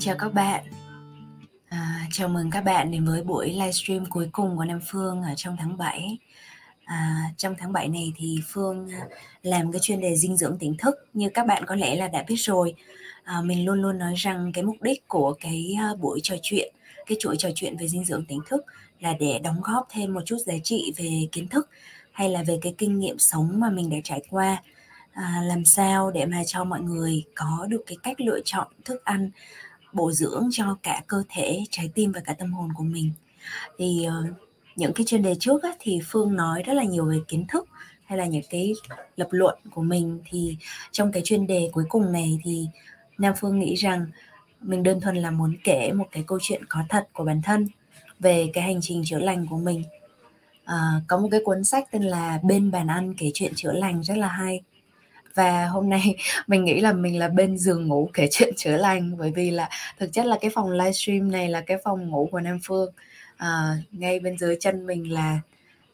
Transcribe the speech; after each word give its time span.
chào 0.00 0.16
các 0.18 0.34
bạn. 0.34 0.64
À, 1.68 2.06
chào 2.12 2.28
mừng 2.28 2.50
các 2.50 2.60
bạn 2.60 2.90
đến 2.90 3.04
với 3.04 3.22
buổi 3.22 3.50
livestream 3.50 4.06
cuối 4.10 4.28
cùng 4.32 4.56
của 4.56 4.64
Nam 4.64 4.80
Phương 4.90 5.22
ở 5.22 5.34
trong 5.36 5.56
tháng 5.58 5.76
7. 5.76 6.18
À, 6.84 7.16
trong 7.36 7.54
tháng 7.58 7.72
7 7.72 7.88
này 7.88 8.12
thì 8.16 8.40
Phương 8.48 8.88
làm 9.42 9.72
cái 9.72 9.80
chuyên 9.82 10.00
đề 10.00 10.16
dinh 10.16 10.36
dưỡng 10.36 10.58
tỉnh 10.58 10.76
thức 10.76 10.94
như 11.14 11.28
các 11.34 11.46
bạn 11.46 11.64
có 11.66 11.74
lẽ 11.74 11.94
là 11.96 12.08
đã 12.08 12.24
biết 12.28 12.36
rồi. 12.38 12.74
À, 13.24 13.40
mình 13.44 13.64
luôn 13.64 13.82
luôn 13.82 13.98
nói 13.98 14.14
rằng 14.16 14.52
cái 14.54 14.64
mục 14.64 14.76
đích 14.82 15.08
của 15.08 15.32
cái 15.40 15.76
à, 15.78 15.94
buổi 16.00 16.20
trò 16.22 16.34
chuyện, 16.42 16.74
cái 17.06 17.18
chuỗi 17.20 17.36
trò 17.38 17.48
chuyện 17.54 17.76
về 17.76 17.88
dinh 17.88 18.04
dưỡng 18.04 18.24
tỉnh 18.24 18.40
thức 18.48 18.64
là 19.00 19.14
để 19.20 19.38
đóng 19.38 19.60
góp 19.62 19.88
thêm 19.90 20.14
một 20.14 20.22
chút 20.24 20.38
giá 20.46 20.54
trị 20.64 20.92
về 20.96 21.28
kiến 21.32 21.48
thức 21.48 21.68
hay 22.12 22.28
là 22.28 22.42
về 22.42 22.58
cái 22.62 22.74
kinh 22.78 22.98
nghiệm 22.98 23.18
sống 23.18 23.60
mà 23.60 23.70
mình 23.70 23.90
đã 23.90 23.96
trải 24.04 24.22
qua 24.30 24.62
à, 25.12 25.42
làm 25.46 25.64
sao 25.64 26.10
để 26.10 26.26
mà 26.26 26.42
cho 26.46 26.64
mọi 26.64 26.80
người 26.80 27.24
có 27.34 27.66
được 27.68 27.82
cái 27.86 27.96
cách 28.02 28.20
lựa 28.20 28.40
chọn 28.44 28.66
thức 28.84 29.04
ăn 29.04 29.30
bổ 29.92 30.12
dưỡng 30.12 30.48
cho 30.52 30.76
cả 30.82 31.02
cơ 31.06 31.22
thể 31.28 31.64
trái 31.70 31.90
tim 31.94 32.12
và 32.12 32.20
cả 32.20 32.32
tâm 32.32 32.52
hồn 32.52 32.68
của 32.74 32.84
mình. 32.84 33.12
Thì 33.78 34.06
uh, 34.08 34.36
những 34.76 34.92
cái 34.92 35.06
chuyên 35.06 35.22
đề 35.22 35.34
trước 35.40 35.62
á, 35.62 35.70
thì 35.80 36.00
phương 36.06 36.36
nói 36.36 36.62
rất 36.62 36.74
là 36.74 36.84
nhiều 36.84 37.04
về 37.04 37.18
kiến 37.28 37.46
thức 37.48 37.68
hay 38.04 38.18
là 38.18 38.26
những 38.26 38.42
cái 38.50 38.72
lập 39.16 39.28
luận 39.30 39.58
của 39.70 39.82
mình. 39.82 40.20
Thì 40.24 40.56
trong 40.92 41.12
cái 41.12 41.22
chuyên 41.24 41.46
đề 41.46 41.70
cuối 41.72 41.84
cùng 41.88 42.12
này 42.12 42.38
thì 42.44 42.66
nam 43.18 43.34
phương 43.40 43.58
nghĩ 43.58 43.74
rằng 43.74 44.06
mình 44.60 44.82
đơn 44.82 45.00
thuần 45.00 45.16
là 45.16 45.30
muốn 45.30 45.56
kể 45.64 45.92
một 45.92 46.06
cái 46.12 46.24
câu 46.26 46.38
chuyện 46.42 46.62
có 46.68 46.84
thật 46.88 47.08
của 47.12 47.24
bản 47.24 47.42
thân 47.42 47.66
về 48.18 48.50
cái 48.52 48.64
hành 48.64 48.80
trình 48.82 49.02
chữa 49.04 49.18
lành 49.18 49.46
của 49.46 49.58
mình. 49.58 49.82
À, 50.64 51.00
có 51.06 51.18
một 51.18 51.28
cái 51.30 51.40
cuốn 51.44 51.64
sách 51.64 51.84
tên 51.90 52.02
là 52.02 52.40
bên 52.42 52.70
bàn 52.70 52.86
ăn 52.86 53.14
kể 53.18 53.30
chuyện 53.34 53.52
chữa 53.56 53.72
lành 53.72 54.02
rất 54.02 54.16
là 54.16 54.28
hay 54.28 54.60
và 55.34 55.66
hôm 55.66 55.88
nay 55.88 56.16
mình 56.46 56.64
nghĩ 56.64 56.80
là 56.80 56.92
mình 56.92 57.18
là 57.18 57.28
bên 57.28 57.58
giường 57.58 57.88
ngủ 57.88 58.10
kể 58.14 58.28
chuyện 58.30 58.54
chữa 58.56 58.76
lành 58.76 59.18
bởi 59.18 59.32
vì 59.36 59.50
là 59.50 59.68
thực 59.98 60.12
chất 60.12 60.26
là 60.26 60.38
cái 60.40 60.50
phòng 60.54 60.70
livestream 60.70 61.32
này 61.32 61.48
là 61.48 61.60
cái 61.60 61.78
phòng 61.84 62.08
ngủ 62.08 62.28
của 62.32 62.40
Nam 62.40 62.58
Phương. 62.64 62.92
À, 63.36 63.76
ngay 63.90 64.20
bên 64.20 64.38
dưới 64.38 64.56
chân 64.60 64.86
mình 64.86 65.12
là 65.12 65.40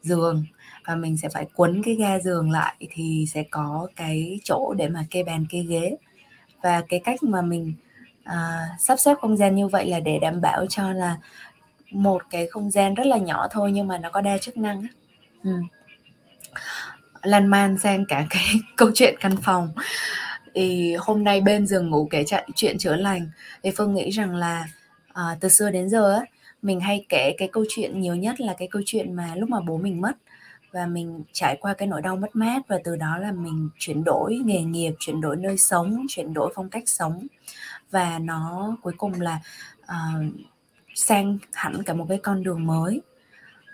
giường 0.01 0.45
và 0.85 0.95
mình 0.95 1.17
sẽ 1.17 1.29
phải 1.33 1.45
quấn 1.55 1.83
cái 1.83 1.95
ga 1.95 2.19
giường 2.19 2.51
lại 2.51 2.75
thì 2.91 3.25
sẽ 3.33 3.43
có 3.51 3.87
cái 3.95 4.39
chỗ 4.43 4.73
để 4.77 4.87
mà 4.89 5.05
kê 5.09 5.23
bàn 5.23 5.45
kê 5.49 5.59
ghế. 5.59 5.97
Và 6.63 6.83
cái 6.89 6.99
cách 6.99 7.23
mà 7.23 7.41
mình 7.41 7.73
à, 8.23 8.67
sắp 8.79 8.99
xếp 8.99 9.15
không 9.21 9.37
gian 9.37 9.55
như 9.55 9.67
vậy 9.67 9.85
là 9.85 9.99
để 9.99 10.19
đảm 10.19 10.41
bảo 10.41 10.65
cho 10.69 10.91
là 10.93 11.17
một 11.91 12.21
cái 12.29 12.47
không 12.47 12.71
gian 12.71 12.93
rất 12.93 13.07
là 13.07 13.17
nhỏ 13.17 13.47
thôi 13.51 13.71
nhưng 13.71 13.87
mà 13.87 13.97
nó 13.97 14.09
có 14.09 14.21
đa 14.21 14.37
chức 14.37 14.57
năng 14.57 14.87
ừ 15.43 15.51
lan 17.23 17.47
man 17.47 17.77
sang 17.77 18.05
cả 18.05 18.25
cái 18.29 18.45
câu 18.75 18.91
chuyện 18.93 19.15
căn 19.19 19.37
phòng. 19.43 19.71
Thì 20.55 20.95
hôm 20.99 21.23
nay 21.23 21.41
bên 21.41 21.67
giường 21.67 21.89
ngủ 21.89 22.07
kể 22.11 22.23
chuyện 22.27 22.49
chuyện 22.55 22.77
chữa 22.77 22.95
lành. 22.95 23.29
Thì 23.63 23.71
phương 23.77 23.93
nghĩ 23.93 24.09
rằng 24.09 24.35
là 24.35 24.67
à, 25.13 25.23
từ 25.39 25.49
xưa 25.49 25.71
đến 25.71 25.89
giờ 25.89 26.13
á 26.13 26.21
mình 26.61 26.79
hay 26.79 27.05
kể 27.09 27.35
cái 27.37 27.49
câu 27.51 27.65
chuyện 27.69 28.01
nhiều 28.01 28.15
nhất 28.15 28.41
là 28.41 28.55
cái 28.57 28.67
câu 28.71 28.81
chuyện 28.85 29.13
mà 29.13 29.35
lúc 29.35 29.49
mà 29.49 29.59
bố 29.59 29.77
mình 29.77 30.01
mất 30.01 30.17
và 30.71 30.85
mình 30.85 31.23
trải 31.31 31.57
qua 31.61 31.73
cái 31.73 31.87
nỗi 31.87 32.01
đau 32.01 32.15
mất 32.15 32.35
mát 32.35 32.67
và 32.67 32.79
từ 32.83 32.95
đó 32.95 33.17
là 33.17 33.31
mình 33.31 33.69
chuyển 33.79 34.03
đổi 34.03 34.35
nghề 34.45 34.61
nghiệp 34.61 34.93
chuyển 34.99 35.21
đổi 35.21 35.35
nơi 35.35 35.57
sống 35.57 36.05
chuyển 36.09 36.33
đổi 36.33 36.51
phong 36.55 36.69
cách 36.69 36.83
sống. 36.85 37.27
Và 37.91 38.19
nó 38.19 38.75
cuối 38.81 38.93
cùng 38.97 39.21
là 39.21 39.39
uh, 39.83 40.25
sang 40.95 41.37
hẳn 41.53 41.83
cả 41.83 41.93
một 41.93 42.05
cái 42.09 42.17
con 42.17 42.43
đường 42.43 42.67
mới. 42.67 43.01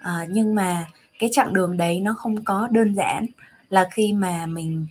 Uh, 0.01 0.29
nhưng 0.29 0.55
mà 0.55 0.85
cái 1.23 1.29
chặng 1.33 1.53
đường 1.53 1.77
đấy 1.77 1.99
nó 1.99 2.13
không 2.13 2.43
có 2.43 2.67
đơn 2.71 2.95
giản 2.95 3.25
là 3.69 3.87
khi 3.91 4.13
mà 4.13 4.45
mình 4.45 4.87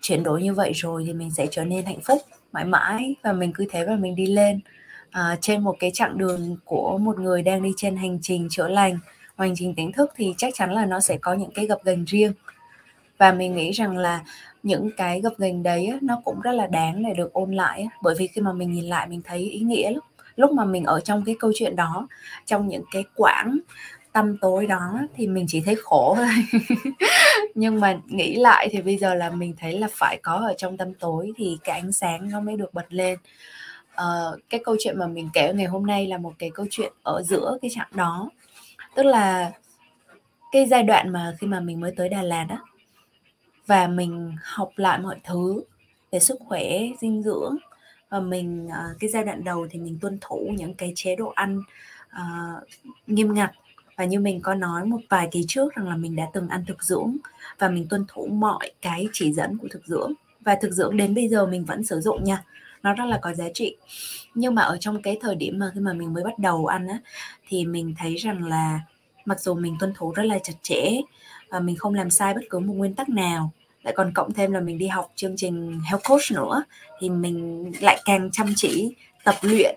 chuyển 0.00 0.22
đổi 0.22 0.42
như 0.42 0.54
vậy 0.54 0.72
rồi 0.74 1.04
thì 1.06 1.12
mình 1.12 1.30
sẽ 1.30 1.46
trở 1.50 1.64
nên 1.64 1.84
hạnh 1.84 2.00
phúc 2.04 2.18
mãi 2.52 2.64
mãi 2.64 3.14
và 3.22 3.32
mình 3.32 3.52
cứ 3.52 3.66
thế 3.70 3.84
và 3.84 3.96
mình 3.96 4.14
đi 4.14 4.26
lên. 4.26 4.60
À, 5.10 5.36
trên 5.40 5.60
một 5.60 5.76
cái 5.78 5.90
chặng 5.94 6.18
đường 6.18 6.56
của 6.64 6.98
một 6.98 7.18
người 7.18 7.42
đang 7.42 7.62
đi 7.62 7.70
trên 7.76 7.96
hành 7.96 8.18
trình 8.22 8.48
chữa 8.50 8.68
lành 8.68 8.98
hành 9.36 9.54
trình 9.56 9.74
tỉnh 9.74 9.92
thức 9.92 10.10
thì 10.16 10.34
chắc 10.38 10.54
chắn 10.54 10.72
là 10.72 10.86
nó 10.86 11.00
sẽ 11.00 11.16
có 11.16 11.34
những 11.34 11.50
cái 11.50 11.66
gập 11.66 11.84
ghềnh 11.84 12.04
riêng. 12.04 12.32
Và 13.18 13.32
mình 13.32 13.56
nghĩ 13.56 13.70
rằng 13.70 13.98
là 13.98 14.24
những 14.62 14.90
cái 14.96 15.20
gập 15.20 15.32
ghềnh 15.38 15.62
đấy 15.62 15.92
nó 16.02 16.20
cũng 16.24 16.40
rất 16.40 16.52
là 16.52 16.66
đáng 16.66 17.02
để 17.02 17.14
được 17.14 17.32
ôn 17.32 17.52
lại 17.52 17.88
bởi 18.02 18.14
vì 18.18 18.26
khi 18.26 18.40
mà 18.40 18.52
mình 18.52 18.72
nhìn 18.72 18.84
lại 18.84 19.06
mình 19.08 19.22
thấy 19.24 19.38
ý 19.38 19.60
nghĩa 19.60 19.90
lắm. 19.90 20.02
Lúc 20.36 20.52
mà 20.52 20.64
mình 20.64 20.84
ở 20.84 21.00
trong 21.00 21.24
cái 21.24 21.34
câu 21.38 21.52
chuyện 21.54 21.76
đó 21.76 22.08
trong 22.46 22.68
những 22.68 22.84
cái 22.92 23.04
quãng 23.14 23.58
tâm 24.12 24.36
tối 24.38 24.66
đó 24.66 24.98
thì 25.14 25.26
mình 25.26 25.44
chỉ 25.48 25.60
thấy 25.60 25.76
khổ 25.82 26.14
thôi. 26.16 26.60
Nhưng 27.54 27.80
mà 27.80 27.98
nghĩ 28.06 28.36
lại 28.36 28.68
thì 28.72 28.82
bây 28.82 28.96
giờ 28.96 29.14
là 29.14 29.30
mình 29.30 29.54
thấy 29.58 29.78
là 29.78 29.88
phải 29.90 30.18
có 30.22 30.32
ở 30.34 30.54
trong 30.58 30.76
tâm 30.76 30.94
tối 30.94 31.32
thì 31.36 31.58
cái 31.64 31.80
ánh 31.80 31.92
sáng 31.92 32.28
nó 32.30 32.40
mới 32.40 32.56
được 32.56 32.74
bật 32.74 32.86
lên. 32.88 33.18
Uh, 33.92 34.40
cái 34.48 34.60
câu 34.64 34.76
chuyện 34.80 34.98
mà 34.98 35.06
mình 35.06 35.28
kể 35.32 35.52
ngày 35.54 35.66
hôm 35.66 35.86
nay 35.86 36.06
là 36.06 36.18
một 36.18 36.32
cái 36.38 36.50
câu 36.54 36.66
chuyện 36.70 36.92
ở 37.02 37.22
giữa 37.22 37.58
cái 37.62 37.70
chặng 37.74 37.90
đó. 37.94 38.30
Tức 38.94 39.02
là 39.02 39.52
cái 40.52 40.66
giai 40.66 40.82
đoạn 40.82 41.12
mà 41.12 41.34
khi 41.38 41.46
mà 41.46 41.60
mình 41.60 41.80
mới 41.80 41.92
tới 41.96 42.08
Đà 42.08 42.22
Lạt 42.22 42.46
á 42.48 42.58
và 43.66 43.88
mình 43.88 44.36
học 44.42 44.70
lại 44.76 44.98
mọi 44.98 45.16
thứ 45.24 45.62
về 46.12 46.18
sức 46.18 46.38
khỏe 46.48 46.80
dinh 47.00 47.22
dưỡng 47.22 47.56
và 48.08 48.20
mình 48.20 48.66
uh, 48.66 49.00
cái 49.00 49.10
giai 49.10 49.24
đoạn 49.24 49.44
đầu 49.44 49.66
thì 49.70 49.78
mình 49.78 49.98
tuân 50.00 50.18
thủ 50.20 50.50
những 50.56 50.74
cái 50.74 50.92
chế 50.96 51.16
độ 51.16 51.32
ăn 51.34 51.62
uh, 52.08 52.62
nghiêm 53.06 53.34
ngặt 53.34 53.50
và 54.00 54.06
như 54.06 54.20
mình 54.20 54.40
có 54.40 54.54
nói 54.54 54.84
một 54.84 55.00
vài 55.08 55.28
kỳ 55.30 55.44
trước 55.48 55.74
rằng 55.74 55.88
là 55.88 55.96
mình 55.96 56.16
đã 56.16 56.26
từng 56.32 56.48
ăn 56.48 56.64
thực 56.66 56.84
dưỡng 56.84 57.16
và 57.58 57.68
mình 57.68 57.86
tuân 57.90 58.04
thủ 58.08 58.26
mọi 58.26 58.72
cái 58.82 59.08
chỉ 59.12 59.32
dẫn 59.32 59.58
của 59.58 59.68
thực 59.70 59.86
dưỡng. 59.86 60.12
Và 60.40 60.56
thực 60.62 60.72
dưỡng 60.72 60.96
đến 60.96 61.14
bây 61.14 61.28
giờ 61.28 61.46
mình 61.46 61.64
vẫn 61.64 61.84
sử 61.84 62.00
dụng 62.00 62.24
nha. 62.24 62.44
Nó 62.82 62.94
rất 62.94 63.04
là 63.04 63.18
có 63.22 63.34
giá 63.34 63.44
trị. 63.54 63.76
Nhưng 64.34 64.54
mà 64.54 64.62
ở 64.62 64.76
trong 64.80 65.02
cái 65.02 65.18
thời 65.20 65.34
điểm 65.34 65.58
mà 65.58 65.70
khi 65.74 65.80
mà 65.80 65.92
mình 65.92 66.14
mới 66.14 66.24
bắt 66.24 66.38
đầu 66.38 66.66
ăn 66.66 66.86
á 66.86 66.98
thì 67.48 67.64
mình 67.64 67.94
thấy 67.98 68.14
rằng 68.14 68.44
là 68.44 68.80
mặc 69.24 69.40
dù 69.40 69.54
mình 69.54 69.76
tuân 69.80 69.94
thủ 69.96 70.12
rất 70.12 70.22
là 70.22 70.38
chặt 70.42 70.54
chẽ 70.62 70.90
và 71.48 71.60
mình 71.60 71.76
không 71.76 71.94
làm 71.94 72.10
sai 72.10 72.34
bất 72.34 72.42
cứ 72.50 72.58
một 72.58 72.74
nguyên 72.74 72.94
tắc 72.94 73.08
nào 73.08 73.52
lại 73.82 73.94
còn 73.96 74.12
cộng 74.14 74.32
thêm 74.32 74.52
là 74.52 74.60
mình 74.60 74.78
đi 74.78 74.86
học 74.86 75.12
chương 75.14 75.36
trình 75.36 75.80
health 75.84 76.04
coach 76.08 76.32
nữa 76.32 76.64
thì 77.00 77.10
mình 77.10 77.64
lại 77.80 78.02
càng 78.04 78.30
chăm 78.32 78.52
chỉ 78.56 78.94
tập 79.24 79.34
luyện. 79.42 79.76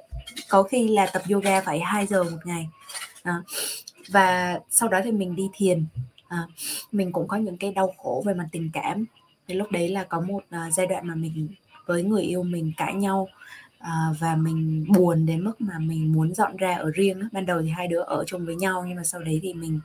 Có 0.50 0.64
khi 0.64 0.88
là 0.88 1.06
tập 1.06 1.22
yoga 1.32 1.62
phải 1.62 1.80
2 1.80 2.06
giờ 2.06 2.24
một 2.24 2.40
ngày. 2.44 2.68
À, 3.24 3.42
và 4.10 4.60
sau 4.70 4.90
đó 4.90 5.00
thì 5.04 5.12
mình 5.12 5.36
đi 5.36 5.50
thiền. 5.54 5.86
À, 6.28 6.48
mình 6.92 7.12
cũng 7.12 7.28
có 7.28 7.38
những 7.38 7.58
cái 7.58 7.72
đau 7.72 7.94
khổ 7.98 8.24
về 8.26 8.34
mặt 8.34 8.48
tình 8.52 8.70
cảm. 8.74 9.06
Thì 9.48 9.56
lúc 9.56 9.72
đấy 9.72 9.90
là 9.90 10.04
có 10.04 10.22
một 10.22 10.38
uh, 10.38 10.74
giai 10.74 10.88
đoạn 10.88 11.08
mà 11.08 11.16
mình 11.16 11.48
với 11.86 12.04
người 12.04 12.22
yêu 12.22 12.44
mình 12.44 12.72
cãi 12.78 12.94
nhau 12.94 13.30
uh, 13.80 14.20
và 14.20 14.36
mình 14.36 14.86
buồn 14.90 15.26
đến 15.26 15.44
mức 15.44 15.62
mà 15.62 15.80
mình 15.80 16.14
muốn 16.14 16.34
dọn 16.34 16.58
ra 16.58 16.76
ở 16.76 16.92
riêng 16.92 17.30
ban 17.32 17.46
đầu 17.46 17.62
thì 17.62 17.70
hai 17.70 17.88
đứa 17.88 18.02
ở 18.02 18.24
chung 18.28 18.46
với 18.46 18.56
nhau 18.56 18.86
nhưng 18.88 18.98
mà 18.98 19.04
sau 19.04 19.22
đấy 19.22 19.40
thì 19.44 19.54
mình 19.54 19.80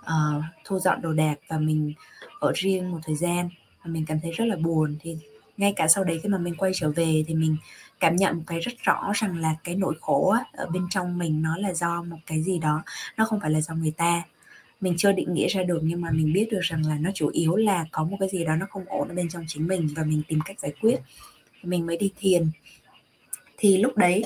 uh, 0.00 0.44
thu 0.64 0.78
dọn 0.78 1.02
đồ 1.02 1.12
đạc 1.12 1.34
và 1.48 1.58
mình 1.58 1.92
ở 2.40 2.52
riêng 2.54 2.90
một 2.90 2.98
thời 3.06 3.16
gian. 3.16 3.48
Và 3.84 3.90
mình 3.90 4.04
cảm 4.06 4.20
thấy 4.20 4.32
rất 4.32 4.44
là 4.44 4.56
buồn. 4.56 4.96
Thì 5.00 5.16
ngay 5.58 5.72
cả 5.76 5.88
sau 5.88 6.04
đấy 6.04 6.20
khi 6.22 6.28
mà 6.28 6.38
mình 6.38 6.54
quay 6.54 6.72
trở 6.74 6.90
về 6.90 7.24
thì 7.26 7.34
mình 7.34 7.56
cảm 8.00 8.16
nhận 8.16 8.36
một 8.36 8.42
cái 8.46 8.60
rất 8.60 8.72
rõ 8.82 9.12
rằng 9.14 9.36
là 9.36 9.54
cái 9.64 9.74
nỗi 9.74 9.94
khổ 10.00 10.30
á, 10.30 10.44
ở 10.52 10.66
bên 10.66 10.86
trong 10.90 11.18
mình 11.18 11.42
nó 11.42 11.56
là 11.56 11.74
do 11.74 12.02
một 12.02 12.16
cái 12.26 12.42
gì 12.42 12.58
đó 12.58 12.82
nó 13.16 13.24
không 13.24 13.40
phải 13.40 13.50
là 13.50 13.60
do 13.60 13.74
người 13.74 13.92
ta. 13.96 14.22
Mình 14.80 14.94
chưa 14.96 15.12
định 15.12 15.34
nghĩa 15.34 15.48
ra 15.48 15.62
được 15.62 15.80
nhưng 15.82 16.00
mà 16.00 16.10
mình 16.10 16.32
biết 16.32 16.48
được 16.50 16.60
rằng 16.62 16.86
là 16.86 16.96
nó 17.00 17.10
chủ 17.14 17.28
yếu 17.32 17.56
là 17.56 17.84
có 17.90 18.04
một 18.04 18.16
cái 18.20 18.28
gì 18.28 18.44
đó 18.44 18.56
nó 18.56 18.66
không 18.70 18.84
ổn 18.88 19.08
ở 19.08 19.14
bên 19.14 19.28
trong 19.28 19.44
chính 19.48 19.66
mình 19.66 19.88
và 19.96 20.02
mình 20.04 20.22
tìm 20.28 20.40
cách 20.44 20.60
giải 20.60 20.72
quyết. 20.80 20.96
Mình 21.62 21.86
mới 21.86 21.96
đi 21.96 22.12
thiền. 22.18 22.50
Thì 23.56 23.78
lúc 23.78 23.96
đấy 23.96 24.24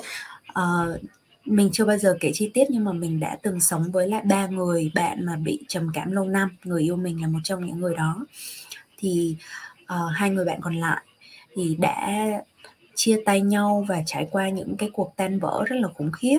uh, 0.51 1.01
mình 1.45 1.71
chưa 1.73 1.85
bao 1.85 1.99
giờ 1.99 2.17
kể 2.21 2.31
chi 2.35 2.51
tiết 2.55 2.65
nhưng 2.71 2.85
mà 2.85 2.93
mình 2.93 3.21
đã 3.21 3.39
từng 3.43 3.61
sống 3.61 3.93
với 3.93 4.09
lại 4.09 4.23
ba 4.25 4.47
người 4.47 4.91
bạn 4.95 5.27
mà 5.27 5.37
bị 5.37 5.59
trầm 5.69 5.91
cảm 5.95 6.13
lâu 6.13 6.25
năm. 6.25 6.57
Người 6.65 6.83
yêu 6.83 6.97
mình 6.97 7.21
là 7.23 7.29
một 7.29 7.41
trong 7.45 7.67
những 7.67 7.81
người 7.81 7.95
đó. 7.95 8.27
Thì 8.99 9.37
uh, 9.83 10.13
hai 10.15 10.31
người 10.31 10.45
bạn 10.45 10.61
còn 10.61 10.77
lại 10.77 11.03
thì 11.57 11.77
đã 11.79 12.27
chia 12.95 13.23
tay 13.25 13.41
nhau 13.41 13.85
và 13.89 14.03
trải 14.07 14.29
qua 14.31 14.49
những 14.49 14.77
cái 14.77 14.91
cuộc 14.93 15.13
tan 15.17 15.39
vỡ 15.39 15.65
rất 15.67 15.77
là 15.77 15.89
khủng 15.89 16.13
khiếp. 16.13 16.39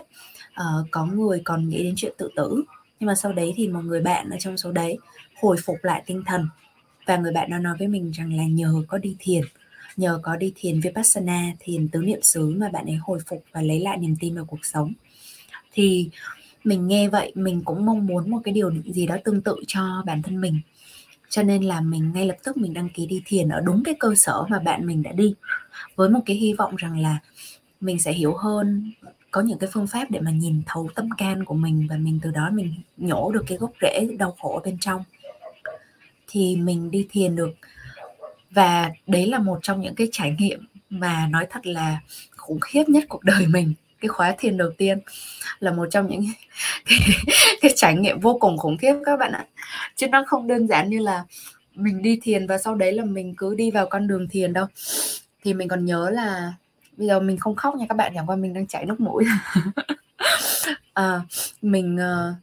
Uh, 0.52 0.88
có 0.92 1.06
người 1.06 1.42
còn 1.46 1.70
nghĩ 1.70 1.84
đến 1.84 1.94
chuyện 1.98 2.14
tự 2.18 2.30
tử 2.36 2.64
nhưng 3.00 3.08
mà 3.08 3.16
sau 3.16 3.34
đấy 3.34 3.54
thì 3.56 3.68
một 3.68 3.82
người 3.82 4.02
bạn 4.02 4.30
ở 4.30 4.38
trong 4.40 4.58
số 4.58 4.72
đấy 4.72 4.98
hồi 5.42 5.58
phục 5.66 5.78
lại 5.82 6.04
tinh 6.06 6.24
thần 6.26 6.48
và 7.06 7.18
người 7.18 7.32
bạn 7.32 7.50
đó 7.50 7.58
nói 7.58 7.76
với 7.80 7.88
mình 7.88 8.12
rằng 8.12 8.38
là 8.38 8.44
nhờ 8.44 8.84
có 8.88 8.98
đi 8.98 9.16
thiền 9.20 9.44
nhờ 9.98 10.20
có 10.24 10.36
đi 10.36 10.54
thiền 10.56 10.80
vipassana 10.80 11.54
thiền 11.60 11.88
tứ 11.88 12.02
niệm 12.02 12.22
xứ 12.22 12.56
mà 12.58 12.70
bạn 12.70 12.86
ấy 12.86 12.96
hồi 12.96 13.20
phục 13.28 13.44
và 13.52 13.62
lấy 13.62 13.80
lại 13.80 13.98
niềm 13.98 14.16
tin 14.20 14.36
vào 14.36 14.46
cuộc 14.46 14.66
sống. 14.66 14.94
Thì 15.72 16.10
mình 16.64 16.88
nghe 16.88 17.10
vậy 17.10 17.32
mình 17.36 17.62
cũng 17.66 17.86
mong 17.86 18.06
muốn 18.06 18.30
một 18.30 18.40
cái 18.44 18.54
điều 18.54 18.72
gì 18.86 19.06
đó 19.06 19.18
tương 19.24 19.42
tự 19.42 19.56
cho 19.68 20.04
bản 20.06 20.22
thân 20.22 20.42
mình 20.42 20.60
cho 21.34 21.44
nên 21.44 21.64
là 21.64 21.82
mình 21.82 22.12
ngay 22.14 22.26
lập 22.26 22.36
tức 22.44 22.58
mình 22.58 22.74
đăng 22.74 22.90
ký 22.90 23.06
đi 23.06 23.22
thiền 23.26 23.50
ở 23.50 23.62
đúng 23.62 23.84
cái 23.84 23.96
cơ 24.00 24.16
sở 24.16 24.44
mà 24.50 24.60
bạn 24.60 24.86
mình 24.86 25.04
đã 25.04 25.12
đi. 25.12 25.34
Với 25.96 26.10
một 26.10 26.20
cái 26.26 26.36
hy 26.36 26.54
vọng 26.54 26.76
rằng 26.76 27.00
là 27.00 27.20
mình 27.82 28.00
sẽ 28.00 28.14
hiểu 28.14 28.36
hơn, 28.36 28.92
có 29.32 29.42
những 29.42 29.60
cái 29.60 29.70
phương 29.74 29.88
pháp 29.88 30.12
để 30.12 30.20
mà 30.20 30.32
nhìn 30.32 30.62
thấu 30.66 30.90
tâm 30.96 31.10
can 31.18 31.46
của 31.46 31.54
mình 31.54 31.88
và 31.90 31.98
mình 31.98 32.20
từ 32.24 32.32
đó 32.32 32.50
mình 32.54 32.74
nhổ 32.98 33.32
được 33.32 33.44
cái 33.48 33.58
gốc 33.58 33.72
rễ 33.82 34.08
đau 34.20 34.36
khổ 34.42 34.62
bên 34.66 34.78
trong. 34.80 35.04
Thì 36.28 36.56
mình 36.56 36.92
đi 36.92 37.08
thiền 37.10 37.36
được. 37.36 37.52
Và 38.52 38.92
đấy 39.08 39.28
là 39.28 39.40
một 39.40 39.60
trong 39.62 39.82
những 39.82 39.96
cái 39.96 40.08
trải 40.12 40.36
nghiệm 40.40 40.68
mà 40.90 41.28
nói 41.28 41.48
thật 41.50 41.68
là 41.68 42.00
khủng 42.36 42.60
khiếp 42.60 42.84
nhất 42.88 43.04
cuộc 43.10 43.24
đời 43.24 43.48
mình 43.48 43.74
cái 44.04 44.10
khóa 44.10 44.36
thiền 44.38 44.58
đầu 44.58 44.70
tiên 44.78 45.00
là 45.60 45.72
một 45.72 45.88
trong 45.92 46.08
những 46.10 46.22
cái, 46.86 47.00
cái 47.62 47.72
trải 47.76 47.96
nghiệm 47.96 48.20
vô 48.20 48.38
cùng 48.42 48.58
khủng 48.58 48.78
khiếp 48.78 48.94
các 49.06 49.20
bạn 49.20 49.32
ạ. 49.32 49.48
Chứ 49.96 50.08
nó 50.08 50.24
không 50.28 50.48
đơn 50.48 50.68
giản 50.68 50.90
như 50.90 51.00
là 51.00 51.24
mình 51.76 52.02
đi 52.02 52.20
thiền 52.22 52.48
và 52.48 52.58
sau 52.58 52.76
đấy 52.76 52.92
là 52.92 53.06
mình 53.06 53.36
cứ 53.38 53.56
đi 53.56 53.72
vào 53.72 53.88
con 53.88 54.08
đường 54.08 54.28
thiền 54.30 54.54
đâu. 54.54 54.66
Thì 55.44 55.54
mình 55.54 55.68
còn 55.68 55.86
nhớ 55.86 56.10
là 56.10 56.54
bây 56.98 57.08
giờ 57.08 57.20
mình 57.20 57.38
không 57.38 57.56
khóc 57.56 57.76
nha 57.76 57.86
các 57.90 57.96
bạn 57.96 58.12
chẳng 58.16 58.30
qua 58.30 58.36
mình 58.36 58.54
đang 58.54 58.68
chảy 58.68 58.86
nước 58.86 59.00
mũi. 59.00 59.26
À, 60.94 61.22
mình 61.62 61.98
ờ, 61.98 62.34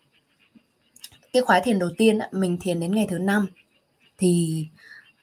cái 1.33 1.43
khóa 1.43 1.61
thiền 1.61 1.79
đầu 1.79 1.91
tiên 1.99 2.19
mình 2.33 2.59
thiền 2.61 2.81
đến 2.81 2.95
ngày 2.95 3.07
thứ 3.11 3.19
năm. 3.19 3.47
Thì 4.19 4.67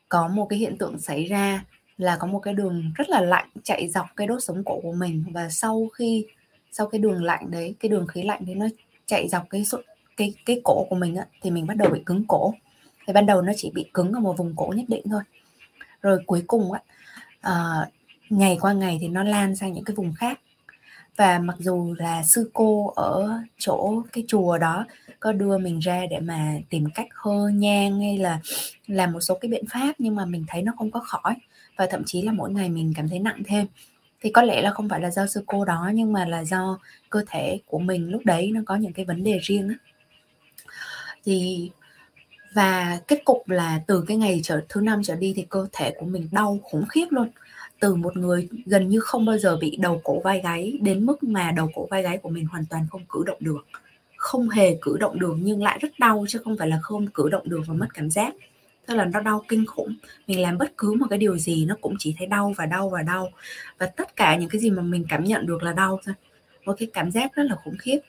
có 0.09 0.27
một 0.27 0.45
cái 0.49 0.59
hiện 0.59 0.77
tượng 0.77 0.99
xảy 0.99 1.25
ra 1.25 1.63
là 1.97 2.17
có 2.19 2.27
một 2.27 2.39
cái 2.39 2.53
đường 2.53 2.91
rất 2.95 3.09
là 3.09 3.21
lạnh 3.21 3.49
chạy 3.63 3.89
dọc 3.89 4.05
cái 4.15 4.27
đốt 4.27 4.43
sống 4.43 4.63
cổ 4.63 4.79
của 4.83 4.93
mình. 4.93 5.23
Và 5.31 5.49
sau 5.49 5.87
khi 5.93 6.25
sau 6.71 6.87
cái 6.87 6.99
đường 6.99 7.23
lạnh 7.23 7.51
đấy 7.51 7.75
cái 7.79 7.89
đường 7.89 8.07
khí 8.07 8.23
lạnh 8.23 8.45
đấy 8.45 8.55
nó 8.55 8.67
chạy 9.05 9.27
dọc 9.27 9.49
cái 9.49 9.65
cái 10.17 10.33
cái 10.45 10.61
cổ 10.63 10.85
của 10.89 10.95
mình 10.95 11.15
á, 11.15 11.25
thì 11.41 11.51
mình 11.51 11.67
bắt 11.67 11.77
đầu 11.77 11.89
bị 11.89 11.99
cứng 12.05 12.23
cổ. 12.27 12.53
Thì 13.07 13.13
ban 13.13 13.25
đầu 13.25 13.41
nó 13.41 13.53
chỉ 13.57 13.71
bị 13.73 13.85
cứng 13.93 14.13
ở 14.13 14.19
một 14.19 14.37
vùng 14.37 14.53
cổ 14.55 14.73
nhất 14.75 14.85
định 14.87 15.03
thôi. 15.09 15.21
Rồi 16.01 16.19
cuối 16.25 16.43
cùng 16.47 16.71
á 16.71 16.81
à, 17.41 17.89
ngày 18.29 18.57
qua 18.61 18.73
ngày 18.73 18.97
thì 19.01 19.07
nó 19.07 19.23
lan 19.23 19.55
sang 19.55 19.73
những 19.73 19.83
cái 19.83 19.95
vùng 19.95 20.13
khác. 20.13 20.39
Và 21.15 21.39
mặc 21.39 21.55
dù 21.59 21.95
là 21.97 22.23
sư 22.23 22.51
cô 22.53 22.93
ở 22.95 23.41
chỗ 23.57 24.01
cái 24.13 24.23
chùa 24.27 24.57
đó 24.57 24.85
có 25.19 25.31
đưa 25.31 25.57
mình 25.57 25.79
ra 25.79 26.05
để 26.09 26.19
mà 26.19 26.53
tìm 26.69 26.89
cách 26.95 27.07
hơ 27.11 27.49
nhang 27.49 27.99
hay 27.99 28.17
là 28.17 28.39
làm 28.87 29.13
một 29.13 29.19
số 29.21 29.37
cái 29.41 29.51
biện 29.51 29.65
pháp 29.69 29.95
nhưng 29.99 30.15
mà 30.15 30.25
mình 30.25 30.45
thấy 30.47 30.61
nó 30.61 30.71
không 30.77 30.91
có 30.91 30.99
khỏi 30.99 31.35
và 31.77 31.87
thậm 31.89 32.03
chí 32.05 32.21
là 32.21 32.31
mỗi 32.31 32.51
ngày 32.51 32.69
mình 32.69 32.93
cảm 32.95 33.09
thấy 33.09 33.19
nặng 33.19 33.41
thêm. 33.45 33.65
Thì 34.21 34.29
có 34.31 34.41
lẽ 34.41 34.61
là 34.61 34.71
không 34.71 34.89
phải 34.89 35.01
là 35.01 35.11
do 35.11 35.27
sư 35.27 35.43
cô 35.45 35.65
đó, 35.65 35.91
nhưng 35.93 36.13
mà 36.13 36.25
là 36.25 36.43
do 36.43 36.79
cơ 37.09 37.23
thể 37.27 37.59
của 37.65 37.79
mình 37.79 38.09
lúc 38.09 38.21
đấy 38.25 38.51
nó 38.53 38.61
có 38.65 38.75
những 38.75 38.93
cái 38.93 39.05
vấn 39.05 39.23
đề 39.23 39.39
riêng 39.41 39.69
á. 39.69 39.75
Thì, 41.25 41.69
và 42.53 42.99
kết 43.07 43.25
cục 43.25 43.49
là 43.49 43.81
từ 43.87 44.03
cái 44.07 44.17
ngày 44.17 44.39
trở, 44.43 44.61
thứ 44.69 44.81
năm 44.81 45.01
trở 45.03 45.15
đi 45.15 45.33
thì 45.35 45.45
cơ 45.49 45.67
thể 45.71 45.93
của 45.99 46.05
mình 46.05 46.29
đau 46.31 46.59
khủng 46.63 46.85
khiếp 46.89 47.05
luôn. 47.09 47.29
Từ 47.79 47.95
một 47.95 48.17
người 48.17 48.47
gần 48.65 48.89
như 48.89 48.99
không 48.99 49.25
bao 49.25 49.37
giờ 49.37 49.57
bị 49.57 49.75
đầu 49.75 50.01
cổ 50.03 50.19
vai 50.19 50.41
gáy 50.41 50.77
đến 50.81 51.05
mức 51.05 51.23
mà 51.23 51.51
đầu 51.51 51.69
cổ 51.75 51.87
vai 51.91 52.03
gáy 52.03 52.17
của 52.17 52.29
mình 52.29 52.45
hoàn 52.45 52.65
toàn 52.69 52.87
không 52.89 53.01
cử 53.09 53.23
động 53.25 53.37
được. 53.39 53.67
Không 54.15 54.49
hề 54.49 54.77
cử 54.81 54.97
động 54.99 55.19
được 55.19 55.35
nhưng 55.39 55.63
lại 55.63 55.77
rất 55.81 55.99
đau 55.99 56.25
chứ 56.29 56.39
không 56.43 56.57
phải 56.57 56.67
là 56.67 56.79
không 56.81 57.07
cử 57.07 57.29
động 57.29 57.49
được 57.49 57.61
và 57.67 57.73
mất 57.73 57.87
cảm 57.93 58.09
giác 58.09 58.33
tức 58.87 58.95
là 58.95 59.05
nó 59.05 59.21
đau 59.21 59.43
kinh 59.47 59.65
khủng. 59.65 59.95
Mình 60.27 60.41
làm 60.41 60.57
bất 60.57 60.77
cứ 60.77 60.93
một 60.93 61.05
cái 61.09 61.19
điều 61.19 61.37
gì 61.37 61.65
nó 61.65 61.75
cũng 61.81 61.95
chỉ 61.99 62.15
thấy 62.17 62.27
đau 62.27 62.53
và 62.57 62.65
đau 62.65 62.89
và 62.89 63.01
đau. 63.01 63.29
Và 63.77 63.85
tất 63.85 64.15
cả 64.15 64.35
những 64.35 64.49
cái 64.49 64.61
gì 64.61 64.71
mà 64.71 64.81
mình 64.81 65.05
cảm 65.09 65.23
nhận 65.23 65.45
được 65.45 65.63
là 65.63 65.73
đau 65.73 65.99
thôi. 66.05 66.15
Một 66.65 66.73
cái 66.77 66.87
cảm 66.93 67.11
giác 67.11 67.35
rất 67.35 67.43
là 67.43 67.55
khủng 67.55 67.77
khiếp. 67.77 67.99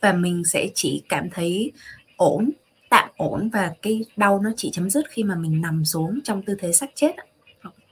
Và 0.00 0.12
mình 0.12 0.44
sẽ 0.44 0.68
chỉ 0.74 1.02
cảm 1.08 1.30
thấy 1.30 1.72
ổn 2.16 2.50
tạm 2.90 3.08
ổn 3.16 3.48
và 3.52 3.72
cái 3.82 4.04
đau 4.16 4.40
nó 4.40 4.50
chỉ 4.56 4.70
chấm 4.72 4.90
dứt 4.90 5.06
khi 5.10 5.22
mà 5.22 5.34
mình 5.34 5.60
nằm 5.60 5.84
xuống 5.84 6.20
trong 6.24 6.42
tư 6.42 6.56
thế 6.58 6.72
sắc 6.72 6.90
chết 6.94 7.12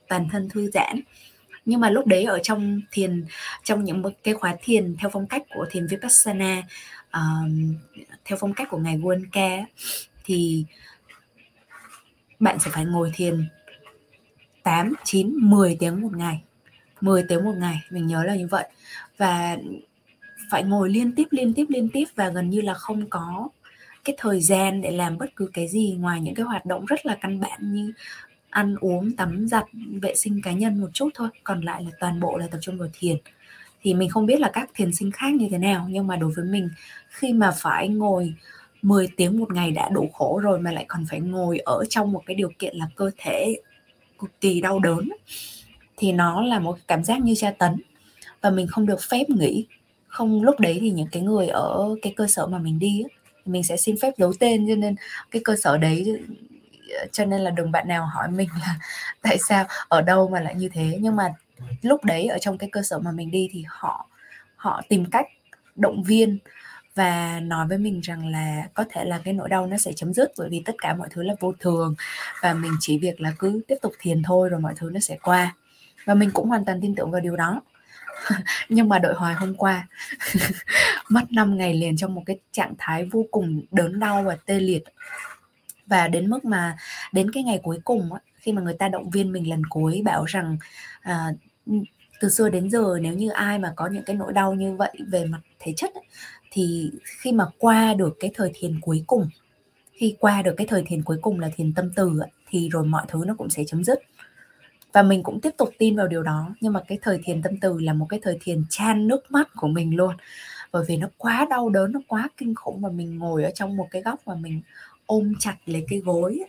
toàn 0.09 0.29
thân 0.33 0.49
thư 0.49 0.71
giãn. 0.71 1.01
Nhưng 1.65 1.81
mà 1.81 1.91
lúc 1.91 2.07
đấy 2.07 2.25
ở 2.25 2.39
trong 2.43 2.81
thiền 2.93 3.25
trong 3.65 3.85
những 3.85 4.03
cái 4.23 4.35
khóa 4.35 4.57
thiền 4.63 4.97
theo 4.99 5.11
phong 5.11 5.27
cách 5.27 5.43
của 5.55 5.67
thiền 5.71 5.87
vipassana 5.87 6.63
uh, 7.17 7.53
theo 8.25 8.39
phong 8.41 8.55
cách 8.55 8.69
của 8.71 8.79
ngài 8.79 8.99
Wonka 8.99 9.65
thì 10.25 10.65
bạn 12.41 12.59
sẽ 12.59 12.71
phải 12.71 12.85
ngồi 12.85 13.11
thiền 13.15 13.45
8, 14.63 14.95
9, 15.05 15.33
10 15.35 15.77
tiếng 15.81 16.01
một 16.03 16.17
ngày. 16.17 16.43
10 17.01 17.25
tiếng 17.29 17.45
một 17.45 17.55
ngày 17.57 17.77
mình 17.91 18.07
nhớ 18.07 18.25
là 18.25 18.37
như 18.37 18.47
vậy. 18.47 18.69
Và 19.19 19.57
phải 20.51 20.63
ngồi 20.63 20.91
liên 20.91 21.13
tiếp 21.13 21.25
liên 21.31 21.55
tiếp 21.55 21.65
liên 21.69 21.89
tiếp 21.89 22.05
và 22.17 22.29
gần 22.29 22.51
như 22.51 22.61
là 22.61 22.75
không 22.75 23.11
có 23.11 23.49
cái 24.05 24.17
thời 24.19 24.41
gian 24.41 24.83
để 24.83 24.91
làm 24.91 25.19
bất 25.19 25.37
cứ 25.37 25.51
cái 25.53 25.69
gì 25.69 25.97
ngoài 25.99 26.21
những 26.21 26.35
cái 26.35 26.47
hoạt 26.47 26.67
động 26.67 26.87
rất 26.87 27.07
là 27.07 27.17
căn 27.21 27.41
bản 27.41 27.73
như 27.73 27.93
ăn 28.51 28.77
uống 28.81 29.17
tắm 29.17 29.49
giặt 29.49 29.65
vệ 30.03 30.15
sinh 30.15 30.41
cá 30.43 30.53
nhân 30.53 30.81
một 30.81 30.89
chút 30.93 31.09
thôi. 31.15 31.29
Còn 31.45 31.61
lại 31.61 31.85
là 31.85 31.91
toàn 32.01 32.21
bộ 32.21 32.39
là 32.39 32.47
tập 32.47 32.59
trung 32.63 32.79
vào 32.79 32.89
thiền. 32.93 33.17
Thì 33.83 33.95
mình 33.95 34.09
không 34.09 34.27
biết 34.27 34.41
là 34.41 34.51
các 34.53 34.71
thiền 34.75 34.93
sinh 34.93 35.11
khác 35.11 35.35
như 35.35 35.49
thế 35.51 35.59
nào 35.59 35.87
nhưng 35.91 36.07
mà 36.07 36.17
đối 36.17 36.33
với 36.37 36.45
mình 36.45 36.69
khi 37.09 37.33
mà 37.33 37.51
phải 37.51 37.89
ngồi 37.89 38.35
10 38.83 39.09
tiếng 39.17 39.39
một 39.39 39.53
ngày 39.53 39.71
đã 39.71 39.89
đủ 39.89 40.11
khổ 40.13 40.41
rồi 40.43 40.61
mà 40.61 40.73
lại 40.73 40.85
còn 40.89 41.05
phải 41.11 41.21
ngồi 41.21 41.59
ở 41.59 41.85
trong 41.89 42.13
một 42.13 42.23
cái 42.27 42.35
điều 42.35 42.51
kiện 42.59 42.77
là 42.77 42.87
cơ 42.97 43.11
thể 43.17 43.57
cực 44.19 44.41
kỳ 44.41 44.61
đau 44.61 44.79
đớn. 44.79 45.09
Thì 45.97 46.13
nó 46.13 46.43
là 46.43 46.59
một 46.59 46.79
cảm 46.89 47.05
giác 47.05 47.21
như 47.21 47.35
tra 47.35 47.51
tấn 47.51 47.83
và 48.41 48.51
mình 48.51 48.67
không 48.67 48.87
được 48.87 49.03
phép 49.03 49.25
nghỉ. 49.29 49.67
Không, 50.09 50.43
lúc 50.43 50.61
đấy 50.61 50.79
thì 50.81 50.91
những 50.91 51.09
cái 51.13 51.23
người 51.23 51.49
ở 51.49 51.97
cái 52.03 52.13
cơ 52.17 52.27
sở 52.27 52.47
mà 52.47 52.59
mình 52.59 52.79
đi 52.79 53.05
thì 53.45 53.53
mình 53.53 53.63
sẽ 53.63 53.77
xin 53.77 53.97
phép 54.03 54.15
giấu 54.17 54.33
tên, 54.41 54.69
cho 54.69 54.75
nên 54.75 54.95
cái 55.31 55.43
cơ 55.45 55.57
sở 55.57 55.79
đấy, 55.79 56.21
cho 57.13 57.25
nên 57.25 57.41
là 57.41 57.51
đừng 57.51 57.73
bạn 57.73 57.89
nào 57.89 58.07
hỏi 58.07 58.29
mình 58.31 58.49
là 58.61 58.79
tại 59.23 59.39
sao, 59.49 59.65
ở 59.89 60.03
đâu 60.03 60.29
mà 60.29 60.41
lại 60.41 60.55
như 60.55 60.69
thế. 60.69 60.99
Nhưng 61.01 61.17
mà 61.17 61.35
lúc 61.83 62.05
đấy 62.05 62.27
ở 62.27 62.39
trong 62.39 62.59
cái 62.59 62.69
cơ 62.73 62.83
sở 62.83 62.99
mà 62.99 63.11
mình 63.11 63.31
đi 63.31 63.49
thì 63.53 63.65
họ 63.69 64.09
họ 64.57 64.83
tìm 64.89 65.05
cách, 65.11 65.27
động 65.77 66.03
viên 66.03 66.39
và 66.97 67.41
nói 67.41 67.67
với 67.69 67.79
mình 67.79 68.01
rằng 68.01 68.29
là 68.29 68.69
có 68.75 68.85
thể 68.91 69.05
là 69.05 69.21
cái 69.25 69.35
nỗi 69.35 69.49
đau 69.49 69.67
nó 69.67 69.77
sẽ 69.77 69.93
chấm 69.93 70.15
dứt 70.15 70.33
bởi 70.39 70.49
vì 70.51 70.63
tất 70.65 70.75
cả 70.79 70.95
mọi 70.95 71.09
thứ 71.11 71.23
là 71.23 71.35
vô 71.41 71.53
thường. 71.61 71.95
Và 72.43 72.55
mình 72.55 72.73
chỉ 72.81 72.99
việc 72.99 73.21
là 73.21 73.33
cứ 73.39 73.61
tiếp 73.69 73.77
tục 73.83 73.93
thiền 73.99 74.23
thôi 74.23 74.49
rồi 74.49 74.61
mọi 74.61 74.75
thứ 74.77 74.91
nó 74.91 75.01
sẽ 75.01 75.19
qua. 75.23 75.55
Và 76.05 76.15
mình 76.15 76.31
cũng 76.31 76.49
hoàn 76.49 76.65
toàn 76.65 76.81
tin 76.81 76.95
tưởng 76.95 77.11
vào 77.11 77.21
điều 77.21 77.37
đó. 77.37 77.63
Nhưng 78.69 78.89
mà 78.89 78.99
đội 78.99 79.15
hoài 79.15 79.35
hôm 79.35 79.55
qua 79.55 79.89
mất 81.09 81.33
5 81.33 81.57
ngày 81.57 81.75
liền 81.75 81.97
trong 81.97 82.15
một 82.15 82.23
cái 82.27 82.39
trạng 82.53 82.75
thái 82.79 83.05
vô 83.05 83.27
cùng 83.31 83.63
đớn 83.71 84.01
đau 84.01 84.23
và 84.23 84.37
tê 84.47 84.61
liệt. 84.61 84.85
Và 85.87 86.09
đến 86.09 86.31
mức 86.31 86.45
mà 86.45 86.77
đến 87.13 87.33
cái 87.33 87.43
ngày 87.43 87.61
cuối 87.63 87.79
cùng 87.85 88.11
khi 88.37 88.53
mà 88.53 88.63
người 88.63 88.77
ta 88.79 88.89
động 88.89 89.11
viên 89.11 89.33
mình 89.33 89.51
lần 89.51 89.63
cuối 89.67 90.03
bảo 90.05 90.25
rằng 90.25 90.57
à, 91.01 91.33
từ 92.21 92.29
xưa 92.29 92.49
đến 92.49 92.71
giờ 92.71 92.99
nếu 93.01 93.13
như 93.13 93.31
ai 93.31 93.59
mà 93.59 93.73
có 93.77 93.87
những 93.87 94.05
cái 94.05 94.17
nỗi 94.17 94.33
đau 94.33 94.55
như 94.55 94.77
vậy 94.77 94.93
về 95.09 95.25
mặt 95.25 95.41
thể 95.59 95.73
chất 95.77 95.91
thì 96.57 96.91
khi 97.21 97.33
mà 97.33 97.45
qua 97.59 97.95
được 97.95 98.17
cái 98.21 98.31
thời 98.35 98.51
thiền 98.55 98.81
cuối 98.81 99.05
cùng, 99.07 99.29
khi 99.93 100.17
qua 100.21 100.43
được 100.43 100.55
cái 100.57 100.67
thời 100.67 100.83
thiền 100.87 101.03
cuối 101.03 101.19
cùng 101.23 101.41
là 101.41 101.51
thiền 101.57 101.73
tâm 101.75 101.91
từ 101.97 102.21
thì 102.49 102.69
rồi 102.69 102.85
mọi 102.85 103.05
thứ 103.09 103.25
nó 103.27 103.35
cũng 103.39 103.51
sẽ 103.51 103.65
chấm 103.65 103.85
dứt. 103.85 104.01
Và 104.93 105.03
mình 105.03 105.23
cũng 105.23 105.41
tiếp 105.41 105.51
tục 105.57 105.71
tin 105.79 105.97
vào 105.97 106.09
điều 106.09 106.23
đó, 106.23 106.55
nhưng 106.61 106.73
mà 106.73 106.81
cái 106.89 106.99
thời 107.03 107.19
thiền 107.25 107.43
tâm 107.43 107.61
từ 107.61 107.79
là 107.79 107.93
một 107.93 108.07
cái 108.09 108.21
thời 108.23 108.39
thiền 108.41 108.65
chan 108.71 109.09
nước 109.09 109.31
mắt 109.31 109.49
của 109.57 109.69
mình 109.69 109.97
luôn. 109.97 110.15
Bởi 110.73 110.85
vì 110.89 110.97
nó 110.97 111.09
quá 111.19 111.47
đau 111.51 111.71
đớn, 111.71 111.93
nó 111.93 112.01
quá 112.09 112.29
kinh 112.37 112.55
khủng 112.55 112.81
và 112.81 112.91
mình 112.91 113.19
ngồi 113.19 113.45
ở 113.45 113.51
trong 113.51 113.77
một 113.77 113.89
cái 113.91 114.03
góc 114.03 114.21
và 114.25 114.35
mình 114.35 114.61
ôm 115.07 115.33
chặt 115.39 115.57
lấy 115.67 115.85
cái 115.89 115.99
gối 115.99 116.41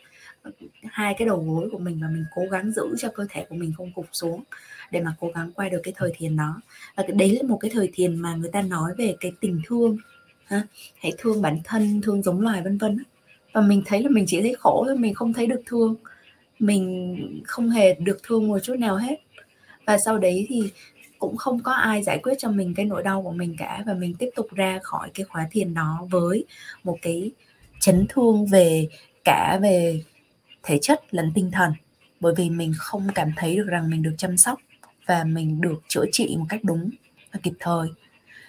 hai 0.84 1.13
cái 1.18 1.27
đầu 1.27 1.44
gối 1.48 1.70
của 1.72 1.77
mình 1.77 2.00
và 2.01 2.08
mình 2.08 2.25
cố 2.36 2.42
gắng 2.51 2.72
giữ 2.72 2.96
cho 2.98 3.10
cơ 3.16 3.25
thể 3.30 3.46
của 3.50 3.56
mình 3.56 3.74
không 3.77 3.92
gục 3.96 4.08
xuống 4.12 4.44
để 4.92 5.01
mà 5.01 5.16
cố 5.20 5.32
gắng 5.36 5.51
qua 5.56 5.70
được 5.70 5.82
cái 5.84 5.94
thời 5.98 6.12
thiền 6.16 6.36
đó 6.36 6.62
và 6.96 7.04
đấy 7.13 7.30
là 7.30 7.48
một 7.48 7.58
cái 7.58 7.72
thời 7.74 7.89
thiền 7.94 8.16
mà 8.16 8.36
người 8.36 8.50
ta 8.54 8.62
nói 8.62 8.92
về 8.98 9.16
cái 9.20 9.32
tình 9.42 9.62
thương, 9.66 9.98
ha? 10.46 10.62
hãy 11.01 11.12
thương 11.18 11.42
bản 11.42 11.60
thân, 11.63 12.01
thương 12.01 12.24
giống 12.24 12.42
loài, 12.42 12.62
vân 12.62 12.77
vân 12.77 13.04
và 13.54 13.62
mình 13.62 13.84
thấy 13.86 14.04
là 14.04 14.10
mình 14.10 14.25
chỉ 14.27 14.42
thấy 14.42 14.56
khổ 14.60 14.84
thôi, 14.88 14.98
mình 14.98 15.13
không 15.13 15.34
thấy 15.34 15.48
được 15.48 15.62
thương, 15.66 15.96
mình 16.60 17.44
không 17.46 17.70
hề 17.70 17.94
được 17.94 18.18
thương 18.24 18.48
một 18.48 18.60
chút 18.60 18.75
nào 18.80 18.96
hết 18.96 19.16
và 19.86 19.98
sau 19.98 20.18
đấy 20.18 20.46
thì 20.50 20.72
cũng 21.20 21.38
không 21.38 21.60
có 21.63 21.72
ai 21.72 22.04
giải 22.04 22.20
quyết 22.24 22.34
cho 22.38 22.51
mình 22.51 22.74
cái 22.75 22.86
nỗi 22.86 23.04
đau 23.04 23.22
của 23.22 23.32
mình 23.32 23.56
cả 23.58 23.84
và 23.86 23.94
mình 23.94 24.16
tiếp 24.20 24.30
tục 24.36 24.48
ra 24.56 24.80
khỏi 24.84 25.10
cái 25.13 25.25
khóa 25.25 25.48
thiền 25.51 25.74
đó 25.74 26.08
với 26.12 26.46
một 26.84 26.98
cái 27.01 27.32
chấn 27.80 28.06
thương 28.10 28.46
về 28.46 28.88
cả 29.24 29.60
về 29.62 30.04
thể 30.68 30.80
chất 30.82 31.02
lẫn 31.12 31.32
tinh 31.36 31.52
thần. 31.52 31.74
Bởi 32.20 32.34
vì 32.38 32.50
mình 32.50 32.74
không 32.78 33.08
cảm 33.16 33.32
thấy 33.36 33.56
được 33.56 33.68
rằng 33.68 33.90
mình 33.90 34.02
được 34.02 34.16
chăm 34.18 34.38
sóc 34.38 34.60
và 35.06 35.24
mình 35.24 35.62
được 35.62 35.82
chữa 35.88 36.06
trị 36.12 36.36
một 36.40 36.46
cách 36.50 36.64
đúng 36.64 36.90
và 37.34 37.40
kịp 37.44 37.54
thời. 37.60 37.88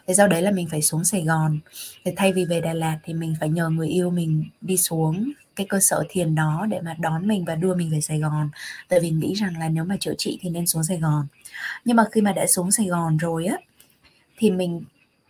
Thế 0.07 0.15
sau 0.15 0.29
đấy 0.29 0.43
là 0.43 0.51
mình 0.51 0.69
phải 0.71 0.83
xuống 0.83 1.05
Sài 1.05 1.25
Gòn. 1.25 1.59
Thì 2.05 2.13
thay 2.17 2.33
vì 2.33 2.45
về 2.45 2.61
Đà 2.61 2.75
Lạt 2.75 2.99
thì 3.05 3.15
mình 3.15 3.35
phải 3.41 3.49
nhờ 3.49 3.69
người 3.69 3.89
yêu 3.89 4.11
mình 4.11 4.45
đi 4.61 4.77
xuống 4.77 5.33
cái 5.57 5.67
cơ 5.67 5.81
sở 5.81 6.05
thiền 6.09 6.35
đó 6.35 6.67
để 6.71 6.81
mà 6.81 6.97
đón 6.99 7.29
mình 7.29 7.45
và 7.45 7.55
đưa 7.55 7.75
mình 7.75 7.91
về 7.91 8.01
Sài 8.01 8.19
Gòn. 8.19 8.51
Tại 8.89 9.01
vì 9.01 9.11
nghĩ 9.11 9.35
rằng 9.35 9.59
là 9.59 9.69
nếu 9.69 9.85
mà 9.85 9.97
chữa 10.01 10.15
trị 10.19 10.39
thì 10.41 10.51
nên 10.51 10.67
xuống 10.67 10.85
Sài 10.85 10.99
Gòn. 10.99 11.27
Nhưng 11.85 11.97
mà 11.97 12.05
khi 12.13 12.21
mà 12.21 12.33
đã 12.33 12.47
xuống 12.47 12.71
Sài 12.71 12.87
Gòn 12.87 13.17
rồi 13.17 13.47
á, 13.47 13.57
thì 14.37 14.51
mình 14.51 14.83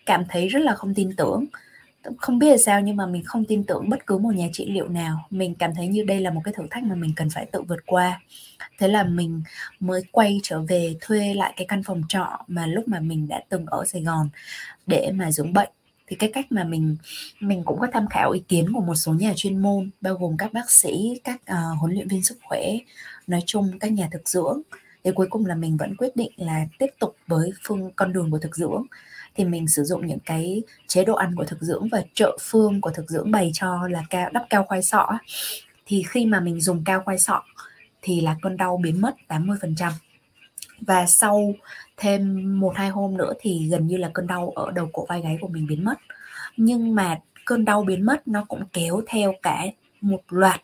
cảm 0.07 0.25
thấy 0.29 0.49
rất 0.49 0.63
là 0.63 0.75
không 0.75 0.95
tin 0.95 1.17
tưởng 1.17 1.45
không 2.19 2.39
biết 2.39 2.51
là 2.51 2.57
sao 2.57 2.81
nhưng 2.81 2.97
mà 2.97 3.07
mình 3.07 3.25
không 3.25 3.45
tin 3.45 3.65
tưởng 3.65 3.89
bất 3.89 4.07
cứ 4.07 4.19
một 4.19 4.35
nhà 4.35 4.49
trị 4.53 4.71
liệu 4.71 4.89
nào. 4.89 5.27
Mình 5.31 5.55
cảm 5.55 5.75
thấy 5.75 5.89
như 5.89 6.03
đây 6.03 6.21
là 6.21 6.31
một 6.31 6.41
cái 6.45 6.55
thử 6.57 6.67
thách 6.71 6.83
mà 6.83 6.95
mình 6.95 7.13
cần 7.17 7.31
phải 7.31 7.47
tự 7.47 7.63
vượt 7.63 7.87
qua. 7.87 8.21
Thế 8.79 8.89
là 8.89 9.05
mình 9.05 9.43
mới 9.81 10.03
quay 10.13 10.41
trở 10.43 10.61
về 10.63 10.97
thuê 11.01 11.35
lại 11.35 11.55
cái 11.57 11.67
căn 11.67 11.83
phòng 11.83 12.03
trọ 12.09 12.45
mà 12.49 12.67
lúc 12.67 12.89
mà 12.89 13.01
mình 13.01 13.29
đã 13.29 13.41
từng 13.49 13.67
ở 13.67 13.85
Sài 13.85 14.03
Gòn 14.03 14.29
để 14.87 15.11
mà 15.15 15.33
dưỡng 15.33 15.53
bệnh. 15.53 15.69
Thì 16.07 16.17
cái 16.17 16.31
cách 16.35 16.47
mà 16.53 16.65
mình 16.65 16.97
mình 17.41 17.63
cũng 17.65 17.79
có 17.81 17.87
tham 17.93 18.07
khảo 18.11 18.31
ý 18.31 18.41
kiến 18.49 18.73
của 18.73 18.81
một 18.81 18.95
số 18.95 19.13
nhà 19.13 19.33
chuyên 19.37 19.59
môn 19.59 19.91
bao 20.01 20.15
gồm 20.15 20.37
các 20.37 20.53
bác 20.53 20.71
sĩ 20.71 21.21
các 21.25 21.41
uh, 21.53 21.79
huấn 21.81 21.93
luyện 21.95 22.09
viên 22.09 22.25
sức 22.25 22.39
khỏe 22.43 22.79
nói 23.27 23.41
chung 23.47 23.79
các 23.79 23.93
nhà 23.93 24.09
thực 24.13 24.29
dưỡng. 24.29 24.61
Thì 25.05 25.11
cuối 25.15 25.27
cùng 25.31 25.47
là 25.47 25.55
mình 25.55 25.77
vẫn 25.77 25.97
quyết 25.97 26.17
định 26.17 26.31
là 26.37 26.67
tiếp 26.79 26.91
tục 26.99 27.17
với 27.27 27.51
phương 27.63 27.91
con 27.97 28.13
đường 28.13 28.31
của 28.31 28.39
thực 28.39 28.57
dưỡng 28.57 28.85
thì 29.39 29.45
mình 29.45 29.69
sử 29.69 29.85
dụng 29.85 30.07
những 30.07 30.19
cái 30.25 30.63
chế 30.87 31.05
độ 31.05 31.15
ăn 31.15 31.35
của 31.35 31.45
thực 31.45 31.61
dưỡng 31.61 31.89
và 31.89 32.03
trợ 32.15 32.39
phương 32.41 32.81
của 32.81 32.91
thực 32.91 33.11
dưỡng 33.11 33.31
bày 33.31 33.51
cho 33.55 33.89
là 33.89 34.03
cao, 34.11 34.31
đắp 34.33 34.43
cao 34.51 34.65
khoai 34.65 34.83
sọ 34.83 35.19
thì 35.87 36.03
khi 36.09 36.27
mà 36.27 36.41
mình 36.41 36.61
dùng 36.61 36.85
cao 36.85 37.03
khoai 37.05 37.19
sọ 37.19 37.43
thì 38.03 38.21
là 38.21 38.37
cơn 38.43 38.57
đau 38.57 38.77
biến 38.77 39.01
mất 39.01 39.15
80% 39.29 39.91
và 40.81 41.07
sau 41.07 41.55
thêm 41.97 42.61
một 42.61 42.73
hai 42.77 42.89
hôm 42.89 43.17
nữa 43.17 43.33
thì 43.41 43.69
gần 43.71 43.87
như 43.87 43.97
là 43.97 44.11
cơn 44.15 44.27
đau 44.27 44.51
ở 44.51 44.71
đầu 44.71 44.91
cổ 44.93 45.07
vai 45.09 45.21
gáy 45.23 45.39
của 45.41 45.49
mình 45.49 45.67
biến 45.67 45.85
mất. 45.85 45.99
Nhưng 46.57 46.95
mà 46.95 47.19
cơn 47.45 47.65
đau 47.65 47.85
biến 47.85 48.07
mất 48.07 48.29
nó 48.29 48.45
cũng 48.49 48.63
kéo 48.73 49.01
theo 49.07 49.35
cả 49.43 49.65
một 50.01 50.23
loạt 50.29 50.61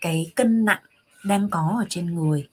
cái 0.00 0.32
cân 0.36 0.64
nặng 0.64 0.82
đang 1.24 1.48
có 1.50 1.76
ở 1.78 1.86
trên 1.88 2.14
người 2.14 2.48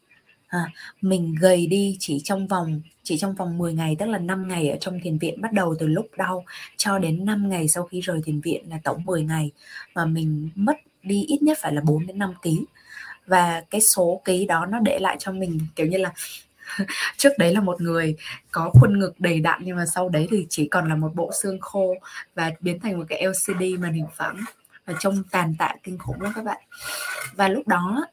à, 0.56 0.72
mình 1.02 1.36
gầy 1.40 1.68
đi 1.68 1.98
chỉ 2.00 2.22
trong 2.24 2.48
vòng 2.48 2.82
chỉ 3.04 3.18
trong 3.18 3.36
vòng 3.36 3.58
10 3.58 3.74
ngày 3.74 3.96
tức 4.00 4.06
là 4.06 4.18
5 4.18 4.48
ngày 4.48 4.70
ở 4.70 4.78
trong 4.80 5.00
thiền 5.04 5.18
viện 5.18 5.42
bắt 5.42 5.54
đầu 5.54 5.76
từ 5.80 5.88
lúc 5.88 6.08
đau 6.18 6.46
cho 6.78 7.00
đến 7.00 7.26
5 7.26 7.50
ngày 7.50 7.68
sau 7.68 7.84
khi 7.84 8.02
rời 8.02 8.22
thiền 8.26 8.42
viện 8.42 8.70
là 8.70 8.80
tổng 8.84 9.06
10 9.06 9.24
ngày. 9.24 9.52
Mà 9.96 10.06
mình 10.06 10.50
mất 10.56 10.76
đi 11.04 11.26
ít 11.28 11.44
nhất 11.44 11.58
phải 11.62 11.74
là 11.74 11.82
4 11.82 12.08
đến 12.08 12.18
5 12.18 12.34
kg 12.44 12.50
và 13.28 13.64
cái 13.70 13.82
số 13.82 14.22
ký 14.26 14.46
đó 14.46 14.66
nó 14.66 14.80
để 14.80 15.00
lại 15.00 15.16
cho 15.20 15.32
mình 15.32 15.60
kiểu 15.76 15.88
như 15.88 15.98
là 15.98 16.14
trước 17.18 17.30
đấy 17.38 17.54
là 17.54 17.62
một 17.62 17.82
người 17.82 18.16
có 18.52 18.70
khuôn 18.74 19.00
ngực 19.00 19.20
đầy 19.20 19.40
đặn 19.40 19.62
nhưng 19.64 19.78
mà 19.78 19.86
sau 19.86 20.10
đấy 20.10 20.28
thì 20.32 20.46
chỉ 20.50 20.68
còn 20.68 20.90
là 20.90 20.96
một 20.96 21.16
bộ 21.16 21.32
xương 21.42 21.60
khô 21.62 21.96
và 22.36 22.52
biến 22.60 22.80
thành 22.80 23.00
một 23.00 23.06
cái 23.10 23.24
LCD 23.28 23.80
màn 23.80 23.94
hình 23.94 24.08
phẳng 24.16 24.38
và 24.86 24.94
trông 25.00 25.24
tàn 25.32 25.56
tạ 25.60 25.76
kinh 25.84 25.98
khủng 25.98 26.22
lắm 26.22 26.34
các 26.36 26.46
bạn. 26.46 26.62
Và 27.36 27.48
lúc 27.48 27.68
đó 27.68 28.06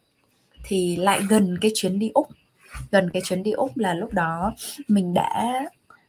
thì 0.64 0.96
lại 0.96 1.20
gần 1.28 1.58
cái 1.60 1.70
chuyến 1.74 1.98
đi 1.98 2.10
úc. 2.14 2.28
Gần 2.90 3.10
cái 3.12 3.22
chuyến 3.24 3.42
đi 3.42 3.50
úc 3.50 3.76
là 3.76 3.94
lúc 3.94 4.12
đó 4.12 4.54
mình 4.88 5.14
đã 5.14 5.60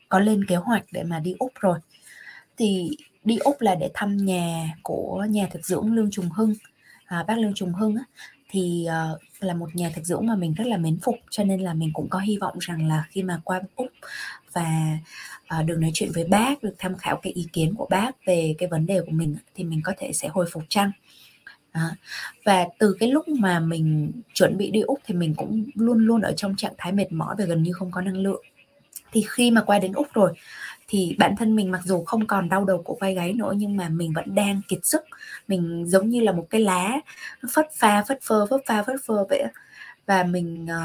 có 0.09 0.19
lên 0.19 0.45
kế 0.45 0.55
hoạch 0.55 0.83
để 0.91 1.03
mà 1.03 1.19
đi 1.19 1.35
úc 1.39 1.51
rồi. 1.59 1.79
Thì 2.57 2.97
đi 3.23 3.37
úc 3.37 3.61
là 3.61 3.75
để 3.75 3.89
thăm 3.93 4.17
nhà 4.17 4.75
của 4.83 5.25
nhà 5.29 5.47
thực 5.51 5.65
dưỡng 5.65 5.93
lương 5.93 6.11
trùng 6.11 6.29
hưng 6.29 6.53
à, 7.05 7.23
bác 7.27 7.37
lương 7.37 7.53
trùng 7.53 7.73
hưng 7.73 7.95
á, 7.95 8.03
thì 8.49 8.87
uh, 9.13 9.43
là 9.43 9.53
một 9.53 9.75
nhà 9.75 9.91
thực 9.95 10.05
dưỡng 10.05 10.27
mà 10.27 10.35
mình 10.35 10.53
rất 10.53 10.67
là 10.67 10.77
mến 10.77 10.99
phục 11.03 11.15
cho 11.29 11.43
nên 11.43 11.61
là 11.61 11.73
mình 11.73 11.91
cũng 11.93 12.09
có 12.09 12.19
hy 12.19 12.37
vọng 12.37 12.57
rằng 12.59 12.87
là 12.87 13.03
khi 13.09 13.23
mà 13.23 13.41
qua 13.43 13.61
úc 13.75 13.87
và 14.53 14.97
uh, 15.59 15.65
được 15.65 15.77
nói 15.79 15.91
chuyện 15.93 16.11
với 16.15 16.23
bác 16.23 16.63
được 16.63 16.75
tham 16.77 16.97
khảo 16.97 17.19
cái 17.23 17.33
ý 17.33 17.47
kiến 17.53 17.73
của 17.77 17.87
bác 17.89 18.25
về 18.25 18.55
cái 18.57 18.69
vấn 18.69 18.85
đề 18.85 19.01
của 19.01 19.11
mình 19.11 19.35
thì 19.55 19.63
mình 19.63 19.81
có 19.83 19.93
thể 19.97 20.13
sẽ 20.13 20.27
hồi 20.27 20.45
phục 20.51 20.63
chăng? 20.69 20.91
À, 21.73 21.95
và 22.45 22.65
từ 22.79 22.95
cái 22.99 23.11
lúc 23.11 23.27
mà 23.27 23.59
mình 23.59 24.11
chuẩn 24.33 24.57
bị 24.57 24.71
đi 24.71 24.81
úc 24.81 24.99
thì 25.05 25.15
mình 25.15 25.35
cũng 25.35 25.65
luôn 25.75 26.05
luôn 26.05 26.21
ở 26.21 26.33
trong 26.37 26.55
trạng 26.55 26.73
thái 26.77 26.91
mệt 26.91 27.11
mỏi 27.11 27.35
và 27.39 27.45
gần 27.45 27.63
như 27.63 27.73
không 27.73 27.91
có 27.91 28.01
năng 28.01 28.17
lượng. 28.17 28.43
Thì 29.11 29.23
khi 29.29 29.51
mà 29.51 29.61
qua 29.61 29.79
đến 29.79 29.93
úc 29.93 30.13
rồi 30.13 30.33
thì 30.87 31.15
bản 31.19 31.35
thân 31.37 31.55
mình 31.55 31.71
mặc 31.71 31.81
dù 31.85 32.03
không 32.03 32.27
còn 32.27 32.49
đau 32.49 32.65
đầu 32.65 32.81
cổ 32.85 32.97
vai 32.99 33.15
gáy 33.15 33.33
nữa 33.33 33.53
nhưng 33.57 33.77
mà 33.77 33.89
mình 33.89 34.13
vẫn 34.13 34.35
đang 34.35 34.61
kiệt 34.67 34.79
sức. 34.85 35.01
Mình 35.47 35.85
giống 35.87 36.09
như 36.09 36.21
là 36.21 36.31
một 36.31 36.47
cái 36.49 36.61
lá 36.61 36.99
phất 37.53 37.67
pha 37.75 38.03
phất 38.07 38.19
phơ 38.21 38.45
phất 38.49 38.61
pha 38.65 38.83
phất 38.83 38.95
phơ 39.05 39.25
vậy 39.29 39.43
và 40.05 40.23
mình 40.23 40.67
ờ, 40.69 40.81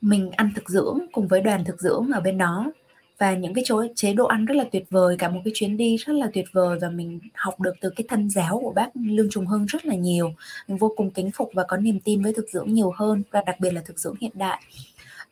mình 0.00 0.30
ăn 0.30 0.50
thực 0.54 0.68
dưỡng 0.70 0.98
cùng 1.12 1.28
với 1.28 1.40
đoàn 1.40 1.64
thực 1.64 1.80
dưỡng 1.80 2.10
ở 2.14 2.20
bên 2.20 2.38
đó 2.38 2.72
và 3.18 3.34
những 3.34 3.54
cái 3.54 3.64
chỗ 3.66 3.84
chế 3.94 4.12
độ 4.12 4.26
ăn 4.26 4.44
rất 4.44 4.54
là 4.54 4.64
tuyệt 4.72 4.84
vời 4.90 5.16
cả 5.18 5.28
một 5.28 5.40
cái 5.44 5.52
chuyến 5.54 5.76
đi 5.76 5.96
rất 5.96 6.12
là 6.12 6.30
tuyệt 6.34 6.44
vời 6.52 6.78
và 6.82 6.88
mình 6.88 7.20
học 7.34 7.60
được 7.60 7.74
từ 7.80 7.90
cái 7.90 8.04
thân 8.08 8.30
giáo 8.30 8.60
của 8.62 8.72
bác 8.72 8.88
lương 8.94 9.30
trùng 9.30 9.46
hưng 9.46 9.66
rất 9.66 9.86
là 9.86 9.94
nhiều. 9.94 10.34
Mình 10.68 10.78
vô 10.78 10.92
cùng 10.96 11.10
kính 11.10 11.30
phục 11.30 11.50
và 11.54 11.64
có 11.68 11.76
niềm 11.76 12.00
tin 12.00 12.22
với 12.22 12.32
thực 12.32 12.48
dưỡng 12.52 12.74
nhiều 12.74 12.92
hơn 12.96 13.22
và 13.30 13.42
đặc 13.46 13.60
biệt 13.60 13.70
là 13.70 13.82
thực 13.84 13.98
dưỡng 13.98 14.16
hiện 14.20 14.32
đại. 14.34 14.62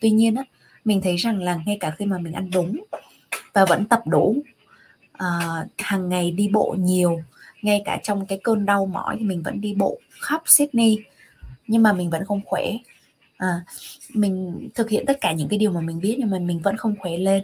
Tuy 0.00 0.10
nhiên 0.10 0.34
á 0.34 0.44
mình 0.84 1.00
thấy 1.02 1.16
rằng 1.16 1.42
là 1.42 1.60
ngay 1.66 1.76
cả 1.80 1.90
khi 1.98 2.06
mà 2.06 2.18
mình 2.18 2.32
ăn 2.32 2.50
đúng 2.50 2.84
và 3.52 3.64
vẫn 3.64 3.84
tập 3.84 4.02
đủ 4.06 4.36
à, 5.12 5.28
hàng 5.78 6.08
ngày 6.08 6.30
đi 6.30 6.48
bộ 6.48 6.76
nhiều 6.78 7.20
ngay 7.62 7.82
cả 7.84 8.00
trong 8.02 8.26
cái 8.26 8.40
cơn 8.42 8.66
đau 8.66 8.86
mỏi 8.86 9.16
thì 9.18 9.24
mình 9.24 9.42
vẫn 9.42 9.60
đi 9.60 9.74
bộ 9.74 9.98
khắp 10.20 10.42
Sydney 10.46 10.98
nhưng 11.66 11.82
mà 11.82 11.92
mình 11.92 12.10
vẫn 12.10 12.24
không 12.24 12.40
khỏe. 12.44 12.64
À, 13.36 13.64
mình 14.14 14.68
thực 14.74 14.90
hiện 14.90 15.06
tất 15.06 15.20
cả 15.20 15.32
những 15.32 15.48
cái 15.48 15.58
điều 15.58 15.70
mà 15.70 15.80
mình 15.80 16.00
biết 16.00 16.16
nhưng 16.18 16.30
mà 16.30 16.38
mình 16.38 16.60
vẫn 16.60 16.76
không 16.76 16.94
khỏe 16.98 17.16
lên 17.16 17.42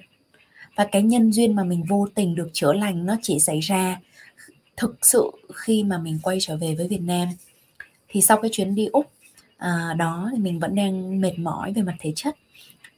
và 0.79 0.85
cái 0.93 1.03
nhân 1.03 1.33
duyên 1.33 1.57
mà 1.57 1.65
mình 1.65 1.85
vô 1.89 2.09
tình 2.15 2.35
được 2.35 2.49
chữa 2.53 2.73
lành 2.73 3.07
nó 3.07 3.17
chỉ 3.23 3.41
xảy 3.41 3.61
ra 3.61 4.01
thực 4.77 5.07
sự 5.07 5.31
khi 5.55 5.83
mà 5.83 5.99
mình 5.99 6.19
quay 6.23 6.39
trở 6.41 6.57
về 6.57 6.75
với 6.75 6.89
Việt 6.89 7.01
Nam. 7.01 7.29
Thì 8.09 8.21
sau 8.21 8.41
cái 8.43 8.51
chuyến 8.55 8.75
đi 8.75 8.87
úc 8.87 9.11
à, 9.57 9.95
đó 9.99 10.31
thì 10.33 10.39
mình 10.39 10.59
vẫn 10.59 10.75
đang 10.75 11.21
mệt 11.21 11.39
mỏi 11.39 11.73
về 11.73 11.83
mặt 11.83 11.95
thể 12.01 12.13
chất. 12.17 12.37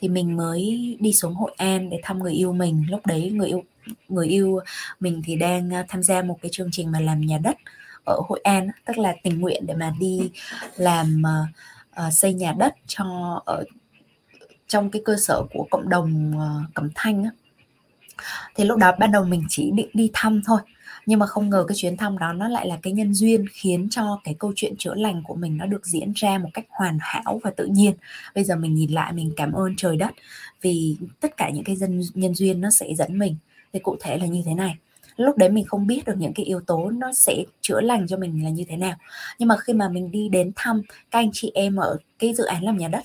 Thì 0.00 0.08
mình 0.08 0.36
mới 0.36 0.96
đi 1.00 1.12
xuống 1.12 1.34
Hội 1.34 1.54
An 1.56 1.90
để 1.90 2.00
thăm 2.02 2.18
người 2.18 2.32
yêu 2.32 2.52
mình. 2.52 2.84
Lúc 2.90 3.06
đấy 3.06 3.30
người 3.30 3.48
yêu 3.48 3.64
người 4.08 4.28
yêu 4.28 4.60
mình 5.00 5.22
thì 5.24 5.36
đang 5.36 5.74
à, 5.74 5.84
tham 5.88 6.02
gia 6.02 6.22
một 6.22 6.38
cái 6.42 6.50
chương 6.52 6.68
trình 6.72 6.92
mà 6.92 7.00
làm 7.00 7.20
nhà 7.20 7.38
đất 7.38 7.56
ở 8.04 8.20
Hội 8.28 8.40
An 8.44 8.68
tức 8.84 8.98
là 8.98 9.14
tình 9.22 9.40
nguyện 9.40 9.66
để 9.66 9.74
mà 9.74 9.92
đi 10.00 10.30
làm 10.76 11.22
uh, 12.06 12.12
xây 12.12 12.34
nhà 12.34 12.52
đất 12.58 12.74
cho 12.86 13.04
ở 13.46 13.64
trong 14.68 14.90
cái 14.90 15.02
cơ 15.04 15.16
sở 15.16 15.42
của 15.52 15.66
cộng 15.70 15.88
đồng 15.88 16.32
uh, 16.36 16.74
Cẩm 16.74 16.90
Thanh 16.94 17.24
á 17.24 17.30
thì 18.54 18.64
lúc 18.64 18.78
đó 18.78 18.92
ban 18.98 19.12
đầu 19.12 19.24
mình 19.24 19.42
chỉ 19.48 19.70
định 19.74 19.88
đi 19.94 20.10
thăm 20.12 20.42
thôi. 20.46 20.60
Nhưng 21.06 21.18
mà 21.18 21.26
không 21.26 21.50
ngờ 21.50 21.64
cái 21.68 21.76
chuyến 21.78 21.96
thăm 21.96 22.18
đó 22.18 22.32
nó 22.32 22.48
lại 22.48 22.66
là 22.66 22.78
cái 22.82 22.92
nhân 22.92 23.14
duyên 23.14 23.44
khiến 23.52 23.88
cho 23.90 24.20
cái 24.24 24.34
câu 24.38 24.52
chuyện 24.56 24.76
chữa 24.78 24.94
lành 24.94 25.22
của 25.24 25.34
mình 25.34 25.56
nó 25.56 25.66
được 25.66 25.86
diễn 25.86 26.12
ra 26.16 26.38
một 26.38 26.48
cách 26.54 26.64
hoàn 26.68 26.98
hảo 27.00 27.40
và 27.42 27.50
tự 27.50 27.66
nhiên. 27.66 27.94
Bây 28.34 28.44
giờ 28.44 28.56
mình 28.56 28.74
nhìn 28.74 28.90
lại, 28.90 29.12
mình 29.12 29.32
cảm 29.36 29.52
ơn 29.52 29.74
trời 29.76 29.96
đất 29.96 30.10
vì 30.62 30.96
tất 31.20 31.36
cả 31.36 31.50
những 31.50 31.64
cái 31.64 31.76
dân, 31.76 32.02
nhân 32.14 32.34
duyên 32.34 32.60
nó 32.60 32.70
sẽ 32.70 32.94
dẫn 32.94 33.18
mình. 33.18 33.36
Thì 33.72 33.80
cụ 33.80 33.96
thể 34.00 34.18
là 34.18 34.26
như 34.26 34.42
thế 34.46 34.54
này. 34.54 34.76
Lúc 35.16 35.36
đấy 35.36 35.48
mình 35.48 35.64
không 35.64 35.86
biết 35.86 36.04
được 36.04 36.14
những 36.18 36.34
cái 36.34 36.46
yếu 36.46 36.60
tố 36.60 36.90
nó 36.90 37.12
sẽ 37.12 37.44
chữa 37.60 37.80
lành 37.80 38.06
cho 38.06 38.16
mình 38.16 38.44
là 38.44 38.50
như 38.50 38.64
thế 38.68 38.76
nào. 38.76 38.96
Nhưng 39.38 39.48
mà 39.48 39.56
khi 39.56 39.72
mà 39.72 39.88
mình 39.88 40.10
đi 40.10 40.28
đến 40.28 40.52
thăm 40.56 40.82
các 41.10 41.18
anh 41.18 41.30
chị 41.32 41.50
em 41.54 41.76
ở 41.76 41.96
cái 42.18 42.34
dự 42.34 42.44
án 42.44 42.64
làm 42.64 42.76
nhà 42.76 42.88
đất 42.88 43.02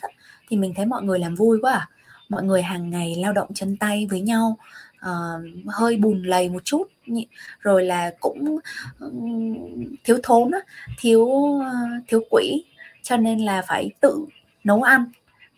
thì 0.49 0.57
mình 0.57 0.73
thấy 0.75 0.85
mọi 0.85 1.03
người 1.03 1.19
làm 1.19 1.35
vui 1.35 1.59
quá 1.61 1.73
à. 1.73 1.89
Mọi 2.29 2.43
người 2.43 2.61
hàng 2.61 2.89
ngày 2.89 3.15
lao 3.15 3.33
động 3.33 3.53
chân 3.53 3.77
tay 3.77 4.07
với 4.09 4.21
nhau 4.21 4.57
uh, 5.09 5.65
hơi 5.67 5.97
bùn 5.97 6.23
lầy 6.23 6.49
một 6.49 6.65
chút 6.65 6.83
rồi 7.59 7.83
là 7.83 8.11
cũng 8.19 8.57
thiếu 10.03 10.19
thốn 10.23 10.51
thiếu 10.99 11.27
ờ, 11.59 11.73
thiếu 12.07 12.21
quỹ 12.29 12.63
cho 13.03 13.17
nên 13.17 13.39
là 13.39 13.61
phải 13.61 13.91
tự 14.01 14.25
nấu 14.63 14.83
ăn. 14.83 15.05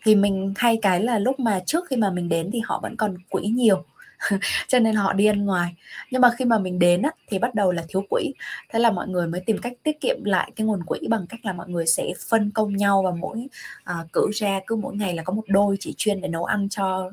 Thì 0.04 0.14
mình 0.14 0.52
hay 0.56 0.78
cái 0.82 1.02
là 1.02 1.18
lúc 1.18 1.40
mà 1.40 1.60
trước 1.66 1.84
khi 1.90 1.96
mà 1.96 2.10
mình 2.10 2.28
đến 2.28 2.50
thì 2.52 2.60
họ 2.64 2.80
vẫn 2.82 2.96
còn 2.96 3.16
quỹ 3.30 3.42
nhiều 3.46 3.84
cho 4.68 4.78
nên 4.78 4.94
họ 4.94 5.12
đi 5.12 5.26
ăn 5.26 5.44
ngoài. 5.44 5.74
Nhưng 6.10 6.22
mà 6.22 6.30
khi 6.38 6.44
mà 6.44 6.58
mình 6.58 6.78
đến 6.78 7.02
á, 7.02 7.10
thì 7.28 7.38
bắt 7.38 7.54
đầu 7.54 7.72
là 7.72 7.84
thiếu 7.88 8.04
quỹ. 8.10 8.32
Thế 8.70 8.78
là 8.78 8.90
mọi 8.90 9.08
người 9.08 9.26
mới 9.26 9.40
tìm 9.40 9.58
cách 9.58 9.72
tiết 9.82 10.00
kiệm 10.00 10.24
lại 10.24 10.50
cái 10.56 10.66
nguồn 10.66 10.82
quỹ 10.84 10.98
bằng 11.08 11.26
cách 11.28 11.40
là 11.42 11.52
mọi 11.52 11.68
người 11.68 11.86
sẽ 11.86 12.12
phân 12.28 12.50
công 12.50 12.76
nhau 12.76 13.02
và 13.02 13.10
mỗi 13.10 13.46
à, 13.84 13.94
cử 14.12 14.30
ra 14.34 14.60
cứ 14.66 14.76
mỗi 14.76 14.96
ngày 14.96 15.14
là 15.14 15.22
có 15.22 15.32
một 15.32 15.44
đôi 15.48 15.76
chỉ 15.80 15.94
chuyên 15.96 16.20
để 16.20 16.28
nấu 16.28 16.44
ăn 16.44 16.68
cho 16.68 17.10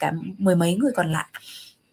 cả 0.00 0.12
mười 0.38 0.56
mấy 0.56 0.74
người 0.74 0.92
còn 0.96 1.12
lại. 1.12 1.26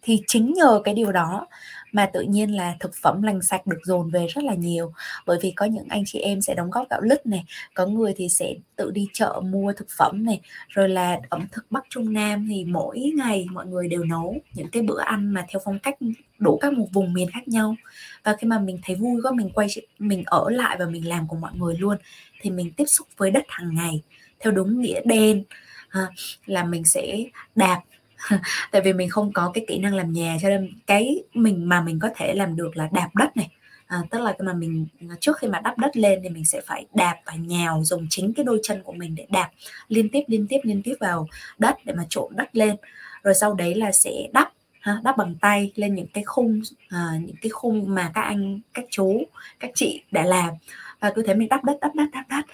Thì 0.02 0.22
chính 0.26 0.52
nhờ 0.52 0.80
cái 0.84 0.94
điều 0.94 1.12
đó 1.12 1.46
mà 1.92 2.06
tự 2.12 2.20
nhiên 2.20 2.56
là 2.56 2.76
thực 2.80 2.94
phẩm 3.02 3.22
lành 3.22 3.42
sạch 3.42 3.66
được 3.66 3.78
dồn 3.84 4.10
về 4.10 4.26
rất 4.26 4.44
là 4.44 4.54
nhiều. 4.54 4.92
Bởi 5.26 5.38
vì 5.42 5.50
có 5.50 5.66
những 5.66 5.86
anh 5.88 6.02
chị 6.06 6.18
em 6.18 6.40
sẽ 6.40 6.54
đóng 6.54 6.70
góp 6.70 6.90
gạo 6.90 7.00
lứt 7.00 7.26
này, 7.26 7.44
có 7.74 7.86
người 7.86 8.14
thì 8.16 8.28
sẽ 8.28 8.54
tự 8.76 8.90
đi 8.90 9.06
chợ 9.12 9.40
mua 9.44 9.72
thực 9.72 9.86
phẩm 9.98 10.24
này, 10.24 10.40
rồi 10.68 10.88
là 10.88 11.20
ẩm 11.28 11.46
thực 11.52 11.66
bắc 11.70 11.84
trung 11.90 12.12
nam 12.12 12.46
thì 12.50 12.64
mỗi 12.64 13.12
ngày 13.16 13.46
mọi 13.52 13.66
người 13.66 13.88
đều 13.88 14.04
nấu 14.04 14.36
những 14.54 14.68
cái 14.72 14.82
bữa 14.82 15.00
ăn 15.00 15.30
mà 15.30 15.44
theo 15.48 15.60
phong 15.64 15.78
cách 15.78 15.94
đủ 16.38 16.58
các 16.60 16.72
một 16.72 16.86
vùng 16.92 17.12
miền 17.12 17.30
khác 17.30 17.48
nhau. 17.48 17.76
Và 18.24 18.36
khi 18.38 18.46
mà 18.46 18.58
mình 18.58 18.78
thấy 18.82 18.96
vui 18.96 19.22
quá, 19.22 19.32
mình 19.32 19.50
quay 19.50 19.68
mình 19.98 20.22
ở 20.26 20.50
lại 20.50 20.76
và 20.78 20.86
mình 20.86 21.08
làm 21.08 21.28
cùng 21.28 21.40
mọi 21.40 21.52
người 21.54 21.76
luôn, 21.78 21.96
thì 22.40 22.50
mình 22.50 22.72
tiếp 22.72 22.86
xúc 22.86 23.06
với 23.16 23.30
đất 23.30 23.44
hàng 23.48 23.74
ngày 23.74 24.02
theo 24.40 24.52
đúng 24.52 24.80
nghĩa 24.80 25.00
đen 25.04 25.44
ha, 25.88 26.06
là 26.46 26.64
mình 26.64 26.84
sẽ 26.84 27.24
đạp 27.54 27.82
tại 28.70 28.82
vì 28.84 28.92
mình 28.92 29.10
không 29.10 29.32
có 29.32 29.50
cái 29.54 29.64
kỹ 29.68 29.78
năng 29.78 29.94
làm 29.94 30.12
nhà 30.12 30.36
cho 30.42 30.48
nên 30.48 30.72
cái 30.86 31.22
mình 31.34 31.68
mà 31.68 31.80
mình 31.80 31.98
có 31.98 32.10
thể 32.16 32.34
làm 32.34 32.56
được 32.56 32.76
là 32.76 32.88
đạp 32.92 33.08
đất 33.14 33.36
này. 33.36 33.48
À, 33.86 33.98
tức 34.10 34.20
là 34.20 34.34
mà 34.38 34.52
mình 34.52 34.86
trước 35.20 35.38
khi 35.38 35.48
mà 35.48 35.60
đắp 35.60 35.78
đất 35.78 35.96
lên 35.96 36.20
thì 36.22 36.28
mình 36.28 36.44
sẽ 36.44 36.60
phải 36.66 36.86
đạp 36.94 37.16
và 37.26 37.34
nhào 37.34 37.80
dùng 37.84 38.06
chính 38.10 38.34
cái 38.34 38.44
đôi 38.44 38.60
chân 38.62 38.82
của 38.82 38.92
mình 38.92 39.14
để 39.14 39.26
đạp 39.30 39.50
liên 39.88 40.08
tiếp 40.08 40.22
liên 40.26 40.46
tiếp 40.46 40.58
liên 40.62 40.82
tiếp 40.82 40.94
vào 41.00 41.28
đất 41.58 41.76
để 41.84 41.94
mà 41.94 42.04
trộn 42.08 42.32
đất 42.36 42.56
lên. 42.56 42.76
Rồi 43.22 43.34
sau 43.34 43.54
đấy 43.54 43.74
là 43.74 43.92
sẽ 43.92 44.28
đắp 44.32 44.52
ha, 44.80 45.00
đắp 45.04 45.16
bằng 45.16 45.34
tay 45.40 45.72
lên 45.74 45.94
những 45.94 46.06
cái 46.06 46.24
khung 46.24 46.60
à, 46.88 47.10
những 47.20 47.36
cái 47.42 47.50
khung 47.50 47.94
mà 47.94 48.10
các 48.14 48.20
anh 48.20 48.60
các 48.74 48.84
chú 48.90 49.22
các 49.60 49.70
chị 49.74 50.02
đã 50.10 50.24
làm 50.24 50.54
và 51.00 51.12
cứ 51.14 51.22
thế 51.22 51.34
mình 51.34 51.48
đắp 51.48 51.64
đất 51.64 51.76
đắp 51.80 51.94
đất 51.94 52.08
đắp 52.12 52.28
đất 52.28 52.44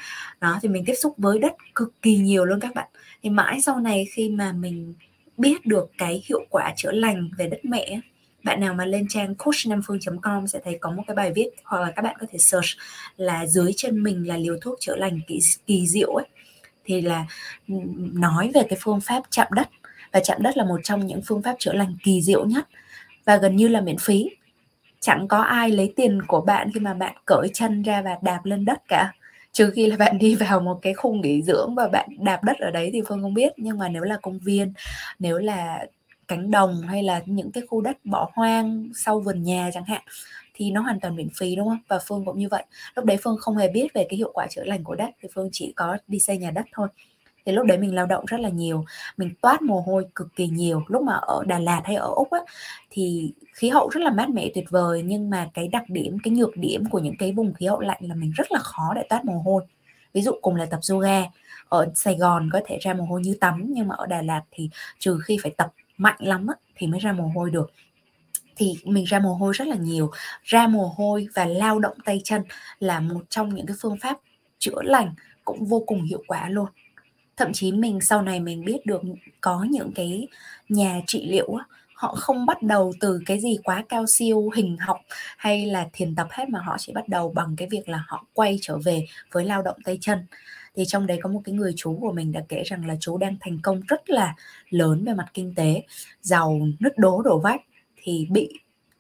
đó 0.41 0.59
thì 0.63 0.69
mình 0.69 0.85
tiếp 0.87 0.95
xúc 0.95 1.15
với 1.19 1.39
đất 1.39 1.53
cực 1.75 2.03
kỳ 2.03 2.17
nhiều 2.17 2.45
luôn 2.45 2.61
các 2.61 2.75
bạn. 2.75 2.89
Thì 3.23 3.31
mãi 3.31 3.61
sau 3.61 3.81
này 3.81 4.07
khi 4.13 4.29
mà 4.29 4.53
mình 4.53 4.95
biết 5.37 5.67
được 5.67 5.91
cái 5.99 6.23
hiệu 6.29 6.45
quả 6.51 6.73
chữa 6.77 6.93
lành 6.93 7.31
về 7.39 7.49
đất 7.49 7.61
mẹ 7.65 8.01
bạn 8.45 8.61
nào 8.61 8.75
mà 8.75 8.85
lên 8.85 9.07
trang 9.09 9.35
coachnamphương.com 9.35 10.47
sẽ 10.47 10.61
thấy 10.65 10.79
có 10.81 10.91
một 10.91 11.03
cái 11.07 11.15
bài 11.15 11.33
viết 11.35 11.49
hoặc 11.65 11.81
là 11.81 11.91
các 11.97 12.03
bạn 12.03 12.17
có 12.21 12.27
thể 12.31 12.39
search 12.39 12.69
là 13.17 13.47
dưới 13.47 13.73
chân 13.77 14.03
mình 14.03 14.29
là 14.29 14.37
liều 14.37 14.57
thuốc 14.61 14.81
chữa 14.81 14.97
lành 14.97 15.21
kỳ, 15.27 15.39
kỳ 15.67 15.87
diệu 15.87 16.15
ấy. 16.15 16.27
Thì 16.85 17.01
là 17.01 17.27
ừ, 17.69 17.75
nói 18.13 18.51
về 18.55 18.63
cái 18.69 18.79
phương 18.83 19.01
pháp 19.01 19.23
chạm 19.31 19.49
đất. 19.51 19.69
Và 20.13 20.21
chạm 20.21 20.43
đất 20.43 20.57
là 20.57 20.65
một 20.65 20.81
trong 20.85 21.07
những 21.07 21.21
phương 21.27 21.43
pháp 21.43 21.57
chữa 21.59 21.73
lành 21.73 21.97
kỳ 22.05 22.23
diệu 22.23 22.47
nhất 22.47 22.69
và 23.25 23.37
gần 23.37 23.57
như 23.57 23.69
là 23.69 23.81
miễn 23.81 23.99
phí 23.99 24.31
chẳng 25.03 25.29
có 25.29 25.39
ai 25.39 25.71
lấy 25.71 25.93
tiền 25.97 26.23
của 26.27 26.41
bạn 26.41 26.71
khi 26.75 26.81
mà 26.81 26.95
bạn 26.95 27.17
cởi 27.27 27.49
chân 27.55 27.83
ra 27.83 28.03
và 28.03 28.19
đạp 28.23 28.41
lên 28.45 28.65
đất 28.65 28.83
cả. 28.89 29.13
Trừ 29.53 29.71
khi 29.75 29.87
là 29.87 29.97
bạn 29.97 30.19
đi 30.19 30.35
vào 30.35 30.61
một 30.61 30.79
cái 30.83 30.95
khung 30.95 31.21
nghỉ 31.21 31.43
dưỡng 31.43 31.75
và 31.75 31.89
bạn 31.89 32.09
đạp 32.19 32.45
đất 32.45 32.59
ở 32.59 32.71
đấy 32.71 32.91
thì 32.93 33.03
phương 33.09 33.23
không 33.23 33.35
biết. 33.35 33.53
Nhưng 33.57 33.79
mà 33.79 33.89
nếu 33.89 34.03
là 34.03 34.19
công 34.23 34.39
viên, 34.39 34.73
nếu 35.19 35.39
là 35.39 35.87
cánh 36.29 36.51
đồng 36.51 36.83
hay 36.83 37.03
là 37.03 37.23
những 37.27 37.53
cái 37.53 37.63
khu 37.69 37.81
đất 37.81 37.97
bỏ 38.05 38.31
hoang 38.35 38.91
sau 38.95 39.21
vườn 39.21 39.43
nhà 39.43 39.71
chẳng 39.75 39.85
hạn, 39.85 40.03
thì 40.55 40.71
nó 40.71 40.81
hoàn 40.81 41.01
toàn 41.01 41.17
miễn 41.17 41.29
phí, 41.39 41.57
đúng 41.57 41.69
không? 41.69 41.79
Và 41.89 41.99
phương 42.09 42.25
cũng 42.25 42.39
như 42.39 42.49
vậy. 42.51 42.65
Lúc 42.97 43.05
đấy 43.05 43.17
phương 43.23 43.37
không 43.41 43.57
hề 43.57 43.69
biết 43.69 43.89
về 43.95 44.07
cái 44.11 44.17
hiệu 44.17 44.31
quả 44.35 44.47
chữa 44.51 44.65
lành 44.65 44.85
của 44.85 44.95
đất, 44.95 45.11
thì 45.23 45.29
phương 45.35 45.49
chỉ 45.53 45.73
có 45.77 45.99
đi 46.09 46.19
xây 46.19 46.39
nhà 46.39 46.51
đất 46.51 46.67
thôi 46.73 46.89
thì 47.47 47.53
lúc 47.53 47.67
đấy 47.67 47.79
mình 47.79 47.95
lao 47.95 48.07
động 48.07 48.25
rất 48.27 48.41
là 48.41 48.49
nhiều 48.49 48.85
mình 49.17 49.35
toát 49.41 49.63
mồ 49.63 49.81
hôi 49.81 50.07
cực 50.15 50.37
kỳ 50.37 50.47
nhiều. 50.47 50.85
Lúc 50.89 51.03
mà 51.03 51.15
ở 51.15 51.45
Đà 51.47 51.59
Lạt 51.59 51.83
hay 51.85 51.97
ở 51.97 52.13
Úc 52.15 52.31
á 52.31 52.41
thì 52.91 53.33
khí 53.55 53.69
hậu 53.69 53.89
rất 53.89 54.01
là 54.01 54.11
mát 54.11 54.31
mẻ 54.31 54.51
tuyệt 54.55 54.65
vời. 54.71 55.03
Nhưng 55.05 55.31
mà 55.31 55.51
cái 55.55 55.69
đặc 55.69 55.85
điểm 55.89 56.19
cái 56.23 56.33
nhược 56.33 56.57
điểm 56.57 56.91
của 56.91 56.99
những 56.99 57.17
cái 57.19 57.33
vùng 57.33 57.55
khí 57.55 57.67
hậu 57.67 57.81
lạnh 57.81 58.01
là 58.01 58.15
mình 58.15 58.33
rất 58.37 58.53
là 58.53 58.59
khó 58.59 58.93
để 58.95 59.03
toát 59.09 59.25
mồ 59.25 59.39
hôi. 59.39 59.65
Ví 60.13 60.23
dụ 60.23 60.33
cùng 60.43 60.57
là 60.57 60.67
tập 60.67 60.81
yoga 60.91 61.23
ở 61.69 61.91
Sài 61.95 62.15
Gòn 62.17 62.51
có 62.53 62.61
thể 62.67 62.79
ra 62.81 62.95
mồ 62.95 63.05
hôi 63.05 63.21
như 63.21 63.35
tắm 63.41 63.65
nhưng 63.69 63.89
mà 63.89 63.95
ở 63.95 64.07
Đà 64.07 64.23
Lạt 64.23 64.43
thì 64.51 64.71
trừ 64.99 65.19
khi 65.25 65.39
phải 65.43 65.53
tập 65.57 65.73
mạnh 65.97 66.17
lắm 66.19 66.47
á, 66.47 66.55
thì 66.77 66.87
mới 66.87 67.01
ra 67.01 67.13
mồ 67.13 67.31
hôi 67.35 67.51
được. 67.51 67.73
Thì 68.57 68.75
mình 68.85 69.05
ra 69.05 69.19
mồ 69.19 69.35
hôi 69.35 69.53
rất 69.57 69.69
là 69.69 69.77
nhiều. 69.77 70.11
Ra 70.43 70.67
mồ 70.67 70.95
hôi 70.97 71.29
và 71.35 71.45
lao 71.45 71.79
động 71.79 71.97
tay 72.05 72.21
chân 72.25 72.43
là 72.79 73.01
một 73.01 73.21
trong 73.29 73.55
những 73.55 73.67
cái 73.67 73.77
phương 73.81 73.97
pháp 74.01 74.19
chữa 74.59 74.83
lành 74.83 75.15
cũng 75.45 75.65
vô 75.65 75.85
cùng 75.87 76.03
hiệu 76.03 76.23
quả 76.27 76.49
luôn 76.49 76.67
thậm 77.37 77.53
chí 77.53 77.73
mình 77.73 78.01
sau 78.01 78.23
này 78.23 78.41
mình 78.41 78.65
biết 78.65 78.87
được 78.87 79.03
có 79.41 79.67
những 79.71 79.93
cái 79.95 80.29
nhà 80.69 81.01
trị 81.07 81.27
liệu 81.27 81.59
họ 82.03 82.15
không 82.15 82.47
bắt 82.47 82.63
đầu 82.63 82.93
từ 83.01 83.21
cái 83.27 83.41
gì 83.41 83.57
quá 83.65 83.85
cao 83.89 84.07
siêu 84.07 84.51
hình 84.57 84.77
học 84.77 85.01
hay 85.37 85.67
là 85.67 85.89
thiền 85.93 86.15
tập 86.15 86.27
hết 86.31 86.49
mà 86.49 86.61
họ 86.61 86.77
chỉ 86.79 86.93
bắt 86.93 87.09
đầu 87.09 87.33
bằng 87.35 87.57
cái 87.57 87.69
việc 87.71 87.89
là 87.89 88.05
họ 88.09 88.27
quay 88.33 88.59
trở 88.63 88.79
về 88.79 89.07
với 89.33 89.45
lao 89.45 89.63
động 89.63 89.77
tay 89.85 89.99
chân. 90.01 90.27
Thì 90.77 90.85
trong 90.87 91.07
đấy 91.07 91.19
có 91.23 91.31
một 91.31 91.41
cái 91.45 91.55
người 91.55 91.73
chú 91.77 91.99
của 92.01 92.13
mình 92.13 92.33
đã 92.33 92.41
kể 92.49 92.63
rằng 92.67 92.87
là 92.87 92.95
chú 93.01 93.19
đang 93.19 93.37
thành 93.41 93.59
công 93.63 93.81
rất 93.89 94.11
là 94.11 94.35
lớn 94.71 95.05
về 95.05 95.15
mặt 95.15 95.27
kinh 95.35 95.55
tế 95.55 95.83
giàu 96.21 96.61
nứt 96.81 96.99
đố 96.99 97.23
đổ 97.23 97.39
vách 97.39 97.61
thì 97.97 98.27
bị 98.31 98.49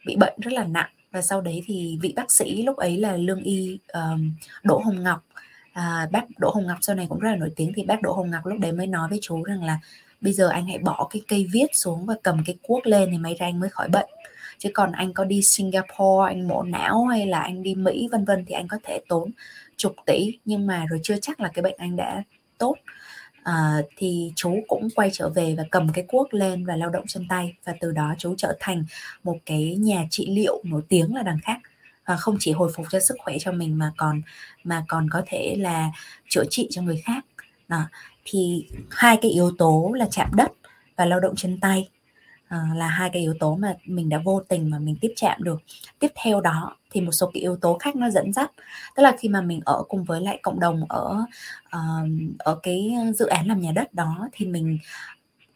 bị 0.06 0.16
bệnh 0.16 0.34
rất 0.40 0.52
là 0.52 0.64
nặng. 0.64 0.90
Và 1.10 1.22
sau 1.22 1.40
đấy 1.40 1.62
thì 1.66 1.98
vị 2.02 2.12
bác 2.16 2.30
sĩ 2.32 2.62
lúc 2.62 2.76
ấy 2.76 2.96
là 2.96 3.16
lương 3.16 3.42
y 3.42 3.78
um, 3.92 4.34
Đỗ 4.62 4.78
Hồng 4.84 5.02
Ngọc 5.02 5.24
à, 5.72 6.08
bác 6.12 6.24
Đỗ 6.38 6.50
Hồng 6.54 6.66
Ngọc 6.66 6.78
sau 6.80 6.96
này 6.96 7.06
cũng 7.08 7.18
rất 7.18 7.30
là 7.30 7.36
nổi 7.36 7.50
tiếng 7.56 7.72
thì 7.76 7.84
bác 7.84 8.02
Đỗ 8.02 8.12
Hồng 8.12 8.30
Ngọc 8.30 8.46
lúc 8.46 8.58
đấy 8.58 8.72
mới 8.72 8.86
nói 8.86 9.08
với 9.08 9.18
chú 9.22 9.42
rằng 9.42 9.64
là 9.64 9.78
bây 10.20 10.32
giờ 10.32 10.48
anh 10.48 10.66
hãy 10.66 10.78
bỏ 10.78 11.08
cái 11.10 11.22
cây 11.28 11.46
viết 11.52 11.66
xuống 11.72 12.06
và 12.06 12.14
cầm 12.22 12.42
cái 12.46 12.56
cuốc 12.62 12.86
lên 12.86 13.08
thì 13.12 13.18
may 13.18 13.34
ra 13.34 13.46
anh 13.46 13.60
mới 13.60 13.70
khỏi 13.70 13.88
bệnh. 13.88 14.08
Chứ 14.58 14.70
còn 14.74 14.92
anh 14.92 15.12
có 15.12 15.24
đi 15.24 15.42
Singapore 15.42 16.26
anh 16.26 16.48
mổ 16.48 16.62
não 16.62 17.04
hay 17.04 17.26
là 17.26 17.40
anh 17.40 17.62
đi 17.62 17.74
Mỹ 17.74 18.08
vân 18.12 18.24
vân 18.24 18.44
thì 18.44 18.54
anh 18.54 18.68
có 18.68 18.78
thể 18.84 19.00
tốn 19.08 19.30
chục 19.76 19.94
tỷ. 20.06 20.38
Nhưng 20.44 20.66
mà 20.66 20.86
rồi 20.90 21.00
chưa 21.02 21.16
chắc 21.22 21.40
là 21.40 21.48
cái 21.54 21.62
bệnh 21.62 21.76
anh 21.78 21.96
đã 21.96 22.22
tốt. 22.58 22.76
À, 23.42 23.82
thì 23.96 24.32
chú 24.36 24.54
cũng 24.68 24.88
quay 24.94 25.10
trở 25.12 25.28
về 25.28 25.54
và 25.58 25.64
cầm 25.70 25.92
cái 25.92 26.04
cuốc 26.08 26.34
lên 26.34 26.66
và 26.66 26.76
lao 26.76 26.90
động 26.90 27.06
chân 27.06 27.26
tay. 27.28 27.56
Và 27.64 27.74
từ 27.80 27.92
đó 27.92 28.14
chú 28.18 28.34
trở 28.38 28.56
thành 28.60 28.84
một 29.24 29.36
cái 29.46 29.76
nhà 29.76 30.06
trị 30.10 30.26
liệu 30.30 30.60
nổi 30.64 30.82
tiếng 30.88 31.14
là 31.14 31.22
đằng 31.22 31.38
khác 31.42 31.58
và 32.06 32.16
không 32.16 32.36
chỉ 32.40 32.52
hồi 32.52 32.72
phục 32.76 32.86
cho 32.90 33.00
sức 33.00 33.14
khỏe 33.18 33.36
cho 33.40 33.52
mình 33.52 33.78
mà 33.78 33.92
còn 33.96 34.22
mà 34.64 34.84
còn 34.88 35.10
có 35.10 35.22
thể 35.26 35.56
là 35.58 35.90
chữa 36.28 36.44
trị 36.50 36.68
cho 36.70 36.82
người 36.82 37.02
khác. 37.04 37.24
Đó. 37.68 37.82
thì 38.24 38.66
hai 38.90 39.16
cái 39.22 39.30
yếu 39.30 39.50
tố 39.58 39.92
là 39.94 40.08
chạm 40.10 40.30
đất 40.36 40.52
và 40.96 41.04
lao 41.04 41.20
động 41.20 41.36
chân 41.36 41.60
tay 41.60 41.88
à, 42.48 42.58
là 42.74 42.86
hai 42.86 43.10
cái 43.10 43.22
yếu 43.22 43.34
tố 43.40 43.56
mà 43.56 43.74
mình 43.84 44.08
đã 44.08 44.18
vô 44.24 44.40
tình 44.48 44.70
mà 44.70 44.78
mình 44.78 44.96
tiếp 45.00 45.12
chạm 45.16 45.42
được. 45.42 45.62
Tiếp 45.98 46.12
theo 46.24 46.40
đó 46.40 46.76
thì 46.90 47.00
một 47.00 47.12
số 47.12 47.30
cái 47.34 47.40
yếu 47.40 47.56
tố 47.56 47.78
khác 47.78 47.96
nó 47.96 48.10
dẫn 48.10 48.32
dắt. 48.32 48.50
Tức 48.96 49.02
là 49.02 49.16
khi 49.18 49.28
mà 49.28 49.40
mình 49.40 49.60
ở 49.64 49.82
cùng 49.88 50.04
với 50.04 50.20
lại 50.20 50.38
cộng 50.42 50.60
đồng 50.60 50.84
ở 50.88 51.24
uh, 51.76 52.10
ở 52.38 52.58
cái 52.62 52.92
dự 53.14 53.26
án 53.26 53.46
làm 53.46 53.60
nhà 53.60 53.72
đất 53.72 53.94
đó 53.94 54.28
thì 54.32 54.46
mình 54.46 54.78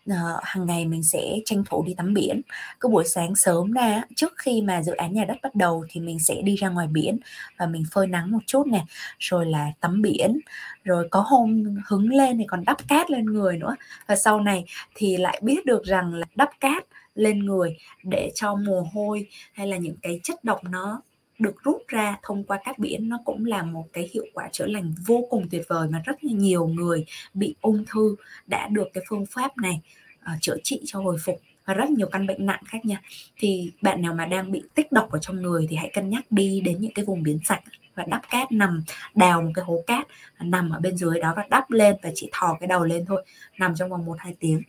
Ờ, 0.08 0.34
uh, 0.34 0.40
hàng 0.44 0.66
ngày 0.66 0.84
mình 0.86 1.02
sẽ 1.02 1.38
tranh 1.44 1.64
thủ 1.64 1.84
đi 1.86 1.94
tắm 1.94 2.14
biển. 2.14 2.42
Cứ 2.80 2.88
buổi 2.88 3.04
sáng 3.04 3.36
sớm 3.36 3.72
ra 3.72 4.02
trước 4.16 4.32
khi 4.36 4.62
mà 4.62 4.82
dự 4.82 4.92
án 4.92 5.12
nhà 5.12 5.24
đất 5.24 5.36
bắt 5.42 5.54
đầu 5.54 5.84
thì 5.88 6.00
mình 6.00 6.18
sẽ 6.18 6.42
đi 6.42 6.56
ra 6.56 6.68
ngoài 6.68 6.86
biển 6.86 7.18
và 7.58 7.66
mình 7.66 7.84
phơi 7.92 8.06
nắng 8.06 8.30
một 8.30 8.38
chút 8.46 8.66
nè 8.66 8.84
rồi 9.18 9.46
là 9.46 9.72
tắm 9.80 10.02
biển. 10.02 10.38
Rồi 10.84 11.08
có 11.10 11.20
hôm 11.20 11.64
hứng 11.86 12.08
lên 12.08 12.38
thì 12.38 12.44
còn 12.48 12.64
đắp 12.64 12.88
cát 12.88 13.10
lên 13.10 13.26
người 13.26 13.58
nữa. 13.58 13.76
Và 14.06 14.16
sau 14.16 14.40
này 14.40 14.64
thì 14.94 15.16
lại 15.16 15.40
biết 15.42 15.66
được 15.66 15.84
rằng 15.84 16.14
là 16.14 16.26
đắp 16.34 16.50
cát 16.60 16.84
lên 17.14 17.38
người 17.38 17.76
để 18.02 18.30
cho 18.34 18.54
mồ 18.54 18.88
hôi 18.94 19.28
hay 19.52 19.66
là 19.66 19.76
những 19.76 19.96
cái 20.02 20.20
chất 20.22 20.44
độc 20.44 20.64
nó 20.64 21.02
được 21.38 21.64
rút 21.64 21.82
ra 21.88 22.18
thông 22.22 22.44
qua 22.44 22.58
cát 22.64 22.78
biển 22.78 23.08
nó 23.08 23.20
cũng 23.24 23.44
là 23.44 23.62
một 23.62 23.84
cái 23.92 24.10
hiệu 24.12 24.26
quả 24.34 24.48
chữa 24.52 24.66
lành 24.66 24.94
vô 25.06 25.26
cùng 25.30 25.48
tuyệt 25.50 25.62
vời 25.68 25.88
mà 25.88 26.02
rất 26.04 26.24
là 26.24 26.32
nhiều 26.32 26.66
người 26.66 27.04
bị 27.34 27.54
ung 27.60 27.84
thư 27.92 28.16
đã 28.46 28.68
được 28.68 28.88
cái 28.94 29.04
phương 29.08 29.26
pháp 29.26 29.56
này 29.58 29.80
uh, 30.22 30.40
chữa 30.40 30.56
trị 30.62 30.80
cho 30.84 31.00
hồi 31.00 31.16
phục. 31.24 31.40
Và 31.64 31.74
rất 31.74 31.90
nhiều 31.90 32.08
căn 32.12 32.26
bệnh 32.26 32.46
nặng 32.46 32.62
khác 32.66 32.84
nha. 32.84 33.02
Thì 33.36 33.72
bạn 33.82 34.02
nào 34.02 34.14
mà 34.14 34.26
đang 34.26 34.52
bị 34.52 34.62
tích 34.74 34.92
độc 34.92 35.10
ở 35.10 35.18
trong 35.18 35.42
người 35.42 35.66
thì 35.70 35.76
hãy 35.76 35.90
cân 35.94 36.10
nhắc 36.10 36.24
đi 36.30 36.60
đến 36.60 36.80
những 36.80 36.92
cái 36.94 37.04
vùng 37.04 37.22
biển 37.22 37.38
sạch 37.44 37.62
và 37.96 38.04
đắp 38.08 38.22
cát 38.30 38.52
nằm, 38.52 38.82
đào 39.14 39.42
một 39.42 39.50
cái 39.54 39.64
hố 39.64 39.84
cát 39.86 40.06
nằm 40.40 40.70
ở 40.70 40.80
bên 40.80 40.96
dưới 40.96 41.20
đó 41.20 41.32
và 41.36 41.44
đắp 41.50 41.70
lên 41.70 41.96
và 42.02 42.10
chỉ 42.14 42.28
thò 42.32 42.56
cái 42.60 42.66
đầu 42.66 42.84
lên 42.84 43.04
thôi, 43.06 43.24
nằm 43.58 43.74
trong 43.76 43.90
vòng 43.90 44.06
một 44.06 44.16
hai 44.18 44.34
tiếng. 44.40 44.62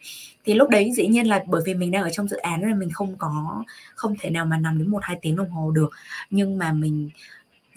Thì 0.45 0.53
lúc 0.53 0.69
đấy 0.69 0.91
dĩ 0.95 1.07
nhiên 1.07 1.27
là 1.27 1.43
bởi 1.47 1.61
vì 1.65 1.73
mình 1.73 1.91
đang 1.91 2.03
ở 2.03 2.09
trong 2.09 2.27
dự 2.27 2.37
án 2.37 2.61
nên 2.61 2.79
mình 2.79 2.89
không 2.93 3.15
có, 3.17 3.63
không 3.95 4.15
thể 4.19 4.29
nào 4.29 4.45
mà 4.45 4.57
nằm 4.57 4.77
đến 4.77 4.89
một 4.89 5.03
hai 5.03 5.17
tiếng 5.21 5.35
đồng 5.35 5.49
hồ 5.49 5.71
được. 5.71 5.89
Nhưng 6.29 6.57
mà 6.57 6.73
mình 6.73 7.09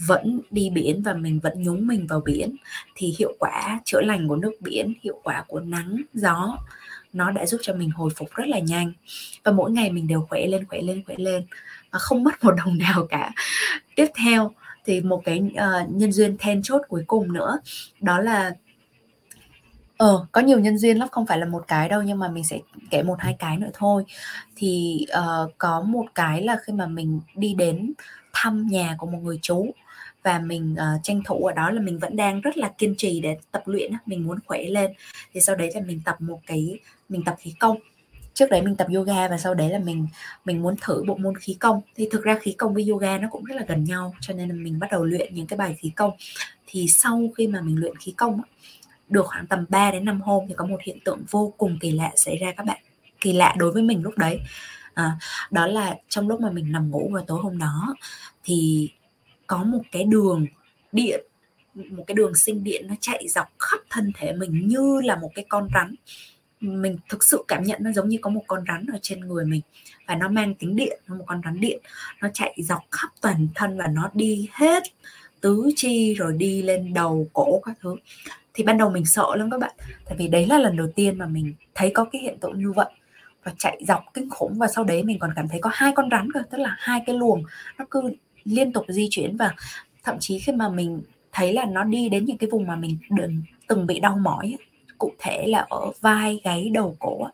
vẫn 0.07 0.41
đi 0.51 0.71
biển 0.71 1.03
và 1.03 1.15
mình 1.15 1.41
vẫn 1.41 1.63
nhúng 1.63 1.87
mình 1.87 2.07
vào 2.07 2.21
biển. 2.21 2.57
Thì 2.95 3.15
hiệu 3.19 3.37
quả 3.39 3.81
chữa 3.85 4.01
lành 4.01 4.29
của 4.29 4.37
nước 4.37 4.53
biển, 4.61 4.95
hiệu 5.03 5.21
quả 5.23 5.45
của 5.49 5.61
nắng, 5.61 6.03
gió, 6.15 6.59
nó 7.13 7.31
đã 7.31 7.47
giúp 7.47 7.61
cho 7.63 7.75
mình 7.75 7.91
hồi 7.91 8.11
phục 8.17 8.29
rất 8.35 8.49
là 8.49 8.59
nhanh. 8.59 8.93
Và 9.45 9.53
mỗi 9.53 9.71
ngày 9.71 9.91
mình 9.93 10.07
đều 10.07 10.27
khỏe 10.29 10.47
lên 10.47 10.65
khỏe 10.65 10.81
lên 10.83 11.03
khỏe 11.07 11.17
lên 11.19 11.47
và 11.91 11.99
không 11.99 12.25
mất 12.25 12.45
một 12.45 12.53
đồng 12.65 12.79
nào 12.79 13.07
cả. 13.11 13.31
Tiếp 13.95 14.07
theo 14.15 14.53
thì 14.91 15.01
một 15.01 15.23
cái 15.25 15.43
uh, 15.53 15.91
nhân 15.91 16.13
duyên 16.13 16.37
then 16.39 16.63
chốt 16.63 16.83
cuối 16.89 17.05
cùng 17.07 17.33
nữa. 17.33 17.61
Đó 18.01 18.21
là 18.21 18.55
ờ 19.97 20.27
có 20.33 20.41
nhiều 20.41 20.59
nhân 20.59 20.79
duyên 20.79 20.99
lắm 20.99 21.09
không 21.13 21.27
phải 21.27 21.39
là 21.39 21.47
một 21.47 21.65
cái 21.69 21.89
đâu 21.89 22.03
nhưng 22.03 22.19
mà 22.19 22.29
mình 22.29 22.45
sẽ 22.45 22.59
kể 22.91 23.03
một 23.03 23.17
hai 23.19 23.37
cái 23.39 23.57
nữa 23.57 23.71
thôi. 23.75 24.05
Thì 24.57 25.07
uh, 25.19 25.53
có 25.59 25.81
một 25.83 26.07
cái 26.15 26.43
là 26.43 26.57
khi 26.63 26.73
mà 26.73 26.87
mình 26.87 27.21
đi 27.35 27.55
đến 27.55 27.93
thăm 28.33 28.67
nhà 28.67 28.95
của 28.99 29.07
một 29.07 29.19
người 29.23 29.39
chú 29.43 29.71
và 30.23 30.39
mình 30.39 30.73
uh, 30.75 31.01
tranh 31.03 31.23
thủ 31.25 31.47
ở 31.47 31.53
đó 31.53 31.71
là 31.71 31.81
mình 31.81 31.99
vẫn 31.99 32.17
đang 32.17 32.41
rất 32.41 32.57
là 32.57 32.73
kiên 32.79 32.95
trì 32.99 33.21
để 33.21 33.37
tập 33.51 33.63
luyện 33.67 33.93
mình 34.07 34.27
muốn 34.27 34.39
khỏe 34.47 34.63
lên. 34.65 34.91
Thì 35.33 35.41
sau 35.41 35.57
đấy 35.57 35.71
là 35.75 35.81
mình 35.81 36.01
tập 36.05 36.21
một 36.21 36.41
cái 36.47 36.79
mình 37.09 37.25
tập 37.25 37.37
khí 37.39 37.55
công 37.59 37.77
trước 38.35 38.51
đấy 38.51 38.63
mình 38.63 38.77
tập 38.77 38.87
yoga 38.95 39.29
và 39.29 39.39
sau 39.39 39.55
đấy 39.55 39.71
là 39.71 39.79
mình 39.79 40.07
mình 40.45 40.63
muốn 40.63 40.75
thử 40.81 41.05
bộ 41.07 41.15
môn 41.15 41.37
khí 41.37 41.57
công. 41.61 41.81
Thì 41.97 42.09
thực 42.11 42.25
ra 42.25 42.39
khí 42.39 42.53
công 42.53 42.75
với 42.75 42.89
yoga 42.89 43.19
nó 43.19 43.29
cũng 43.31 43.45
rất 43.45 43.55
là 43.55 43.65
gần 43.69 43.85
nhau 43.85 44.15
cho 44.21 44.35
nên 44.35 44.49
là 44.49 44.55
mình 44.55 44.79
bắt 44.79 44.91
đầu 44.91 45.05
luyện 45.05 45.35
những 45.35 45.47
cái 45.47 45.57
bài 45.57 45.77
khí 45.79 45.93
công. 45.97 46.11
Thì 46.67 46.89
sau 46.89 47.31
khi 47.37 47.47
mà 47.47 47.61
mình 47.61 47.77
luyện 47.81 47.97
khí 47.97 48.13
công 48.17 48.41
được 49.09 49.27
khoảng 49.27 49.47
tầm 49.47 49.65
3 49.69 49.91
đến 49.91 50.05
5 50.05 50.21
hôm 50.21 50.45
thì 50.49 50.55
có 50.57 50.67
một 50.67 50.79
hiện 50.83 50.99
tượng 51.05 51.25
vô 51.31 51.55
cùng 51.59 51.79
kỳ 51.81 51.91
lạ 51.91 52.11
xảy 52.17 52.37
ra 52.37 52.53
các 52.57 52.67
bạn. 52.67 52.79
Kỳ 53.21 53.33
lạ 53.33 53.55
đối 53.59 53.73
với 53.73 53.83
mình 53.83 54.03
lúc 54.03 54.19
đấy. 54.19 54.41
À, 54.95 55.19
đó 55.51 55.67
là 55.67 55.97
trong 56.09 56.29
lúc 56.29 56.41
mà 56.41 56.51
mình 56.51 56.73
nằm 56.73 56.91
ngủ 56.91 57.11
vào 57.13 57.25
tối 57.27 57.41
hôm 57.43 57.59
đó 57.59 57.95
thì 58.45 58.91
có 59.47 59.65
một 59.65 59.83
cái 59.93 60.05
đường 60.05 60.47
điện 60.93 61.21
một 61.75 62.05
cái 62.07 62.15
đường 62.15 62.35
sinh 62.35 62.65
điện 62.65 62.87
nó 62.89 62.95
chạy 63.01 63.29
dọc 63.29 63.47
khắp 63.59 63.81
thân 63.91 64.13
thể 64.15 64.33
mình 64.33 64.69
như 64.69 65.01
là 65.05 65.17
một 65.17 65.31
cái 65.35 65.45
con 65.49 65.69
rắn 65.75 65.95
mình 66.61 66.99
thực 67.09 67.25
sự 67.25 67.45
cảm 67.49 67.63
nhận 67.63 67.79
nó 67.83 67.93
giống 67.93 68.09
như 68.09 68.19
có 68.21 68.31
một 68.31 68.43
con 68.47 68.65
rắn 68.69 68.87
ở 68.93 68.99
trên 69.03 69.21
người 69.21 69.45
mình. 69.45 69.61
Và 70.07 70.15
nó 70.15 70.29
mang 70.29 70.55
tính 70.55 70.77
điện, 70.77 71.01
nó 71.09 71.15
một 71.15 71.25
con 71.27 71.41
rắn 71.45 71.61
điện. 71.61 71.81
Nó 72.23 72.29
chạy 72.35 72.55
dọc 72.59 72.83
khắp 72.91 73.09
toàn 73.21 73.49
thân 73.55 73.79
và 73.79 73.87
nó 73.87 74.11
đi 74.15 74.49
hết 74.53 74.83
tứ 75.41 75.71
chi 75.77 76.15
rồi 76.15 76.33
đi 76.33 76.63
lên 76.63 76.95
đầu, 76.95 77.29
cổ 77.33 77.61
các 77.65 77.77
thứ. 77.81 77.97
Thì 78.55 78.65
ban 78.65 78.79
đầu 78.79 78.91
mình 78.91 79.05
sợ 79.05 79.27
lắm 79.37 79.51
các 79.51 79.61
bạn. 79.61 79.73
Tại 80.05 80.17
vì 80.19 80.29
đấy 80.29 80.47
là 80.47 80.59
lần 80.59 80.77
đầu 80.77 80.87
tiên 80.95 81.19
mà 81.19 81.27
mình 81.27 81.55
thấy 81.75 81.91
có 81.95 82.05
cái 82.05 82.23
hiện 82.23 82.39
tượng 82.41 82.59
như 82.59 82.73
vậy. 82.73 82.91
Và 83.45 83.53
chạy 83.59 83.83
dọc 83.89 84.05
kinh 84.15 84.31
khủng. 84.31 84.59
Và 84.59 84.67
sau 84.67 84.85
đấy 84.85 85.03
mình 85.03 85.19
còn 85.19 85.31
cảm 85.37 85.49
thấy 85.49 85.61
có 85.61 85.71
hai 85.73 85.93
con 85.95 86.09
rắn 86.11 86.33
cơ. 86.33 86.43
Tức 86.51 86.59
là 86.59 86.77
hai 86.79 87.03
cái 87.07 87.17
luồng 87.17 87.43
nó 87.79 87.85
cứ 87.91 88.03
liên 88.45 88.73
tục 88.73 88.85
di 88.89 89.09
chuyển. 89.11 89.37
Và 89.37 89.55
thậm 90.05 90.17
chí 90.21 90.39
khi 90.39 90.53
mà 90.53 90.69
mình 90.69 91.03
thấy 91.33 91.53
là 91.53 91.65
nó 91.65 91.85
đi 91.85 92.09
đến 92.09 92.25
những 92.25 92.39
cái 92.39 92.51
vùng 92.51 92.67
mà 92.67 92.77
mình 92.77 92.99
từng 93.69 93.87
bị 93.87 94.01
đau 94.01 94.19
mỏi 94.19 94.57
cụ 95.01 95.13
thể 95.19 95.47
là 95.47 95.67
ở 95.71 95.93
vai, 96.01 96.41
gáy, 96.45 96.71
đầu 96.75 96.97
cổ 96.99 97.29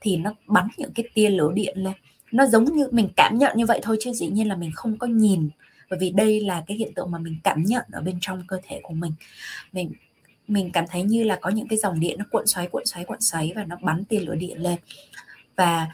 thì 0.00 0.16
nó 0.16 0.34
bắn 0.46 0.68
những 0.76 0.92
cái 0.94 1.08
tia 1.14 1.30
lửa 1.30 1.52
điện 1.54 1.78
lên 1.78 1.94
nó 2.32 2.46
giống 2.46 2.64
như 2.64 2.88
mình 2.90 3.08
cảm 3.16 3.38
nhận 3.38 3.56
như 3.56 3.66
vậy 3.66 3.80
thôi 3.82 3.96
chứ 4.00 4.12
dĩ 4.12 4.28
nhiên 4.28 4.48
là 4.48 4.56
mình 4.56 4.70
không 4.74 4.98
có 4.98 5.06
nhìn, 5.06 5.48
bởi 5.90 5.98
vì 5.98 6.10
đây 6.10 6.40
là 6.40 6.64
cái 6.66 6.76
hiện 6.76 6.94
tượng 6.94 7.10
mà 7.10 7.18
mình 7.18 7.36
cảm 7.44 7.62
nhận 7.64 7.84
ở 7.92 8.00
bên 8.00 8.18
trong 8.20 8.42
cơ 8.48 8.60
thể 8.64 8.80
của 8.82 8.94
mình. 8.94 9.12
Mình 9.72 9.92
mình 10.48 10.70
cảm 10.72 10.84
thấy 10.90 11.02
như 11.02 11.24
là 11.24 11.38
có 11.40 11.50
những 11.50 11.68
cái 11.68 11.78
dòng 11.78 12.00
điện 12.00 12.18
nó 12.18 12.24
cuộn 12.30 12.46
xoáy 12.46 12.66
cuộn 12.66 12.86
xoáy 12.86 13.04
cuộn 13.04 13.20
xoáy 13.20 13.52
và 13.56 13.64
nó 13.64 13.76
bắn 13.82 14.04
tia 14.04 14.20
lửa 14.20 14.34
điện 14.34 14.62
lên. 14.62 14.78
Và 15.56 15.86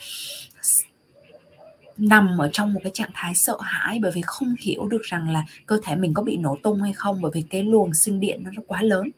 nằm 1.97 2.39
ở 2.39 2.51
trong 2.53 2.73
một 2.75 2.81
cái 2.83 2.93
trạng 2.95 3.11
thái 3.15 3.35
sợ 3.35 3.59
hãi 3.61 3.99
bởi 4.03 4.13
vì 4.15 4.23
không 4.23 4.55
hiểu 4.61 4.87
được 4.87 5.03
rằng 5.03 5.31
là 5.31 5.45
cơ 5.67 5.81
thể 5.85 5.97
mình 5.97 6.15
có 6.15 6.23
bị 6.23 6.37
nổ 6.37 6.59
tung 6.63 6.83
hay 6.83 6.93
không, 6.93 7.21
bởi 7.23 7.31
vì 7.35 7.43
cái 7.51 7.63
luồng 7.63 7.95
sinh 7.95 8.21
điện 8.21 8.43
nó 8.45 8.63
quá 8.67 8.83
lớn 8.83 9.11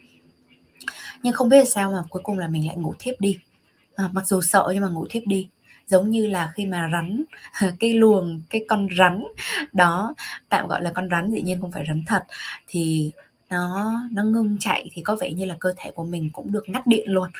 nhưng 1.24 1.32
không 1.32 1.48
biết 1.48 1.68
sao 1.68 1.92
mà 1.92 2.02
cuối 2.10 2.22
cùng 2.22 2.38
là 2.38 2.48
mình 2.48 2.66
lại 2.66 2.76
ngủ 2.76 2.94
thiếp 2.98 3.20
đi. 3.20 3.38
À, 3.96 4.10
mặc 4.12 4.26
dù 4.26 4.40
sợ 4.40 4.70
nhưng 4.74 4.82
mà 4.82 4.88
ngủ 4.88 5.06
thiếp 5.10 5.22
đi. 5.26 5.48
Giống 5.86 6.10
như 6.10 6.26
là 6.26 6.52
khi 6.54 6.66
mà 6.66 6.88
rắn 6.92 7.24
cái 7.80 7.94
luồng 7.94 8.42
cái 8.50 8.64
con 8.68 8.88
rắn 8.98 9.24
đó 9.72 10.14
tạm 10.48 10.68
gọi 10.68 10.82
là 10.82 10.92
con 10.94 11.08
rắn 11.10 11.30
dĩ 11.30 11.42
nhiên 11.42 11.60
không 11.60 11.72
phải 11.72 11.84
rắn 11.88 12.04
thật 12.06 12.24
thì 12.68 13.12
nó 13.50 13.92
nó 14.12 14.22
ngưng 14.24 14.56
chạy 14.60 14.90
thì 14.92 15.02
có 15.02 15.16
vẻ 15.16 15.32
như 15.32 15.44
là 15.44 15.56
cơ 15.60 15.74
thể 15.76 15.90
của 15.90 16.04
mình 16.04 16.30
cũng 16.32 16.52
được 16.52 16.68
ngắt 16.68 16.86
điện 16.86 17.10
luôn. 17.10 17.30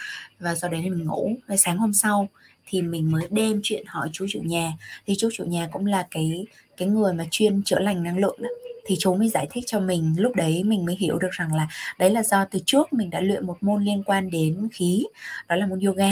Và 0.40 0.54
sau 0.54 0.70
đấy 0.70 0.80
thì 0.84 0.90
mình 0.90 1.06
ngủ. 1.06 1.36
Và 1.46 1.56
sáng 1.56 1.78
hôm 1.78 1.92
sau 1.92 2.28
thì 2.66 2.82
mình 2.82 3.12
mới 3.12 3.28
đem 3.30 3.60
chuyện 3.62 3.84
hỏi 3.86 4.10
chú 4.12 4.26
chủ 4.28 4.40
nhà. 4.44 4.72
Thì 5.06 5.14
chú 5.18 5.28
chủ 5.32 5.44
nhà 5.44 5.68
cũng 5.72 5.86
là 5.86 6.06
cái 6.10 6.46
cái 6.76 6.88
người 6.88 7.12
mà 7.14 7.24
chuyên 7.30 7.62
chữa 7.62 7.78
lành 7.78 8.02
năng 8.02 8.18
lượng 8.18 8.36
đó 8.42 8.48
thì 8.86 8.96
chú 8.98 9.14
mới 9.14 9.28
giải 9.28 9.46
thích 9.50 9.64
cho 9.66 9.80
mình. 9.80 10.14
Lúc 10.18 10.36
đấy 10.36 10.62
mình 10.64 10.84
mới 10.84 10.96
hiểu 10.96 11.18
được 11.18 11.30
rằng 11.32 11.54
là 11.54 11.68
đấy 11.98 12.10
là 12.10 12.22
do 12.22 12.44
từ 12.44 12.58
trước 12.66 12.92
mình 12.92 13.10
đã 13.10 13.20
luyện 13.20 13.46
một 13.46 13.62
môn 13.62 13.84
liên 13.84 14.02
quan 14.02 14.30
đến 14.30 14.68
khí, 14.72 15.06
đó 15.48 15.56
là 15.56 15.66
môn 15.66 15.80
yoga. 15.80 16.10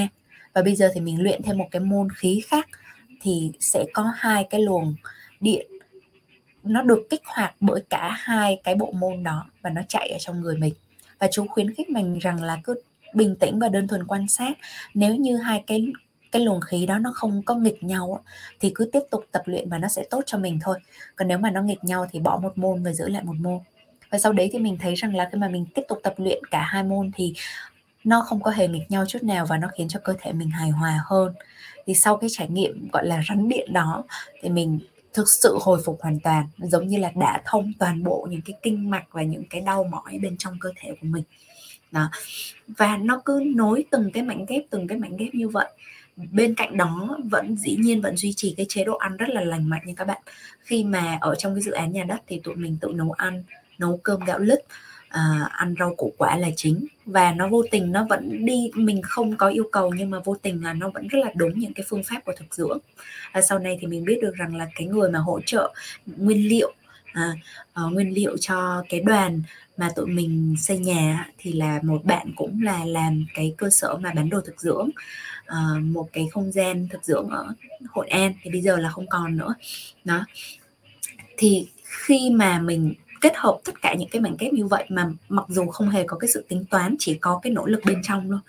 Và 0.52 0.62
bây 0.62 0.74
giờ 0.74 0.90
thì 0.94 1.00
mình 1.00 1.22
luyện 1.22 1.42
thêm 1.42 1.58
một 1.58 1.68
cái 1.70 1.80
môn 1.80 2.08
khí 2.16 2.42
khác 2.46 2.68
thì 3.22 3.50
sẽ 3.60 3.84
có 3.92 4.12
hai 4.16 4.46
cái 4.50 4.60
luồng 4.60 4.94
điện. 5.40 5.66
Nó 6.62 6.82
được 6.82 7.06
kích 7.10 7.22
hoạt 7.24 7.54
bởi 7.60 7.82
cả 7.90 8.16
hai 8.18 8.60
cái 8.64 8.74
bộ 8.74 8.92
môn 8.92 9.22
đó 9.22 9.46
và 9.62 9.70
nó 9.70 9.82
chạy 9.88 10.08
ở 10.08 10.18
trong 10.18 10.40
người 10.40 10.56
mình. 10.56 10.74
Và 11.18 11.28
chú 11.32 11.46
khuyến 11.46 11.74
khích 11.74 11.90
mình 11.90 12.18
rằng 12.18 12.42
là 12.42 12.60
cứ 12.64 12.74
bình 13.14 13.36
tĩnh 13.36 13.58
và 13.58 13.68
đơn 13.68 13.88
thuần 13.88 14.06
quan 14.06 14.28
sát. 14.28 14.52
Nếu 14.94 15.14
như 15.14 15.36
hai 15.36 15.64
cái 15.66 15.86
cái 16.32 16.42
luồng 16.42 16.60
khí 16.60 16.86
đó 16.86 16.98
nó 16.98 17.12
không 17.14 17.42
có 17.42 17.54
nghịch 17.54 17.82
nhau 17.82 18.24
thì 18.60 18.72
cứ 18.74 18.88
tiếp 18.92 19.00
tục 19.10 19.24
tập 19.32 19.42
luyện 19.46 19.68
và 19.68 19.78
nó 19.78 19.88
sẽ 19.88 20.04
tốt 20.10 20.22
cho 20.26 20.38
mình 20.38 20.58
thôi. 20.62 20.78
Còn 21.16 21.28
nếu 21.28 21.38
mà 21.38 21.50
nó 21.50 21.62
nghịch 21.62 21.84
nhau 21.84 22.06
thì 22.12 22.20
bỏ 22.20 22.38
một 22.42 22.58
môn 22.58 22.82
và 22.82 22.92
giữ 22.92 23.08
lại 23.08 23.22
một 23.24 23.36
môn. 23.40 23.58
Và 24.10 24.18
sau 24.18 24.32
đấy 24.32 24.50
thì 24.52 24.58
mình 24.58 24.78
thấy 24.80 24.94
rằng 24.94 25.14
là 25.14 25.28
khi 25.32 25.38
mà 25.38 25.48
mình 25.48 25.66
tiếp 25.74 25.82
tục 25.88 25.98
tập 26.02 26.14
luyện 26.16 26.44
cả 26.50 26.62
hai 26.62 26.82
môn 26.82 27.10
thì 27.14 27.34
nó 28.04 28.20
không 28.26 28.42
có 28.42 28.50
hề 28.50 28.68
nghịch 28.68 28.90
nhau 28.90 29.04
chút 29.08 29.22
nào 29.22 29.46
và 29.46 29.58
nó 29.58 29.68
khiến 29.68 29.88
cho 29.88 30.00
cơ 30.04 30.14
thể 30.20 30.32
mình 30.32 30.50
hài 30.50 30.70
hòa 30.70 31.00
hơn. 31.06 31.34
Thì 31.86 31.94
sau 31.94 32.16
cái 32.16 32.30
trải 32.32 32.48
nghiệm 32.48 32.88
gọi 32.92 33.06
là 33.06 33.22
rắn 33.28 33.48
điện 33.48 33.72
đó 33.72 34.04
thì 34.40 34.48
mình 34.48 34.80
thực 35.12 35.28
sự 35.28 35.58
hồi 35.60 35.80
phục 35.84 36.02
hoàn 36.02 36.20
toàn, 36.20 36.46
giống 36.58 36.86
như 36.86 36.98
là 36.98 37.12
đã 37.14 37.42
thông 37.44 37.72
toàn 37.78 38.04
bộ 38.04 38.26
những 38.30 38.40
cái 38.44 38.56
kinh 38.62 38.90
mạch 38.90 39.04
và 39.10 39.22
những 39.22 39.44
cái 39.50 39.60
đau 39.60 39.84
mỏi 39.84 40.18
bên 40.22 40.36
trong 40.36 40.58
cơ 40.60 40.70
thể 40.76 40.90
của 41.00 41.06
mình. 41.06 41.24
Đó. 41.90 42.10
Và 42.68 42.96
nó 42.96 43.22
cứ 43.24 43.42
nối 43.56 43.84
từng 43.90 44.10
cái 44.12 44.22
mảnh 44.22 44.46
ghép, 44.48 44.62
từng 44.70 44.86
cái 44.86 44.98
mảnh 44.98 45.16
ghép 45.16 45.34
như 45.34 45.48
vậy 45.48 45.70
bên 46.16 46.54
cạnh 46.54 46.76
đó 46.76 47.18
vẫn 47.30 47.56
dĩ 47.56 47.76
nhiên 47.76 48.00
vẫn 48.00 48.16
duy 48.16 48.32
trì 48.32 48.54
cái 48.56 48.66
chế 48.68 48.84
độ 48.84 48.96
ăn 48.96 49.16
rất 49.16 49.28
là 49.28 49.40
lành 49.40 49.70
mạnh 49.70 49.82
nha 49.84 49.92
các 49.96 50.06
bạn. 50.06 50.22
Khi 50.60 50.84
mà 50.84 51.18
ở 51.20 51.34
trong 51.34 51.54
cái 51.54 51.62
dự 51.62 51.72
án 51.72 51.92
nhà 51.92 52.04
đất 52.04 52.20
thì 52.26 52.40
tụi 52.44 52.56
mình 52.56 52.76
tự 52.80 52.88
nấu 52.94 53.12
ăn 53.12 53.42
nấu 53.78 54.00
cơm 54.02 54.20
gạo 54.24 54.38
lứt 54.38 54.58
à, 55.08 55.48
ăn 55.52 55.74
rau 55.78 55.94
củ 55.94 56.12
quả 56.18 56.36
là 56.36 56.48
chính. 56.56 56.86
Và 57.06 57.32
nó 57.32 57.48
vô 57.48 57.64
tình 57.70 57.92
nó 57.92 58.06
vẫn 58.10 58.46
đi 58.46 58.70
mình 58.74 59.02
không 59.02 59.36
có 59.36 59.48
yêu 59.48 59.68
cầu 59.72 59.94
nhưng 59.96 60.10
mà 60.10 60.18
vô 60.24 60.36
tình 60.42 60.64
là 60.64 60.74
nó 60.74 60.90
vẫn 60.94 61.08
rất 61.08 61.18
là 61.18 61.32
đúng 61.34 61.58
những 61.58 61.74
cái 61.74 61.84
phương 61.88 62.02
pháp 62.02 62.24
của 62.24 62.32
thực 62.38 62.54
dưỡng. 62.54 62.78
Và 63.34 63.40
sau 63.40 63.58
này 63.58 63.78
thì 63.80 63.86
mình 63.86 64.04
biết 64.04 64.18
được 64.22 64.34
rằng 64.34 64.56
là 64.56 64.66
cái 64.74 64.86
người 64.86 65.10
mà 65.10 65.18
hỗ 65.18 65.40
trợ 65.46 65.74
nguyên 66.06 66.48
liệu 66.48 66.72
à, 67.12 67.34
uh, 67.86 67.92
nguyên 67.92 68.14
liệu 68.14 68.36
cho 68.36 68.84
cái 68.88 69.00
đoàn 69.00 69.42
mà 69.76 69.90
tụi 69.96 70.06
mình 70.06 70.54
xây 70.58 70.78
nhà 70.78 71.28
thì 71.38 71.52
là 71.52 71.80
một 71.82 72.04
bạn 72.04 72.32
cũng 72.36 72.62
là 72.62 72.84
làm 72.84 73.26
cái 73.34 73.54
cơ 73.58 73.70
sở 73.70 73.96
mà 73.96 74.12
bán 74.14 74.30
đồ 74.30 74.40
thực 74.40 74.60
dưỡng 74.60 74.90
uh, 75.48 75.82
một 75.82 76.08
cái 76.12 76.28
không 76.32 76.52
gian 76.52 76.88
thực 76.90 77.04
dưỡng 77.04 77.28
ở 77.28 77.54
hội 77.88 78.08
an 78.08 78.34
thì 78.42 78.50
bây 78.50 78.60
giờ 78.60 78.76
là 78.76 78.90
không 78.90 79.06
còn 79.10 79.36
nữa. 79.36 79.54
Đó. 80.04 80.24
Thì 81.36 81.68
khi 81.84 82.30
mà 82.30 82.58
mình 82.58 82.94
kết 83.20 83.32
hợp 83.36 83.58
tất 83.64 83.82
cả 83.82 83.94
những 83.94 84.08
cái 84.08 84.22
mảnh 84.22 84.36
ghép 84.38 84.52
như 84.52 84.66
vậy 84.66 84.84
mà 84.88 85.10
mặc 85.28 85.44
dù 85.48 85.66
không 85.66 85.88
hề 85.88 86.04
có 86.06 86.18
cái 86.18 86.30
sự 86.34 86.44
tính 86.48 86.64
toán 86.70 86.96
chỉ 86.98 87.14
có 87.14 87.40
cái 87.42 87.52
nỗ 87.52 87.66
lực 87.66 87.80
bên 87.86 88.02
trong 88.02 88.30
thôi 88.30 88.40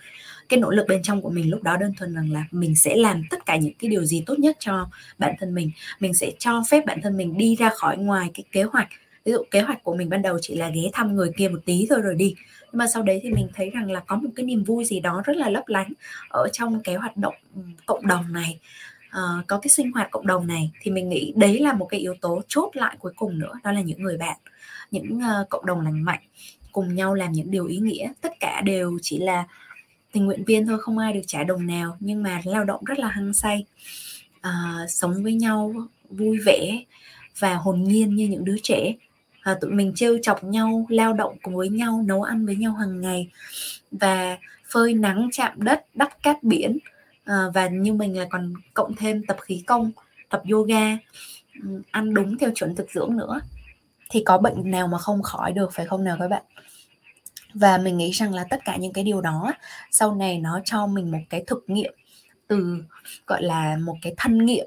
cái 0.48 0.60
nỗ 0.60 0.70
lực 0.70 0.86
bên 0.88 1.02
trong 1.02 1.22
của 1.22 1.30
mình 1.30 1.50
lúc 1.50 1.62
đó 1.62 1.76
đơn 1.76 1.94
thuần 1.94 2.14
rằng 2.14 2.32
là 2.32 2.44
mình 2.50 2.76
sẽ 2.76 2.96
làm 2.96 3.22
tất 3.30 3.46
cả 3.46 3.56
những 3.56 3.74
cái 3.78 3.90
điều 3.90 4.04
gì 4.04 4.22
tốt 4.26 4.38
nhất 4.38 4.56
cho 4.60 4.88
bản 5.18 5.34
thân 5.40 5.54
mình. 5.54 5.70
Mình 6.00 6.14
sẽ 6.14 6.30
cho 6.38 6.62
phép 6.70 6.86
bản 6.86 7.00
thân 7.02 7.16
mình 7.16 7.38
đi 7.38 7.56
ra 7.56 7.70
khỏi 7.76 7.96
ngoài 7.96 8.30
cái 8.34 8.44
kế 8.52 8.62
hoạch 8.62 8.88
ví 9.24 9.32
dụ 9.32 9.38
kế 9.50 9.60
hoạch 9.60 9.84
của 9.84 9.94
mình 9.94 10.08
ban 10.08 10.22
đầu 10.22 10.38
chỉ 10.42 10.56
là 10.56 10.68
ghé 10.68 10.82
thăm 10.92 11.14
người 11.14 11.30
kia 11.36 11.48
một 11.48 11.60
tí 11.64 11.86
thôi 11.90 12.00
rồi 12.00 12.14
đi. 12.14 12.34
Nhưng 12.72 12.78
mà 12.78 12.86
sau 12.86 13.02
đấy 13.02 13.20
thì 13.22 13.30
mình 13.30 13.48
thấy 13.54 13.70
rằng 13.70 13.90
là 13.90 14.00
có 14.00 14.16
một 14.16 14.30
cái 14.36 14.46
niềm 14.46 14.64
vui 14.64 14.84
gì 14.84 15.00
đó 15.00 15.22
rất 15.24 15.36
là 15.36 15.48
lấp 15.48 15.64
lánh 15.66 15.92
ở 16.28 16.48
trong 16.52 16.82
cái 16.82 16.94
hoạt 16.94 17.16
động 17.16 17.34
cộng 17.86 18.06
đồng 18.06 18.32
này. 18.32 18.58
Uh, 19.08 19.46
có 19.46 19.58
cái 19.58 19.68
sinh 19.68 19.92
hoạt 19.92 20.10
cộng 20.10 20.26
đồng 20.26 20.46
này 20.46 20.70
thì 20.80 20.90
mình 20.90 21.08
nghĩ 21.08 21.32
đấy 21.36 21.58
là 21.58 21.72
một 21.72 21.86
cái 21.86 22.00
yếu 22.00 22.14
tố 22.20 22.42
chốt 22.48 22.70
lại 22.72 22.96
cuối 22.98 23.12
cùng 23.16 23.38
nữa 23.38 23.52
đó 23.64 23.72
là 23.72 23.80
những 23.80 24.02
người 24.02 24.16
bạn 24.16 24.36
những 24.90 25.16
uh, 25.16 25.48
cộng 25.48 25.66
đồng 25.66 25.80
lành 25.80 26.04
mạnh 26.04 26.20
cùng 26.72 26.94
nhau 26.94 27.14
làm 27.14 27.32
những 27.32 27.50
điều 27.50 27.66
ý 27.66 27.76
nghĩa. 27.76 28.12
Tất 28.20 28.32
cả 28.40 28.60
đều 28.60 28.98
chỉ 29.02 29.18
là 29.18 29.44
tình 30.12 30.26
nguyện 30.26 30.44
viên 30.44 30.66
thôi 30.66 30.78
không 30.80 30.98
ai 30.98 31.12
được 31.12 31.20
trả 31.26 31.44
đồng 31.44 31.66
nào 31.66 31.96
nhưng 32.00 32.22
mà 32.22 32.40
lao 32.44 32.64
động 32.64 32.84
rất 32.84 32.98
là 32.98 33.08
hăng 33.08 33.34
say 33.34 33.64
uh, 34.38 34.90
sống 34.90 35.22
với 35.22 35.34
nhau 35.34 35.74
vui 36.10 36.38
vẻ 36.38 36.84
và 37.38 37.54
hồn 37.54 37.84
nhiên 37.84 38.14
như 38.14 38.28
những 38.28 38.44
đứa 38.44 38.56
trẻ 38.62 38.92
à, 39.44 39.54
tụi 39.60 39.70
mình 39.70 39.92
trêu 39.94 40.18
chọc 40.22 40.44
nhau 40.44 40.86
lao 40.88 41.12
động 41.12 41.36
cùng 41.42 41.56
với 41.56 41.68
nhau 41.68 42.02
nấu 42.06 42.22
ăn 42.22 42.46
với 42.46 42.56
nhau 42.56 42.72
hàng 42.72 43.00
ngày 43.00 43.30
và 43.90 44.38
phơi 44.70 44.94
nắng 44.94 45.28
chạm 45.32 45.62
đất 45.62 45.84
đắp 45.94 46.22
cát 46.22 46.42
biển. 46.42 46.78
À, 47.24 47.44
và 47.54 47.68
như 47.68 47.92
mình 47.92 48.18
là 48.18 48.26
còn 48.30 48.54
cộng 48.74 48.94
thêm 48.94 49.26
tập 49.26 49.36
khí 49.40 49.62
công 49.66 49.92
tập 50.30 50.42
yoga 50.50 50.98
ăn 51.90 52.14
đúng 52.14 52.38
theo 52.38 52.50
chuẩn 52.54 52.74
thực 52.74 52.90
dưỡng 52.90 53.16
nữa. 53.16 53.40
Thì 54.10 54.22
có 54.26 54.38
bệnh 54.38 54.70
nào 54.70 54.86
mà 54.86 54.98
không 54.98 55.22
khỏi 55.22 55.52
được 55.52 55.72
phải 55.72 55.86
không 55.86 56.04
nào 56.04 56.16
các 56.20 56.28
bạn? 56.28 56.42
Và 57.54 57.78
mình 57.78 57.96
nghĩ 57.96 58.10
rằng 58.10 58.34
là 58.34 58.44
tất 58.50 58.60
cả 58.64 58.76
những 58.76 58.92
cái 58.92 59.04
điều 59.04 59.20
đó 59.20 59.52
sau 59.90 60.14
này 60.14 60.38
nó 60.38 60.60
cho 60.64 60.86
mình 60.86 61.10
một 61.10 61.18
cái 61.30 61.44
thực 61.46 61.64
nghiệm 61.66 61.94
từ 62.46 62.84
gọi 63.26 63.42
là 63.42 63.76
một 63.76 63.96
cái 64.02 64.14
thân 64.16 64.46
nghiệm 64.46 64.66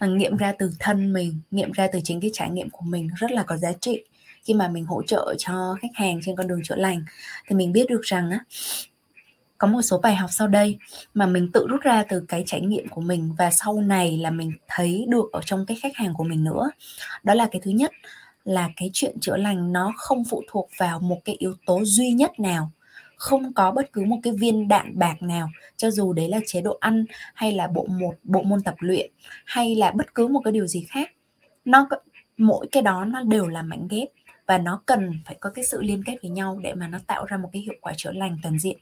Ừ. 0.00 0.06
nghiệm 0.08 0.36
ra 0.36 0.52
từ 0.58 0.70
thân 0.78 1.12
mình, 1.12 1.40
nghiệm 1.50 1.72
ra 1.72 1.88
từ 1.92 2.00
chính 2.04 2.20
cái 2.20 2.30
trải 2.34 2.50
nghiệm 2.50 2.70
của 2.70 2.84
mình 2.84 3.10
rất 3.16 3.32
là 3.32 3.42
có 3.42 3.56
giá 3.56 3.72
trị. 3.72 4.04
Khi 4.44 4.54
mà 4.54 4.68
mình 4.68 4.84
hỗ 4.84 5.02
trợ 5.02 5.34
cho 5.38 5.76
khách 5.82 5.94
hàng 5.94 6.20
trên 6.24 6.36
con 6.36 6.46
đường 6.46 6.62
chữa 6.64 6.76
lành, 6.76 7.04
thì 7.48 7.56
mình 7.56 7.72
biết 7.72 7.86
được 7.88 8.00
rằng 8.02 8.30
á, 8.30 8.44
có 9.58 9.68
một 9.68 9.82
số 9.82 9.98
bài 9.98 10.16
học 10.16 10.30
sau 10.32 10.48
đây 10.48 10.78
mà 11.14 11.26
mình 11.26 11.52
tự 11.52 11.66
rút 11.68 11.80
ra 11.80 12.04
từ 12.08 12.24
cái 12.28 12.42
trải 12.46 12.60
nghiệm 12.60 12.88
của 12.88 13.00
mình 13.00 13.34
và 13.38 13.50
sau 13.50 13.80
này 13.80 14.16
là 14.16 14.30
mình 14.30 14.52
thấy 14.68 15.06
được 15.08 15.32
ở 15.32 15.40
trong 15.46 15.66
cái 15.66 15.76
khách 15.82 15.96
hàng 15.96 16.14
của 16.14 16.24
mình 16.24 16.44
nữa. 16.44 16.70
Đó 17.22 17.34
là 17.34 17.48
cái 17.52 17.60
thứ 17.64 17.70
nhất, 17.70 17.92
là 18.44 18.70
cái 18.76 18.90
chuyện 18.92 19.20
chữa 19.20 19.36
lành 19.36 19.72
nó 19.72 19.92
không 19.96 20.24
phụ 20.24 20.42
thuộc 20.50 20.68
vào 20.78 21.00
một 21.00 21.18
cái 21.24 21.36
yếu 21.38 21.54
tố 21.66 21.84
duy 21.84 22.10
nhất 22.10 22.40
nào 22.40 22.70
không 23.18 23.52
có 23.52 23.70
bất 23.70 23.92
cứ 23.92 24.04
một 24.04 24.16
cái 24.22 24.32
viên 24.38 24.68
đạn 24.68 24.98
bạc 24.98 25.22
nào 25.22 25.50
cho 25.76 25.90
dù 25.90 26.12
đấy 26.12 26.28
là 26.28 26.40
chế 26.46 26.60
độ 26.60 26.78
ăn 26.80 27.04
hay 27.34 27.52
là 27.52 27.66
bộ 27.66 27.86
một 27.86 28.14
bộ 28.22 28.42
môn 28.42 28.62
tập 28.62 28.74
luyện 28.78 29.10
hay 29.44 29.74
là 29.74 29.90
bất 29.90 30.14
cứ 30.14 30.26
một 30.26 30.40
cái 30.44 30.52
điều 30.52 30.66
gì 30.66 30.86
khác 30.90 31.10
nó 31.64 31.88
mỗi 32.36 32.68
cái 32.72 32.82
đó 32.82 33.04
nó 33.04 33.22
đều 33.22 33.48
là 33.48 33.62
mảnh 33.62 33.88
ghép 33.88 34.08
và 34.46 34.58
nó 34.58 34.82
cần 34.86 35.20
phải 35.24 35.36
có 35.40 35.50
cái 35.50 35.64
sự 35.64 35.82
liên 35.82 36.04
kết 36.04 36.16
với 36.22 36.30
nhau 36.30 36.60
để 36.62 36.74
mà 36.74 36.88
nó 36.88 36.98
tạo 37.06 37.24
ra 37.24 37.36
một 37.36 37.50
cái 37.52 37.62
hiệu 37.62 37.74
quả 37.80 37.92
chữa 37.96 38.12
lành 38.12 38.38
toàn 38.42 38.58
diện. 38.58 38.78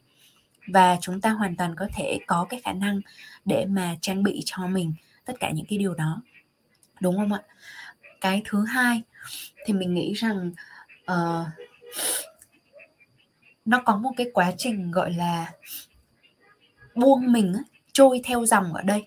Và 0.69 0.99
chúng 1.01 1.21
ta 1.21 1.31
hoàn 1.31 1.57
toàn 1.57 1.75
có 1.77 1.89
thể 1.95 2.19
có 2.27 2.47
cái 2.49 2.61
khả 2.65 2.73
năng 2.73 3.01
để 3.45 3.65
mà 3.69 3.97
trang 4.01 4.23
bị 4.23 4.43
cho 4.45 4.67
mình 4.67 4.95
tất 5.25 5.35
cả 5.41 5.51
những 5.51 5.67
cái 5.69 5.79
điều 5.79 5.95
đó. 5.95 6.23
Đúng 7.01 7.17
không 7.17 7.33
ạ? 7.33 7.43
Cái 8.21 8.43
thứ 8.45 8.65
hai 8.65 9.03
thì 9.67 9.75
mình 9.75 9.95
nghĩ 9.95 10.13
rằng 10.13 10.53
uh, 11.13 11.47
nó 13.67 13.83
có 13.85 13.97
một 13.97 14.11
cái 14.17 14.27
quá 14.35 14.53
trình 14.57 14.91
gọi 14.91 15.13
là 15.13 15.53
buông 16.95 17.33
mình 17.33 17.53
trôi 17.93 18.21
theo 18.25 18.47
dòng 18.47 18.75
ở 18.75 18.83
đây. 18.83 19.05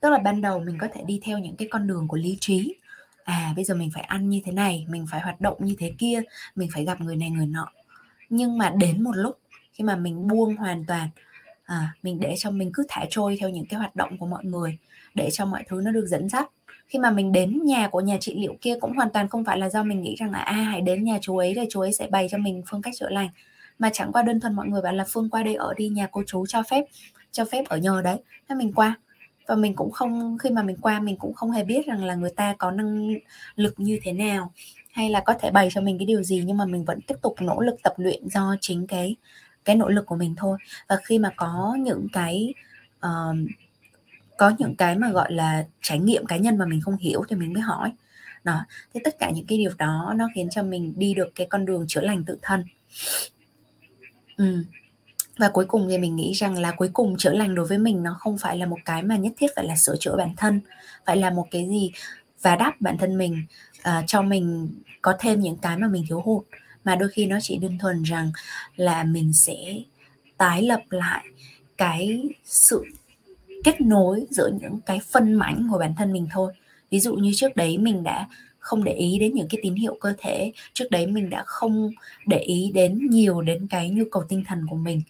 Tức 0.00 0.10
là 0.10 0.18
ban 0.18 0.40
đầu 0.40 0.60
mình 0.60 0.78
có 0.80 0.88
thể 0.94 1.02
đi 1.06 1.20
theo 1.22 1.38
những 1.38 1.56
cái 1.56 1.68
con 1.70 1.86
đường 1.86 2.08
của 2.08 2.16
lý 2.16 2.38
trí. 2.40 2.74
À 3.24 3.52
bây 3.56 3.64
giờ 3.64 3.74
mình 3.74 3.90
phải 3.94 4.02
ăn 4.02 4.28
như 4.28 4.40
thế 4.44 4.52
này 4.52 4.86
mình 4.88 5.06
phải 5.10 5.20
hoạt 5.20 5.40
động 5.40 5.56
như 5.60 5.74
thế 5.78 5.94
kia 5.98 6.22
mình 6.56 6.68
phải 6.72 6.84
gặp 6.84 7.00
người 7.00 7.16
này 7.16 7.30
người 7.30 7.46
nọ. 7.46 7.68
Nhưng 8.28 8.58
mà 8.58 8.70
đến 8.70 9.02
một 9.04 9.16
lúc 9.16 9.38
khi 9.72 9.84
mà 9.84 9.96
mình 9.96 10.28
buông 10.28 10.56
hoàn 10.56 10.84
toàn 10.84 11.08
à, 11.64 11.94
mình 12.02 12.20
để 12.20 12.34
cho 12.38 12.50
mình 12.50 12.70
cứ 12.74 12.84
thả 12.88 13.04
trôi 13.10 13.36
theo 13.40 13.50
những 13.50 13.66
cái 13.66 13.78
hoạt 13.78 13.96
động 13.96 14.18
của 14.18 14.26
mọi 14.26 14.44
người 14.44 14.78
để 15.14 15.28
cho 15.32 15.46
mọi 15.46 15.62
thứ 15.68 15.80
nó 15.84 15.90
được 15.90 16.06
dẫn 16.06 16.28
dắt. 16.28 16.50
Khi 16.86 16.98
mà 16.98 17.10
mình 17.10 17.32
đến 17.32 17.60
nhà 17.64 17.88
của 17.88 18.00
nhà 18.00 18.16
trị 18.20 18.34
liệu 18.38 18.56
kia 18.60 18.74
cũng 18.80 18.96
hoàn 18.96 19.10
toàn 19.10 19.28
không 19.28 19.44
phải 19.44 19.58
là 19.58 19.68
do 19.68 19.82
mình 19.82 20.02
nghĩ 20.02 20.16
rằng 20.18 20.30
là 20.30 20.38
a 20.38 20.52
à, 20.52 20.62
hãy 20.62 20.80
đến 20.80 21.04
nhà 21.04 21.18
chú 21.20 21.36
ấy 21.36 21.54
rồi 21.54 21.66
chú 21.70 21.80
ấy 21.80 21.92
sẽ 21.92 22.06
bày 22.06 22.28
cho 22.30 22.38
mình 22.38 22.62
phương 22.70 22.82
cách 22.82 22.94
chữa 22.98 23.10
lành 23.10 23.28
mà 23.78 23.90
chẳng 23.92 24.12
qua 24.12 24.22
đơn 24.22 24.40
thuần 24.40 24.54
mọi 24.54 24.66
người 24.66 24.82
bảo 24.82 24.92
là 24.92 25.04
phương 25.08 25.30
qua 25.30 25.42
đây 25.42 25.54
ở 25.54 25.74
đi 25.76 25.88
nhà 25.88 26.08
cô 26.12 26.22
chú 26.26 26.46
cho 26.46 26.62
phép 26.62 26.84
cho 27.32 27.44
phép 27.44 27.64
ở 27.68 27.76
nhờ 27.76 28.02
đấy. 28.02 28.16
Thế 28.48 28.54
mình 28.54 28.72
qua. 28.72 28.94
Và 29.46 29.54
mình 29.54 29.74
cũng 29.74 29.90
không 29.90 30.38
khi 30.38 30.50
mà 30.50 30.62
mình 30.62 30.76
qua 30.76 31.00
mình 31.00 31.16
cũng 31.16 31.34
không 31.34 31.50
hề 31.50 31.64
biết 31.64 31.86
rằng 31.86 32.04
là 32.04 32.14
người 32.14 32.30
ta 32.36 32.54
có 32.58 32.70
năng 32.70 33.14
lực 33.56 33.74
như 33.76 33.98
thế 34.02 34.12
nào 34.12 34.52
hay 34.92 35.10
là 35.10 35.20
có 35.20 35.34
thể 35.40 35.50
bày 35.50 35.68
cho 35.72 35.80
mình 35.80 35.98
cái 35.98 36.06
điều 36.06 36.22
gì 36.22 36.42
nhưng 36.46 36.56
mà 36.56 36.64
mình 36.64 36.84
vẫn 36.84 37.00
tiếp 37.00 37.14
tục 37.22 37.34
nỗ 37.40 37.60
lực 37.60 37.74
tập 37.82 37.92
luyện 37.96 38.28
do 38.28 38.56
chính 38.60 38.86
cái 38.86 39.16
cái 39.64 39.76
nỗ 39.76 39.88
lực 39.88 40.06
của 40.06 40.16
mình 40.16 40.34
thôi. 40.36 40.58
Và 40.88 40.96
khi 41.04 41.18
mà 41.18 41.30
có 41.36 41.76
những 41.80 42.06
cái 42.12 42.54
uh, 43.06 43.36
có 44.36 44.52
những 44.58 44.74
cái 44.76 44.98
mà 44.98 45.10
gọi 45.10 45.32
là 45.32 45.66
trải 45.82 45.98
nghiệm 45.98 46.26
cá 46.26 46.36
nhân 46.36 46.58
mà 46.58 46.66
mình 46.66 46.80
không 46.80 46.96
hiểu 46.96 47.24
thì 47.28 47.36
mình 47.36 47.52
mới 47.52 47.62
hỏi. 47.62 47.92
Đó. 48.44 48.60
Thế 48.94 49.00
tất 49.04 49.18
cả 49.18 49.30
những 49.30 49.46
cái 49.46 49.58
điều 49.58 49.70
đó 49.78 50.14
nó 50.16 50.28
khiến 50.34 50.50
cho 50.50 50.62
mình 50.62 50.94
đi 50.96 51.14
được 51.14 51.28
cái 51.34 51.46
con 51.50 51.64
đường 51.64 51.84
chữa 51.88 52.00
lành 52.00 52.24
tự 52.24 52.38
thân. 52.42 52.64
Ừ. 54.36 54.64
và 55.38 55.48
cuối 55.48 55.64
cùng 55.68 55.88
thì 55.88 55.98
mình 55.98 56.16
nghĩ 56.16 56.32
rằng 56.32 56.58
là 56.58 56.72
cuối 56.72 56.90
cùng 56.92 57.16
chữa 57.16 57.32
lành 57.32 57.54
đối 57.54 57.66
với 57.66 57.78
mình 57.78 58.02
nó 58.02 58.16
không 58.18 58.38
phải 58.38 58.58
là 58.58 58.66
một 58.66 58.78
cái 58.84 59.02
mà 59.02 59.16
nhất 59.16 59.32
thiết 59.38 59.46
phải 59.56 59.64
là 59.64 59.76
sửa 59.76 59.96
chữa 60.00 60.16
bản 60.16 60.36
thân 60.36 60.60
phải 61.06 61.16
là 61.16 61.30
một 61.30 61.46
cái 61.50 61.68
gì 61.68 61.92
và 62.42 62.56
đáp 62.56 62.72
bản 62.80 62.98
thân 62.98 63.18
mình 63.18 63.44
uh, 63.78 64.04
cho 64.06 64.22
mình 64.22 64.68
có 65.02 65.14
thêm 65.18 65.40
những 65.40 65.56
cái 65.56 65.76
mà 65.76 65.88
mình 65.88 66.04
thiếu 66.08 66.20
hụt. 66.20 66.44
Mà 66.84 66.96
đôi 66.96 67.08
khi 67.08 67.26
nó 67.26 67.38
chỉ 67.42 67.58
đơn 67.58 67.78
thuần 67.78 68.02
rằng 68.02 68.32
là 68.76 69.04
mình 69.04 69.32
sẽ 69.32 69.56
tái 70.36 70.62
lập 70.62 70.80
lại 70.90 71.24
cái 71.76 72.22
sự 72.44 72.84
kết 73.64 73.80
nối 73.80 74.26
giữa 74.30 74.50
những 74.60 74.80
cái 74.86 75.00
phân 75.12 75.34
mảnh 75.34 75.68
của 75.72 75.78
bản 75.78 75.94
thân 75.98 76.12
mình 76.12 76.28
thôi. 76.32 76.52
Ví 76.90 77.00
dụ 77.00 77.14
như 77.14 77.32
trước 77.34 77.56
đấy 77.56 77.78
mình 77.78 78.02
đã 78.02 78.28
không 78.66 78.84
để 78.84 78.92
ý 78.92 79.18
đến 79.18 79.34
những 79.34 79.48
cái 79.50 79.60
tín 79.62 79.74
hiệu 79.74 79.96
cơ 80.00 80.12
thể. 80.18 80.52
Trước 80.72 80.90
đấy 80.90 81.06
mình 81.06 81.30
đã 81.30 81.42
không 81.46 81.90
để 82.26 82.38
ý 82.38 82.70
đến 82.74 83.06
nhiều 83.10 83.40
đến 83.40 83.66
cái 83.70 83.90
nhu 83.90 84.04
cầu 84.10 84.24
tinh 84.28 84.44
thần 84.46 84.66
của 84.70 84.76
mình 84.76 85.02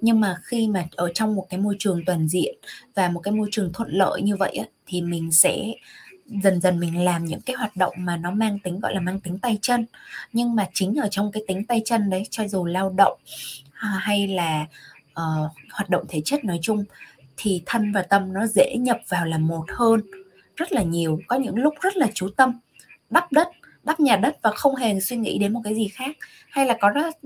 nhưng 0.00 0.20
mà 0.20 0.36
khi 0.42 0.68
mà 0.68 0.84
ở 0.96 1.12
trong 1.14 1.34
một 1.34 1.46
cái 1.50 1.60
môi 1.60 1.76
trường 1.78 2.04
toàn 2.04 2.28
diện 2.28 2.54
và 2.94 3.08
một 3.08 3.20
cái 3.20 3.34
môi 3.34 3.48
trường 3.50 3.72
thuận 3.72 3.90
lợi 3.90 4.22
như 4.22 4.36
vậy 4.36 4.56
á, 4.56 4.64
thì 4.86 5.02
mình 5.02 5.32
sẽ 5.32 5.74
dần 6.42 6.60
dần 6.60 6.80
mình 6.80 7.04
làm 7.04 7.24
những 7.24 7.40
cái 7.40 7.56
hoạt 7.56 7.76
động 7.76 7.94
mà 7.98 8.16
nó 8.16 8.30
mang 8.30 8.58
tính 8.58 8.80
gọi 8.80 8.94
là 8.94 9.00
mang 9.00 9.20
tính 9.20 9.38
tay 9.38 9.58
chân. 9.62 9.86
Nhưng 10.32 10.54
mà 10.56 10.68
chính 10.74 10.96
ở 10.96 11.08
trong 11.10 11.32
cái 11.32 11.42
tính 11.48 11.64
tay 11.64 11.82
chân 11.84 12.10
đấy 12.10 12.26
cho 12.30 12.48
dù 12.48 12.64
lao 12.64 12.90
động 12.90 13.18
hay 13.82 14.26
là 14.26 14.66
uh, 15.10 15.52
hoạt 15.72 15.90
động 15.90 16.04
thể 16.08 16.22
chất 16.24 16.44
nói 16.44 16.58
chung 16.62 16.84
thì 17.36 17.62
thân 17.66 17.92
và 17.92 18.02
tâm 18.02 18.32
nó 18.32 18.46
dễ 18.46 18.74
nhập 18.78 18.98
vào 19.08 19.24
là 19.24 19.38
một 19.38 19.64
hơn 19.68 20.00
rất 20.56 20.72
là 20.72 20.82
nhiều 20.82 21.20
có 21.26 21.36
những 21.36 21.56
lúc 21.56 21.74
rất 21.80 21.96
là 21.96 22.06
chú 22.14 22.28
tâm 22.36 22.60
đắp 23.10 23.32
đất 23.32 23.48
đắp 23.86 24.00
nhà 24.00 24.16
đất 24.16 24.36
và 24.42 24.50
không 24.50 24.76
hề 24.76 25.00
suy 25.00 25.16
nghĩ 25.16 25.38
đến 25.38 25.52
một 25.52 25.60
cái 25.64 25.74
gì 25.74 25.88
khác. 25.88 26.16
Hay 26.50 26.66
là 26.66 26.76
có 26.80 26.90
rất 26.90 27.16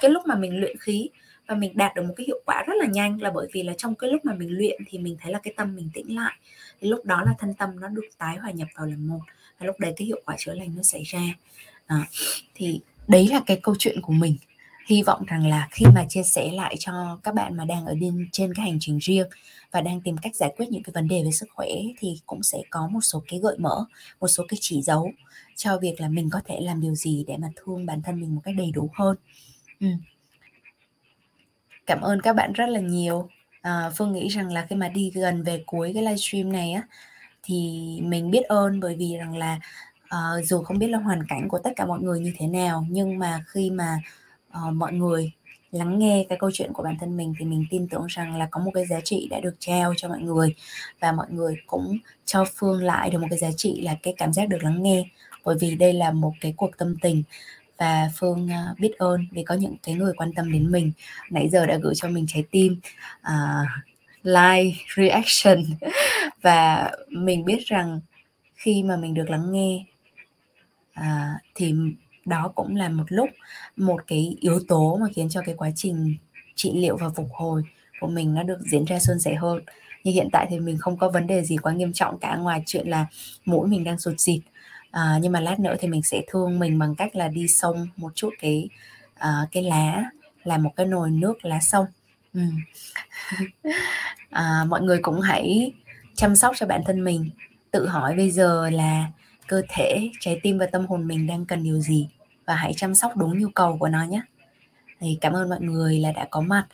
cái 0.00 0.10
lúc 0.10 0.26
mà 0.26 0.34
mình 0.34 0.60
luyện 0.60 0.76
khí 0.78 1.08
và 1.46 1.54
mình 1.54 1.72
đạt 1.74 1.94
được 1.94 2.02
một 2.02 2.14
cái 2.16 2.26
hiệu 2.26 2.40
quả 2.46 2.64
rất 2.66 2.74
là 2.76 2.86
nhanh 2.86 3.22
là 3.22 3.30
bởi 3.30 3.48
vì 3.52 3.62
là 3.62 3.74
trong 3.78 3.94
cái 3.94 4.10
lúc 4.10 4.24
mà 4.24 4.34
mình 4.34 4.50
luyện 4.50 4.82
thì 4.88 4.98
mình 4.98 5.16
thấy 5.20 5.32
là 5.32 5.38
cái 5.38 5.54
tâm 5.56 5.76
mình 5.76 5.90
tĩnh 5.94 6.16
lại. 6.16 6.34
Thì 6.80 6.88
lúc 6.88 7.04
đó 7.04 7.22
là 7.26 7.34
thân 7.38 7.54
tâm 7.54 7.80
nó 7.80 7.88
được 7.88 8.08
tái 8.18 8.36
hòa 8.36 8.50
nhập 8.50 8.68
vào 8.76 8.86
làm 8.86 9.08
một 9.08 9.20
và 9.58 9.66
lúc 9.66 9.80
đấy 9.80 9.92
cái 9.96 10.06
hiệu 10.06 10.20
quả 10.24 10.34
chữa 10.38 10.54
lành 10.54 10.72
nó 10.76 10.82
xảy 10.82 11.02
ra. 11.02 11.20
À, 11.86 12.08
thì 12.54 12.80
đấy 13.08 13.28
là 13.30 13.40
cái 13.46 13.60
câu 13.62 13.74
chuyện 13.78 14.00
của 14.02 14.12
mình 14.12 14.36
hy 14.88 15.02
vọng 15.02 15.24
rằng 15.26 15.46
là 15.46 15.68
khi 15.70 15.86
mà 15.94 16.04
chia 16.08 16.22
sẻ 16.22 16.50
lại 16.52 16.76
cho 16.78 17.18
các 17.22 17.34
bạn 17.34 17.56
mà 17.56 17.64
đang 17.64 17.86
ở 17.86 17.94
bên 18.00 18.28
trên 18.32 18.54
cái 18.54 18.66
hành 18.66 18.78
trình 18.80 18.98
riêng 18.98 19.28
và 19.70 19.80
đang 19.80 20.00
tìm 20.00 20.16
cách 20.16 20.36
giải 20.36 20.54
quyết 20.56 20.66
những 20.70 20.82
cái 20.82 20.92
vấn 20.94 21.08
đề 21.08 21.22
về 21.24 21.30
sức 21.30 21.48
khỏe 21.54 21.68
thì 21.98 22.20
cũng 22.26 22.42
sẽ 22.42 22.58
có 22.70 22.88
một 22.88 23.00
số 23.00 23.22
cái 23.28 23.40
gợi 23.40 23.56
mở 23.58 23.84
một 24.20 24.28
số 24.28 24.44
cái 24.48 24.58
chỉ 24.60 24.82
dấu 24.82 25.12
cho 25.56 25.78
việc 25.78 26.00
là 26.00 26.08
mình 26.08 26.30
có 26.30 26.40
thể 26.44 26.60
làm 26.60 26.80
điều 26.80 26.94
gì 26.94 27.24
để 27.28 27.36
mà 27.36 27.48
thương 27.56 27.86
bản 27.86 28.02
thân 28.02 28.20
mình 28.20 28.34
một 28.34 28.40
cách 28.44 28.54
đầy 28.58 28.70
đủ 28.72 28.90
hơn 28.94 29.16
ừ. 29.80 29.86
cảm 31.86 32.00
ơn 32.00 32.20
các 32.20 32.36
bạn 32.36 32.52
rất 32.52 32.66
là 32.68 32.80
nhiều 32.80 33.28
à, 33.62 33.90
phương 33.96 34.12
nghĩ 34.12 34.28
rằng 34.28 34.52
là 34.52 34.66
khi 34.70 34.76
mà 34.76 34.88
đi 34.88 35.10
gần 35.14 35.42
về 35.42 35.62
cuối 35.66 35.90
cái 35.94 36.02
livestream 36.02 36.52
này 36.52 36.72
á 36.72 36.82
thì 37.42 37.78
mình 38.02 38.30
biết 38.30 38.42
ơn 38.42 38.80
bởi 38.80 38.96
vì 38.96 39.16
rằng 39.16 39.36
là 39.36 39.60
uh, 40.04 40.44
dù 40.44 40.62
không 40.62 40.78
biết 40.78 40.88
là 40.88 40.98
hoàn 40.98 41.26
cảnh 41.28 41.48
của 41.48 41.58
tất 41.58 41.70
cả 41.76 41.86
mọi 41.86 42.00
người 42.00 42.20
như 42.20 42.32
thế 42.38 42.46
nào 42.46 42.86
nhưng 42.90 43.18
mà 43.18 43.44
khi 43.48 43.70
mà 43.70 43.98
uh, 44.48 44.74
mọi 44.74 44.92
người 44.92 45.32
lắng 45.72 45.98
nghe 45.98 46.26
cái 46.28 46.38
câu 46.38 46.50
chuyện 46.52 46.72
của 46.72 46.82
bản 46.82 46.96
thân 47.00 47.16
mình 47.16 47.34
thì 47.38 47.44
mình 47.44 47.64
tin 47.70 47.88
tưởng 47.88 48.06
rằng 48.08 48.36
là 48.36 48.48
có 48.50 48.60
một 48.60 48.70
cái 48.74 48.86
giá 48.86 49.00
trị 49.04 49.28
đã 49.30 49.40
được 49.40 49.54
trao 49.58 49.94
cho 49.96 50.08
mọi 50.08 50.20
người 50.20 50.54
và 51.00 51.12
mọi 51.12 51.26
người 51.30 51.56
cũng 51.66 51.98
cho 52.24 52.44
phương 52.54 52.82
lại 52.82 53.10
được 53.10 53.18
một 53.18 53.26
cái 53.30 53.38
giá 53.38 53.50
trị 53.56 53.80
là 53.80 53.96
cái 54.02 54.14
cảm 54.16 54.32
giác 54.32 54.48
được 54.48 54.62
lắng 54.62 54.82
nghe. 54.82 55.04
Bởi 55.44 55.56
vì 55.60 55.74
đây 55.74 55.92
là 55.92 56.12
một 56.12 56.32
cái 56.40 56.54
cuộc 56.56 56.70
tâm 56.78 56.96
tình 57.02 57.22
và 57.78 58.10
phương 58.16 58.48
à, 58.50 58.74
biết 58.78 58.92
ơn 58.98 59.26
vì 59.30 59.42
có 59.42 59.54
những 59.54 59.76
cái 59.82 59.94
người 59.94 60.12
quan 60.16 60.32
tâm 60.34 60.52
đến 60.52 60.70
mình. 60.72 60.92
Nãy 61.30 61.48
giờ 61.48 61.66
đã 61.66 61.76
gửi 61.76 61.94
cho 61.94 62.08
mình 62.08 62.26
trái 62.28 62.44
tim 62.50 62.80
à, 63.20 63.60
uh, 63.62 63.68
like 64.22 64.78
reaction 64.96 65.64
và 66.42 66.90
mình 67.08 67.44
biết 67.44 67.58
rằng 67.66 68.00
khi 68.54 68.82
mà 68.82 68.96
mình 68.96 69.14
được 69.14 69.30
lắng 69.30 69.52
nghe 69.52 69.84
uh, 71.00 71.40
thì 71.54 71.74
đó 72.28 72.52
cũng 72.54 72.76
là 72.76 72.88
một 72.88 73.04
lúc 73.08 73.28
một 73.76 74.00
cái 74.06 74.36
yếu 74.40 74.60
tố 74.68 74.96
mà 74.96 75.06
khiến 75.14 75.28
cho 75.28 75.40
cái 75.46 75.54
quá 75.58 75.70
trình 75.76 76.16
trị 76.54 76.72
liệu 76.74 76.96
và 76.96 77.08
phục 77.08 77.28
hồi 77.32 77.62
của 78.00 78.08
mình 78.08 78.34
nó 78.34 78.42
được 78.42 78.58
diễn 78.60 78.84
ra 78.84 78.98
suôn 78.98 79.20
sẻ 79.20 79.34
hơn. 79.34 79.60
Như 80.04 80.12
hiện 80.12 80.28
tại 80.32 80.46
thì 80.50 80.60
mình 80.60 80.78
không 80.78 80.96
có 80.96 81.08
vấn 81.08 81.26
đề 81.26 81.44
gì 81.44 81.56
quá 81.56 81.72
nghiêm 81.72 81.92
trọng 81.92 82.18
cả 82.18 82.36
ngoài 82.36 82.62
chuyện 82.66 82.88
là 82.88 83.06
mũi 83.44 83.68
mình 83.68 83.84
đang 83.84 83.98
sụt 83.98 84.14
xịt 84.18 84.40
à, 84.90 85.18
nhưng 85.22 85.32
mà 85.32 85.40
lát 85.40 85.60
nữa 85.60 85.74
thì 85.80 85.88
mình 85.88 86.02
sẽ 86.02 86.22
thương 86.28 86.58
mình 86.58 86.78
bằng 86.78 86.94
cách 86.94 87.16
là 87.16 87.28
đi 87.28 87.48
sông 87.48 87.88
một 87.96 88.12
chút 88.14 88.30
cái 88.40 88.68
uh, 89.14 89.48
cái 89.52 89.62
lá 89.62 90.04
làm 90.44 90.62
một 90.62 90.70
cái 90.76 90.86
nồi 90.86 91.10
nước 91.10 91.44
lá 91.44 91.60
sông. 91.60 91.86
Ừ. 92.34 92.40
à, 94.30 94.64
mọi 94.68 94.82
người 94.82 94.98
cũng 95.02 95.20
hãy 95.20 95.72
chăm 96.14 96.36
sóc 96.36 96.54
cho 96.56 96.66
bản 96.66 96.82
thân 96.86 97.04
mình 97.04 97.30
tự 97.70 97.86
hỏi 97.86 98.14
bây 98.16 98.30
giờ 98.30 98.70
là 98.70 99.06
cơ 99.46 99.62
thể 99.68 100.10
trái 100.20 100.40
tim 100.42 100.58
và 100.58 100.66
tâm 100.66 100.86
hồn 100.86 101.08
mình 101.08 101.26
đang 101.26 101.46
cần 101.46 101.62
điều 101.62 101.80
gì 101.80 102.08
và 102.48 102.54
hãy 102.54 102.72
chăm 102.76 102.94
sóc 102.94 103.16
đúng 103.16 103.38
nhu 103.38 103.48
cầu 103.48 103.76
của 103.80 103.88
nó 103.88 104.04
nhé. 104.04 104.20
Thì 105.00 105.18
cảm 105.20 105.32
ơn 105.32 105.48
mọi 105.48 105.60
người 105.60 105.98
là 105.98 106.12
đã 106.12 106.26
có 106.30 106.40
mặt 106.40 106.66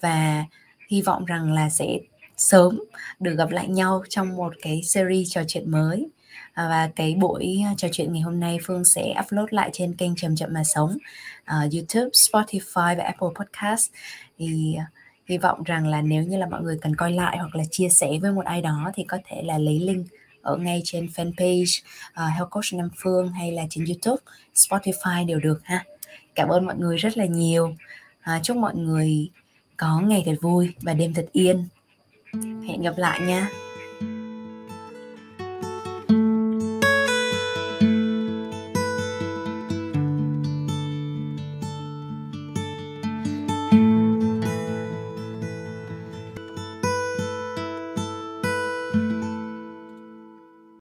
và 0.00 0.44
hy 0.88 1.02
vọng 1.02 1.24
rằng 1.24 1.52
là 1.52 1.68
sẽ 1.70 1.98
sớm 2.36 2.84
được 3.20 3.34
gặp 3.34 3.50
lại 3.50 3.68
nhau 3.68 4.02
trong 4.08 4.36
một 4.36 4.52
cái 4.62 4.82
series 4.82 5.28
trò 5.30 5.42
chuyện 5.48 5.70
mới. 5.70 6.08
À, 6.52 6.68
và 6.68 6.90
cái 6.96 7.14
buổi 7.14 7.62
trò 7.76 7.88
chuyện 7.92 8.12
ngày 8.12 8.22
hôm 8.22 8.40
nay 8.40 8.58
Phương 8.66 8.84
sẽ 8.84 9.14
upload 9.24 9.48
lại 9.50 9.70
trên 9.72 9.96
kênh 9.96 10.16
chậm 10.16 10.36
chậm 10.36 10.52
mà 10.52 10.64
sống 10.64 10.98
uh, 11.42 11.72
YouTube, 11.72 12.10
Spotify 12.12 12.96
và 12.96 13.04
Apple 13.04 13.28
Podcast. 13.34 13.90
Thì 14.38 14.74
à, 14.78 14.86
hy 15.26 15.38
vọng 15.38 15.62
rằng 15.62 15.86
là 15.86 16.02
nếu 16.02 16.22
như 16.22 16.38
là 16.38 16.46
mọi 16.46 16.62
người 16.62 16.78
cần 16.80 16.96
coi 16.96 17.12
lại 17.12 17.38
hoặc 17.38 17.54
là 17.54 17.64
chia 17.70 17.88
sẻ 17.88 18.08
với 18.22 18.32
một 18.32 18.44
ai 18.44 18.62
đó 18.62 18.90
thì 18.94 19.04
có 19.04 19.18
thể 19.24 19.42
là 19.44 19.58
lấy 19.58 19.80
link 19.80 20.06
ở 20.42 20.56
ngay 20.56 20.82
trên 20.84 21.06
fanpage 21.06 21.82
uh, 22.10 22.34
Health 22.34 22.50
Coach 22.50 22.72
Nam 22.72 22.88
Phương 22.96 23.28
hay 23.28 23.52
là 23.52 23.62
trên 23.70 23.84
YouTube, 23.84 24.22
Spotify 24.54 25.26
đều 25.26 25.40
được 25.40 25.60
ha. 25.64 25.84
Cảm 26.34 26.48
ơn 26.48 26.66
mọi 26.66 26.76
người 26.76 26.96
rất 26.96 27.16
là 27.16 27.26
nhiều. 27.26 27.76
Uh, 28.20 28.42
chúc 28.42 28.56
mọi 28.56 28.74
người 28.74 29.30
có 29.76 30.00
ngày 30.00 30.22
thật 30.26 30.34
vui 30.40 30.74
và 30.80 30.94
đêm 30.94 31.14
thật 31.14 31.26
yên. 31.32 31.68
Hẹn 32.68 32.82
gặp 32.82 32.94
lại 32.96 33.20
nha. 33.20 33.48